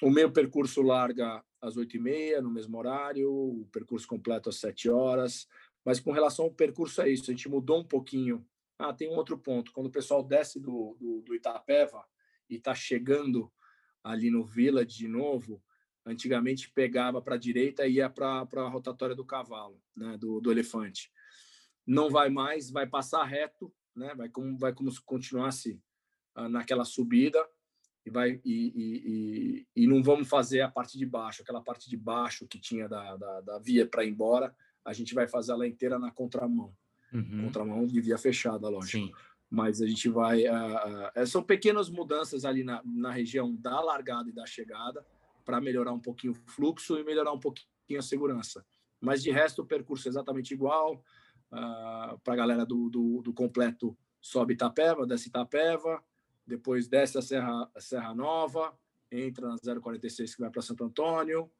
o 0.00 0.10
meu 0.10 0.32
percurso 0.32 0.80
larga 0.82 1.44
às 1.62 1.76
oito 1.76 1.96
e 1.96 2.00
meia 2.00 2.42
no 2.42 2.50
mesmo 2.50 2.76
horário 2.76 3.32
o 3.32 3.68
percurso 3.70 4.06
completo 4.06 4.48
às 4.48 4.56
sete 4.56 4.90
horas. 4.90 5.48
Mas 5.84 6.00
com 6.00 6.10
relação 6.10 6.46
ao 6.46 6.50
percurso 6.50 7.00
é 7.00 7.08
isso 7.08 7.30
a 7.30 7.34
gente 7.34 7.48
mudou 7.48 7.80
um 7.80 7.84
pouquinho. 7.84 8.44
Ah 8.78 8.92
tem 8.92 9.08
um 9.08 9.16
outro 9.16 9.38
ponto 9.38 9.72
quando 9.72 9.86
o 9.86 9.92
pessoal 9.92 10.22
desce 10.24 10.58
do, 10.58 10.96
do, 10.98 11.22
do 11.22 11.34
Itapeva 11.34 12.04
e 12.50 12.56
está 12.56 12.74
chegando 12.74 13.50
ali 14.02 14.30
no 14.30 14.44
Village 14.44 14.98
de 14.98 15.06
novo, 15.06 15.62
antigamente 16.04 16.70
pegava 16.70 17.22
para 17.22 17.36
a 17.36 17.38
direita 17.38 17.86
e 17.86 17.94
ia 17.94 18.10
para 18.10 18.40
a 18.40 18.68
rotatória 18.68 19.14
do 19.14 19.24
cavalo, 19.24 19.80
né, 19.96 20.18
do, 20.18 20.40
do 20.40 20.50
elefante. 20.50 21.12
Não 21.86 22.10
vai 22.10 22.28
mais, 22.28 22.70
vai 22.70 22.86
passar 22.86 23.24
reto, 23.24 23.72
né, 23.94 24.12
vai 24.16 24.28
como 24.28 24.58
vai 24.58 24.72
como 24.72 24.90
se 24.90 25.00
continuasse 25.00 25.80
uh, 26.36 26.48
naquela 26.48 26.84
subida 26.84 27.48
e 28.04 28.10
vai 28.10 28.40
e, 28.44 28.52
e, 28.52 29.66
e, 29.74 29.84
e, 29.84 29.86
não 29.86 30.02
vamos 30.02 30.28
fazer 30.28 30.60
a 30.60 30.68
parte 30.68 30.98
de 30.98 31.06
baixo, 31.06 31.42
aquela 31.42 31.60
parte 31.60 31.88
de 31.88 31.96
baixo 31.96 32.46
que 32.46 32.58
tinha 32.58 32.88
da, 32.88 33.16
da, 33.16 33.40
da 33.40 33.58
via 33.58 33.86
para 33.86 34.04
ir 34.04 34.10
embora, 34.10 34.54
a 34.84 34.92
gente 34.92 35.14
vai 35.14 35.28
fazer 35.28 35.52
ela 35.52 35.66
inteira 35.66 35.98
na 35.98 36.10
contramão. 36.10 36.74
Uhum. 37.12 37.44
Contramão 37.44 37.86
de 37.86 38.00
via 38.00 38.18
fechada, 38.18 38.68
lógico. 38.68 39.06
Sim 39.06 39.12
mas 39.52 39.82
a 39.82 39.86
gente 39.86 40.08
vai. 40.08 40.44
Uh, 40.48 41.22
uh, 41.22 41.26
são 41.26 41.42
pequenas 41.42 41.90
mudanças 41.90 42.46
ali 42.46 42.64
na, 42.64 42.80
na 42.86 43.10
região 43.12 43.54
da 43.54 43.82
largada 43.82 44.30
e 44.30 44.32
da 44.32 44.46
chegada 44.46 45.04
para 45.44 45.60
melhorar 45.60 45.92
um 45.92 46.00
pouquinho 46.00 46.32
o 46.32 46.50
fluxo 46.50 46.96
e 46.96 47.04
melhorar 47.04 47.32
um 47.32 47.38
pouquinho 47.38 47.98
a 47.98 48.02
segurança. 48.02 48.64
Mas 48.98 49.22
de 49.22 49.30
resto, 49.30 49.60
o 49.60 49.66
percurso 49.66 50.08
é 50.08 50.10
exatamente 50.10 50.54
igual. 50.54 50.94
Uh, 50.94 51.54
ah, 51.54 52.18
para 52.24 52.32
a 52.32 52.36
galera 52.36 52.64
do, 52.64 52.88
do, 52.88 53.20
do, 53.20 53.34
completo, 53.34 53.94
sobe 54.22 54.54
Itapeva, 54.54 55.06
desce 55.06 55.28
Itapeva, 55.28 56.02
depois 56.46 56.88
desce 56.88 57.18
a 57.18 57.22
Serra, 57.22 57.70
a 57.74 57.80
Serra 57.80 58.14
Nova, 58.14 58.76
entra 59.10 59.48
na 59.48 59.80
046 59.80 60.34
que 60.34 60.40
vai 60.40 60.50
para 60.50 60.62
Santo 60.62 60.84
Antônio, 60.84 61.50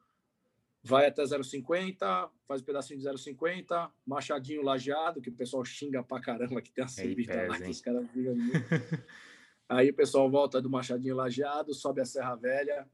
vai 0.83 1.07
até 1.07 1.23
0,50, 1.23 2.31
faz 2.47 2.61
um 2.61 2.65
pedacinho 2.65 2.99
de 2.99 3.07
0,50, 3.07 3.91
machadinho 4.05 4.63
lajeado, 4.63 5.21
que 5.21 5.31
o 5.31 5.35
pessoal 5.35 5.65
xinga 5.65 6.03
pra 6.03 6.21
caramba, 6.21 6.61
que 6.61 6.73
tem 6.73 6.85
a 6.85 6.89
subida 6.89 7.47
lá, 7.47 7.59
que 7.59 7.71
os 7.71 7.81
caras 7.81 8.07
Aí 9.69 9.89
o 9.89 9.95
pessoal 9.95 10.31
volta 10.31 10.61
do 10.61 10.69
machadinho 10.69 11.15
lajeado, 11.15 11.73
sobe 11.73 12.01
a 12.01 12.05
Serra 12.05 12.35
Velha 12.35 12.87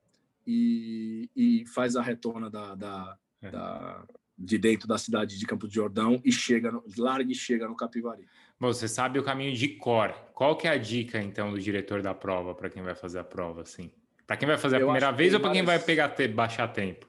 e, 0.46 1.28
e 1.34 1.66
faz 1.66 1.96
a 1.96 2.02
retona 2.02 2.48
da, 2.48 2.74
da, 2.74 3.18
é. 3.42 3.50
da, 3.50 4.06
de 4.38 4.56
dentro 4.56 4.86
da 4.86 4.96
cidade 4.96 5.36
de 5.36 5.46
Campo 5.46 5.66
de 5.66 5.74
Jordão 5.74 6.20
e 6.24 6.30
chega, 6.30 6.70
no, 6.70 6.84
larga 6.96 7.30
e 7.32 7.34
chega 7.34 7.66
no 7.66 7.74
Capivari. 7.74 8.24
Bom, 8.60 8.68
você 8.68 8.86
sabe 8.86 9.18
o 9.18 9.24
caminho 9.24 9.54
de 9.54 9.68
cor. 9.68 10.12
Qual 10.32 10.56
que 10.56 10.68
é 10.68 10.70
a 10.70 10.78
dica, 10.78 11.20
então, 11.20 11.50
do 11.50 11.58
diretor 11.58 12.02
da 12.02 12.14
prova 12.14 12.54
para 12.54 12.70
quem 12.70 12.82
vai 12.82 12.94
fazer 12.94 13.18
a 13.18 13.24
prova, 13.24 13.62
assim? 13.62 13.90
Para 14.26 14.36
quem 14.36 14.46
vai 14.46 14.58
fazer 14.58 14.76
a 14.76 14.80
Eu 14.80 14.86
primeira 14.86 15.10
vez 15.10 15.34
ou 15.34 15.40
para 15.40 15.52
quem 15.52 15.64
vai 15.64 15.78
pegar 15.78 16.14
baixar 16.34 16.68
tempo? 16.68 17.08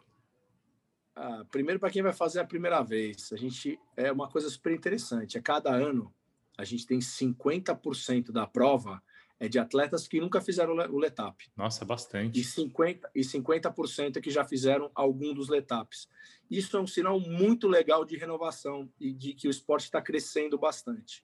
Ah, 1.15 1.43
primeiro, 1.51 1.79
para 1.79 1.89
quem 1.89 2.01
vai 2.01 2.13
fazer 2.13 2.39
a 2.39 2.45
primeira 2.45 2.81
vez, 2.81 3.31
a 3.33 3.35
gente 3.35 3.77
é 3.95 4.11
uma 4.11 4.29
coisa 4.29 4.49
super 4.49 4.73
interessante. 4.73 5.37
A 5.37 5.41
cada 5.41 5.69
ano, 5.69 6.13
a 6.57 6.63
gente 6.63 6.85
tem 6.85 6.99
50% 6.99 8.31
da 8.31 8.47
prova 8.47 9.01
é 9.39 9.47
de 9.47 9.57
atletas 9.57 10.07
que 10.07 10.19
nunca 10.19 10.41
fizeram 10.41 10.73
o 10.73 10.97
letap. 10.97 11.49
Nossa, 11.55 11.85
bastante. 11.85 12.39
E 12.39 12.43
50%, 12.43 13.09
e 13.15 13.23
50 13.23 13.73
é 14.17 14.21
que 14.21 14.29
já 14.29 14.43
fizeram 14.43 14.91
algum 14.93 15.33
dos 15.33 15.47
letaps. 15.47 16.09
Isso 16.51 16.75
é 16.75 16.81
um 16.81 16.87
sinal 16.87 17.19
muito 17.19 17.67
legal 17.67 18.03
de 18.03 18.17
renovação 18.17 18.91
e 18.99 19.13
de 19.13 19.33
que 19.33 19.47
o 19.47 19.51
esporte 19.51 19.85
está 19.85 20.01
crescendo 20.01 20.57
bastante. 20.57 21.23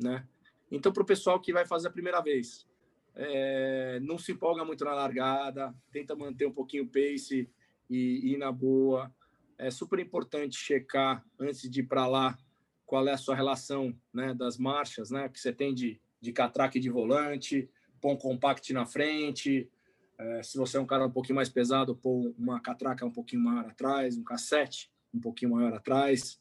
Né? 0.00 0.26
Então, 0.70 0.92
para 0.92 1.02
o 1.02 1.06
pessoal 1.06 1.40
que 1.40 1.52
vai 1.52 1.66
fazer 1.66 1.88
a 1.88 1.92
primeira 1.92 2.20
vez, 2.20 2.66
é, 3.14 3.98
não 4.00 4.18
se 4.18 4.32
empolga 4.32 4.64
muito 4.64 4.84
na 4.84 4.94
largada, 4.94 5.74
tenta 5.90 6.14
manter 6.14 6.46
um 6.46 6.52
pouquinho 6.52 6.84
o 6.84 6.88
pace 6.88 7.50
e 7.90 8.32
ir 8.32 8.38
na 8.38 8.52
boa. 8.52 9.12
É 9.58 9.70
super 9.70 9.98
importante 9.98 10.56
checar 10.56 11.24
antes 11.38 11.68
de 11.68 11.80
ir 11.80 11.84
para 11.84 12.06
lá 12.06 12.38
qual 12.86 13.06
é 13.08 13.12
a 13.12 13.18
sua 13.18 13.34
relação 13.34 13.94
né, 14.12 14.32
das 14.34 14.58
marchas, 14.58 15.10
né, 15.10 15.28
que 15.28 15.40
você 15.40 15.52
tem 15.52 15.74
de, 15.74 16.00
de 16.22 16.32
catraque 16.32 16.78
de 16.78 16.88
volante, 16.88 17.68
pôr 18.00 18.12
um 18.12 18.16
compact 18.16 18.72
na 18.72 18.86
frente. 18.86 19.68
É, 20.16 20.42
se 20.42 20.56
você 20.56 20.76
é 20.76 20.80
um 20.80 20.86
cara 20.86 21.06
um 21.06 21.10
pouquinho 21.10 21.36
mais 21.36 21.48
pesado, 21.48 21.96
pôr 21.96 22.32
uma 22.38 22.60
catraca 22.60 23.04
um 23.04 23.10
pouquinho 23.10 23.42
maior 23.42 23.66
atrás, 23.68 24.16
um 24.16 24.22
cassete 24.22 24.90
um 25.12 25.20
pouquinho 25.20 25.50
maior 25.50 25.74
atrás. 25.74 26.40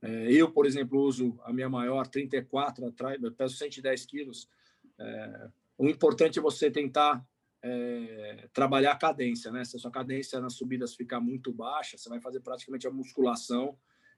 É, 0.00 0.32
eu, 0.32 0.50
por 0.50 0.64
exemplo, 0.64 1.00
uso 1.00 1.38
a 1.44 1.52
minha 1.52 1.68
maior 1.68 2.06
34, 2.06 2.86
atrás, 2.86 3.22
eu 3.22 3.30
peso 3.30 3.56
110 3.56 4.06
quilos. 4.06 4.48
É, 4.98 5.48
o 5.76 5.88
importante 5.88 6.38
é 6.38 6.42
você 6.42 6.70
tentar 6.70 7.24
é, 7.62 8.48
trabalhar 8.52 8.92
a 8.92 8.96
cadência, 8.96 9.50
né? 9.52 9.64
Se 9.64 9.76
a 9.76 9.78
sua 9.78 9.90
cadência 9.90 10.40
nas 10.40 10.54
subidas 10.54 10.94
ficar 10.94 11.20
muito 11.20 11.52
baixa, 11.52 11.98
você 11.98 12.08
vai 12.08 12.20
fazer 12.20 12.40
praticamente 12.40 12.86
a 12.86 12.90
musculação 12.90 13.76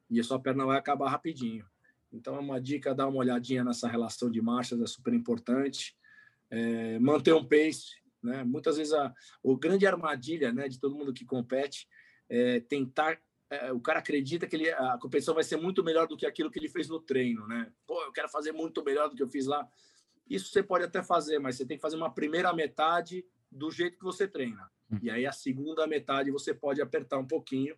e 0.08 0.20
a 0.20 0.24
sua 0.24 0.40
perna 0.40 0.64
vai 0.64 0.78
acabar 0.78 1.10
rapidinho. 1.10 1.64
Então, 2.12 2.36
é 2.36 2.40
uma 2.40 2.60
dica, 2.60 2.94
dar 2.94 3.08
uma 3.08 3.18
olhadinha 3.18 3.64
nessa 3.64 3.88
relação 3.88 4.30
de 4.30 4.40
marchas, 4.40 4.80
é 4.80 4.86
super 4.86 5.14
importante. 5.14 5.96
É, 6.50 6.98
manter 6.98 7.32
um 7.32 7.44
pace, 7.44 8.00
né? 8.22 8.42
Muitas 8.44 8.76
vezes 8.76 8.92
a, 8.92 9.14
o 9.42 9.56
grande 9.56 9.86
armadilha 9.86 10.52
né, 10.52 10.68
de 10.68 10.80
todo 10.80 10.94
mundo 10.94 11.12
que 11.12 11.24
compete 11.24 11.88
é 12.28 12.60
tentar 12.60 13.20
é, 13.50 13.72
o 13.72 13.80
cara 13.80 13.98
acredita 13.98 14.46
que 14.46 14.54
ele, 14.54 14.70
a 14.70 14.96
competição 14.96 15.34
vai 15.34 15.42
ser 15.42 15.56
muito 15.56 15.82
melhor 15.82 16.06
do 16.06 16.16
que 16.16 16.24
aquilo 16.24 16.50
que 16.50 16.58
ele 16.58 16.68
fez 16.68 16.88
no 16.88 17.00
treino, 17.00 17.48
né? 17.48 17.70
Pô, 17.84 18.00
eu 18.04 18.12
quero 18.12 18.28
fazer 18.28 18.52
muito 18.52 18.82
melhor 18.84 19.08
do 19.08 19.16
que 19.16 19.22
eu 19.22 19.28
fiz 19.28 19.44
lá. 19.44 19.68
Isso 20.28 20.52
você 20.52 20.62
pode 20.62 20.84
até 20.84 21.02
fazer, 21.02 21.40
mas 21.40 21.56
você 21.56 21.66
tem 21.66 21.76
que 21.76 21.82
fazer 21.82 21.96
uma 21.96 22.14
primeira 22.14 22.52
metade 22.52 23.26
do 23.50 23.68
jeito 23.68 23.98
que 23.98 24.04
você 24.04 24.28
treina. 24.28 24.70
Hum. 24.88 25.00
E 25.02 25.10
aí 25.10 25.26
a 25.26 25.32
segunda 25.32 25.84
metade 25.84 26.30
você 26.30 26.54
pode 26.54 26.80
apertar 26.80 27.18
um 27.18 27.26
pouquinho. 27.26 27.76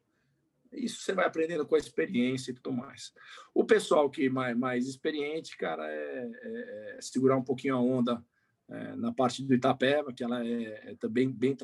Isso 0.73 1.03
você 1.03 1.13
vai 1.13 1.27
aprendendo 1.27 1.67
com 1.67 1.75
a 1.75 1.79
experiência 1.79 2.51
e 2.51 2.55
tudo 2.55 2.73
mais. 2.73 3.13
O 3.55 3.65
pessoal 3.65 4.09
que 4.11 4.29
mais, 4.29 4.57
mais 4.57 4.87
experiente, 4.87 5.57
cara, 5.57 5.87
é, 5.91 6.31
é, 6.43 6.97
é 6.97 7.01
segurar 7.01 7.37
um 7.37 7.45
pouquinho 7.45 7.77
a 7.77 7.81
onda 7.81 8.25
é, 8.69 8.97
na 8.97 9.13
parte 9.13 9.43
do 9.43 9.55
Itapeva, 9.55 10.13
que 10.13 10.25
ela 10.25 10.45
é, 10.47 10.93
é 10.93 10.95
também 10.97 11.31
bem 11.31 11.57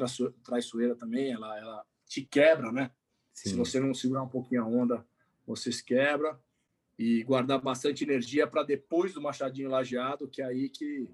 traiçoeira 0.45 0.95
também, 0.95 1.33
ela, 1.33 1.59
ela 1.59 1.87
te 2.07 2.23
quebra, 2.23 2.71
né? 2.71 2.91
Sim. 3.33 3.51
Se 3.51 3.57
você 3.57 3.81
não 3.81 3.95
segurar 3.95 4.23
um 4.23 4.29
pouquinho 4.29 4.63
a 4.63 4.67
onda, 4.67 5.07
você 5.47 5.71
se 5.73 5.85
quebra. 5.85 6.39
E 6.99 7.23
guardar 7.23 7.61
bastante 7.61 8.03
energia 8.03 8.45
para 8.45 8.65
depois 8.65 9.15
do 9.15 9.23
machadinho 9.23 9.71
lajeado, 9.71 10.27
que 10.27 10.43
é 10.43 10.47
aí 10.47 10.69
que, 10.69 11.09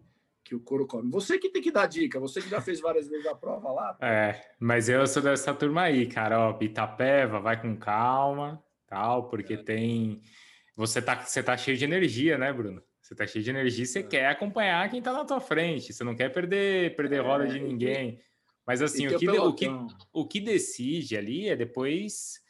que 0.44 0.54
o 0.54 0.60
couro 0.60 0.86
come. 0.86 1.10
Você 1.10 1.38
que 1.38 1.48
tem 1.48 1.62
que 1.62 1.72
dar 1.72 1.86
dica, 1.86 2.20
você 2.20 2.42
que 2.42 2.50
já 2.50 2.60
fez 2.60 2.80
várias 2.80 3.08
vezes 3.08 3.26
a 3.26 3.34
prova 3.34 3.72
lá. 3.72 3.96
É, 4.04 4.40
mas 4.60 4.88
eu 4.88 5.06
sou 5.06 5.22
dessa 5.22 5.54
turma 5.54 5.82
aí, 5.82 6.06
cara. 6.06 6.50
Ó, 6.50 6.58
Itapeva, 6.60 7.40
vai 7.40 7.60
com 7.60 7.74
calma, 7.76 8.62
tal, 8.86 9.28
porque 9.28 9.54
é. 9.54 9.56
tem. 9.56 10.20
Você 10.76 11.00
tá, 11.00 11.20
você 11.20 11.42
tá 11.42 11.56
cheio 11.56 11.76
de 11.76 11.84
energia, 11.84 12.36
né, 12.36 12.52
Bruno? 12.52 12.82
Você 13.00 13.14
tá 13.14 13.26
cheio 13.26 13.44
de 13.44 13.50
energia, 13.50 13.86
você 13.86 14.00
é. 14.00 14.02
quer 14.02 14.26
acompanhar 14.26 14.88
quem 14.90 15.00
tá 15.00 15.12
na 15.12 15.24
tua 15.24 15.40
frente. 15.40 15.92
Você 15.92 16.04
não 16.04 16.14
quer 16.14 16.30
perder, 16.30 16.94
perder 16.94 17.16
é, 17.16 17.20
roda 17.20 17.46
de 17.46 17.58
ninguém. 17.60 18.20
Mas 18.66 18.82
assim, 18.82 19.06
o 19.06 19.18
que, 19.18 19.28
o, 19.28 19.52
que, 19.52 19.66
o 20.12 20.26
que 20.26 20.40
decide 20.40 21.16
ali 21.16 21.48
é 21.48 21.56
depois 21.56 22.40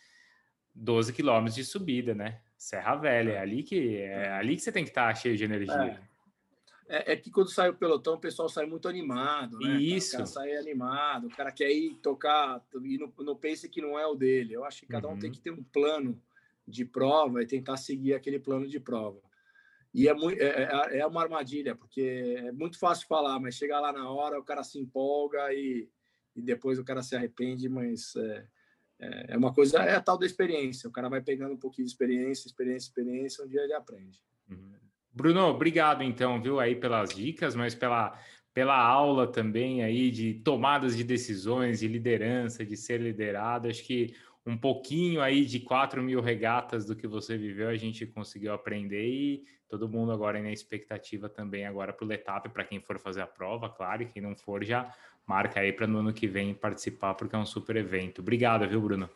12 0.75 1.13
quilômetros 1.13 1.55
de 1.55 1.65
subida, 1.65 2.15
né? 2.15 2.41
Serra 2.57 2.97
Velha, 2.97 3.33
é 3.33 3.39
ali 3.39 3.63
que, 3.63 3.99
é 3.99 4.31
ali 4.33 4.57
que 4.57 4.63
você 4.63 4.73
tem 4.73 4.85
que 4.85 4.91
estar 4.91 5.09
tá 5.09 5.15
cheio 5.15 5.37
de 5.37 5.45
energia. 5.45 6.01
É. 6.89 7.13
é. 7.13 7.17
que 7.17 7.31
quando 7.31 7.51
sai 7.51 7.71
o 7.71 7.75
pelotão, 7.75 8.15
o 8.15 8.21
pessoal 8.21 8.49
sai 8.49 8.67
muito 8.67 8.89
animado, 8.89 9.59
né? 9.59 9.81
Isso. 9.81 10.11
O 10.11 10.13
cara 10.13 10.27
sai 10.27 10.57
animado, 10.57 11.27
o 11.27 11.31
cara 11.31 11.51
quer 11.51 11.71
ir 11.71 11.95
tocar, 11.97 12.65
ir 12.83 12.99
no, 12.99 13.13
no 13.25 13.37
pace 13.37 13.69
que 13.69 13.81
não 13.81 13.99
é 13.99 14.07
o 14.07 14.15
dele. 14.15 14.55
Eu 14.55 14.65
acho 14.65 14.81
que 14.81 14.87
cada 14.87 15.09
uhum. 15.09 15.15
um 15.15 15.19
tem 15.19 15.31
uhum. 15.31 15.35
que 15.35 15.41
ter 15.41 15.51
um 15.51 15.63
plano 15.63 16.21
de 16.67 16.85
prova 16.85 17.43
e 17.43 17.47
tentar 17.47 17.77
seguir 17.77 18.15
aquele 18.15 18.39
plano 18.39 18.67
de 18.67 18.81
prova. 18.81 19.21
E 19.93 20.09
é, 20.09 20.15
muito, 20.15 20.41
é, 20.41 20.91
é, 20.93 20.99
é 20.99 21.07
uma 21.07 21.23
armadilha, 21.23 21.77
porque 21.77 22.35
é 22.39 22.51
muito 22.51 22.79
fácil 22.79 23.07
falar, 23.07 23.39
mas 23.39 23.55
chegar 23.55 23.81
lá 23.81 23.93
na 23.93 24.11
hora, 24.11 24.41
o 24.41 24.45
cara 24.45 24.65
se 24.65 24.79
empolga 24.79 25.53
e, 25.53 25.89
e 26.35 26.43
depois 26.43 26.81
o 26.81 26.85
cara 26.85 27.01
se 27.01 27.15
arrepende, 27.15 27.69
mas 27.69 28.17
é, 28.17 28.47
é, 28.99 29.35
é 29.35 29.37
uma 29.37 29.55
coisa, 29.55 29.79
é 29.79 29.95
a 29.95 30.01
tal 30.01 30.19
da 30.19 30.27
experiência. 30.27 30.89
O 30.89 30.93
cara 30.93 31.09
vai 31.09 31.21
pegando 31.21 31.55
um 31.55 31.59
pouquinho 31.59 31.87
de 31.87 31.93
experiência, 31.93 32.49
experiência, 32.49 32.89
experiência, 32.89 33.45
um 33.45 33.49
dia 33.49 33.63
ele 33.63 33.73
aprende. 33.73 34.21
Bruno, 35.15 35.47
obrigado 35.47 36.03
então, 36.03 36.43
viu, 36.43 36.59
aí 36.59 36.75
pelas 36.75 37.15
dicas, 37.15 37.55
mas 37.55 37.73
pela, 37.73 38.19
pela 38.53 38.77
aula 38.77 39.29
também 39.29 39.85
aí 39.85 40.11
de 40.11 40.35
tomadas 40.35 40.97
de 40.97 41.05
decisões, 41.05 41.79
de 41.79 41.87
liderança, 41.87 42.65
de 42.65 42.77
ser 42.77 43.01
liderado. 43.01 43.69
Acho 43.69 43.85
que 43.85 44.15
um 44.45 44.57
pouquinho 44.57 45.23
aí 45.23 45.45
de 45.45 45.61
4 45.61 46.03
mil 46.03 46.21
regatas 46.21 46.85
do 46.85 46.97
que 46.97 47.07
você 47.07 47.39
viveu, 47.39 47.69
a 47.69 47.77
gente 47.77 48.05
conseguiu 48.07 48.53
aprender 48.53 49.07
e 49.07 49.45
todo 49.69 49.89
mundo 49.89 50.11
agora 50.11 50.43
na 50.43 50.51
expectativa 50.51 51.29
também 51.29 51.65
agora 51.65 51.93
para 51.93 52.05
o 52.05 52.09
Letap, 52.09 52.49
para 52.49 52.65
quem 52.65 52.81
for 52.81 52.99
fazer 52.99 53.23
a 53.23 53.27
prova, 53.27 53.69
claro, 53.69 54.03
e 54.03 54.07
quem 54.07 54.21
não 54.21 54.35
for 54.35 54.65
já 54.65 54.93
marca 55.25 55.61
aí 55.61 55.73
para 55.73 55.87
no 55.87 55.99
ano 55.99 56.13
que 56.13 56.27
vem 56.27 56.53
participar, 56.55 57.15
porque 57.15 57.37
é 57.37 57.39
um 57.39 57.47
super 57.47 57.77
evento. 57.77 58.21
Obrigado, 58.21 58.69
viu, 58.69 58.81
Bruno? 58.81 59.09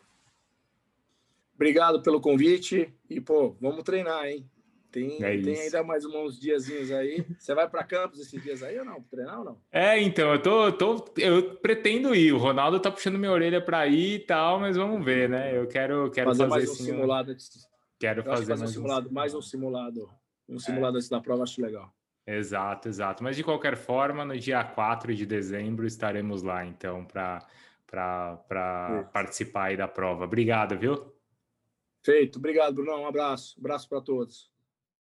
Obrigado 1.55 2.01
pelo 2.01 2.21
convite 2.21 2.91
e, 3.09 3.19
pô, 3.19 3.55
vamos 3.59 3.83
treinar, 3.83 4.25
hein? 4.25 4.45
Tem, 4.91 5.23
é 5.23 5.39
tem 5.39 5.61
ainda 5.61 5.83
mais 5.83 6.03
uns 6.03 6.39
diazinhos 6.39 6.91
aí. 6.91 7.23
Você 7.37 7.53
vai 7.53 7.69
para 7.69 7.83
Campos 7.83 8.19
esses 8.19 8.41
dias 8.41 8.63
aí 8.63 8.79
ou 8.79 8.85
não? 8.85 9.01
Treinar 9.03 9.39
ou 9.39 9.45
não? 9.45 9.61
É, 9.71 10.01
então, 10.01 10.33
eu 10.33 10.41
tô, 10.41 10.71
tô 10.71 11.05
eu 11.17 11.55
pretendo 11.57 12.15
ir. 12.15 12.33
O 12.33 12.37
Ronaldo 12.37 12.79
tá 12.79 12.89
puxando 12.89 13.19
minha 13.19 13.31
orelha 13.31 13.63
para 13.63 13.85
ir 13.85 14.15
e 14.15 14.19
tal, 14.19 14.59
mas 14.59 14.75
vamos 14.75 15.05
ver, 15.05 15.29
né? 15.29 15.55
Eu 15.55 15.67
quero, 15.67 16.09
quero 16.09 16.29
fazer, 16.29 16.43
fazer 16.43 16.49
mais 16.49 16.69
um 16.69 16.73
simulado. 16.73 17.35
Quero 17.99 18.23
fazer, 18.23 18.45
fazer 18.47 18.57
mais 18.57 18.61
um 18.61 18.73
simulado, 18.73 19.11
mais 19.11 19.35
um 19.35 19.41
simulado, 19.41 20.09
um 20.47 20.59
simulado 20.59 20.95
é. 20.95 20.97
antes 20.97 21.09
da 21.09 21.19
prova, 21.19 21.43
acho 21.43 21.61
legal. 21.61 21.93
Exato, 22.25 22.87
exato. 22.87 23.23
Mas 23.23 23.35
de 23.35 23.43
qualquer 23.43 23.75
forma, 23.75 24.23
no 24.23 24.37
dia 24.37 24.63
4 24.63 25.13
de 25.13 25.25
dezembro 25.25 25.85
estaremos 25.85 26.41
lá, 26.41 26.65
então, 26.65 27.05
para 27.05 27.45
participar 29.11 29.65
aí 29.65 29.77
da 29.77 29.87
prova. 29.87 30.25
Obrigado, 30.25 30.77
viu? 30.77 31.13
Feito. 32.03 32.39
Obrigado, 32.39 32.73
Bruno. 32.75 32.97
Um 32.97 33.07
abraço. 33.07 33.55
Um 33.57 33.61
abraço 33.61 33.87
para 33.89 34.01
todos. 34.01 34.49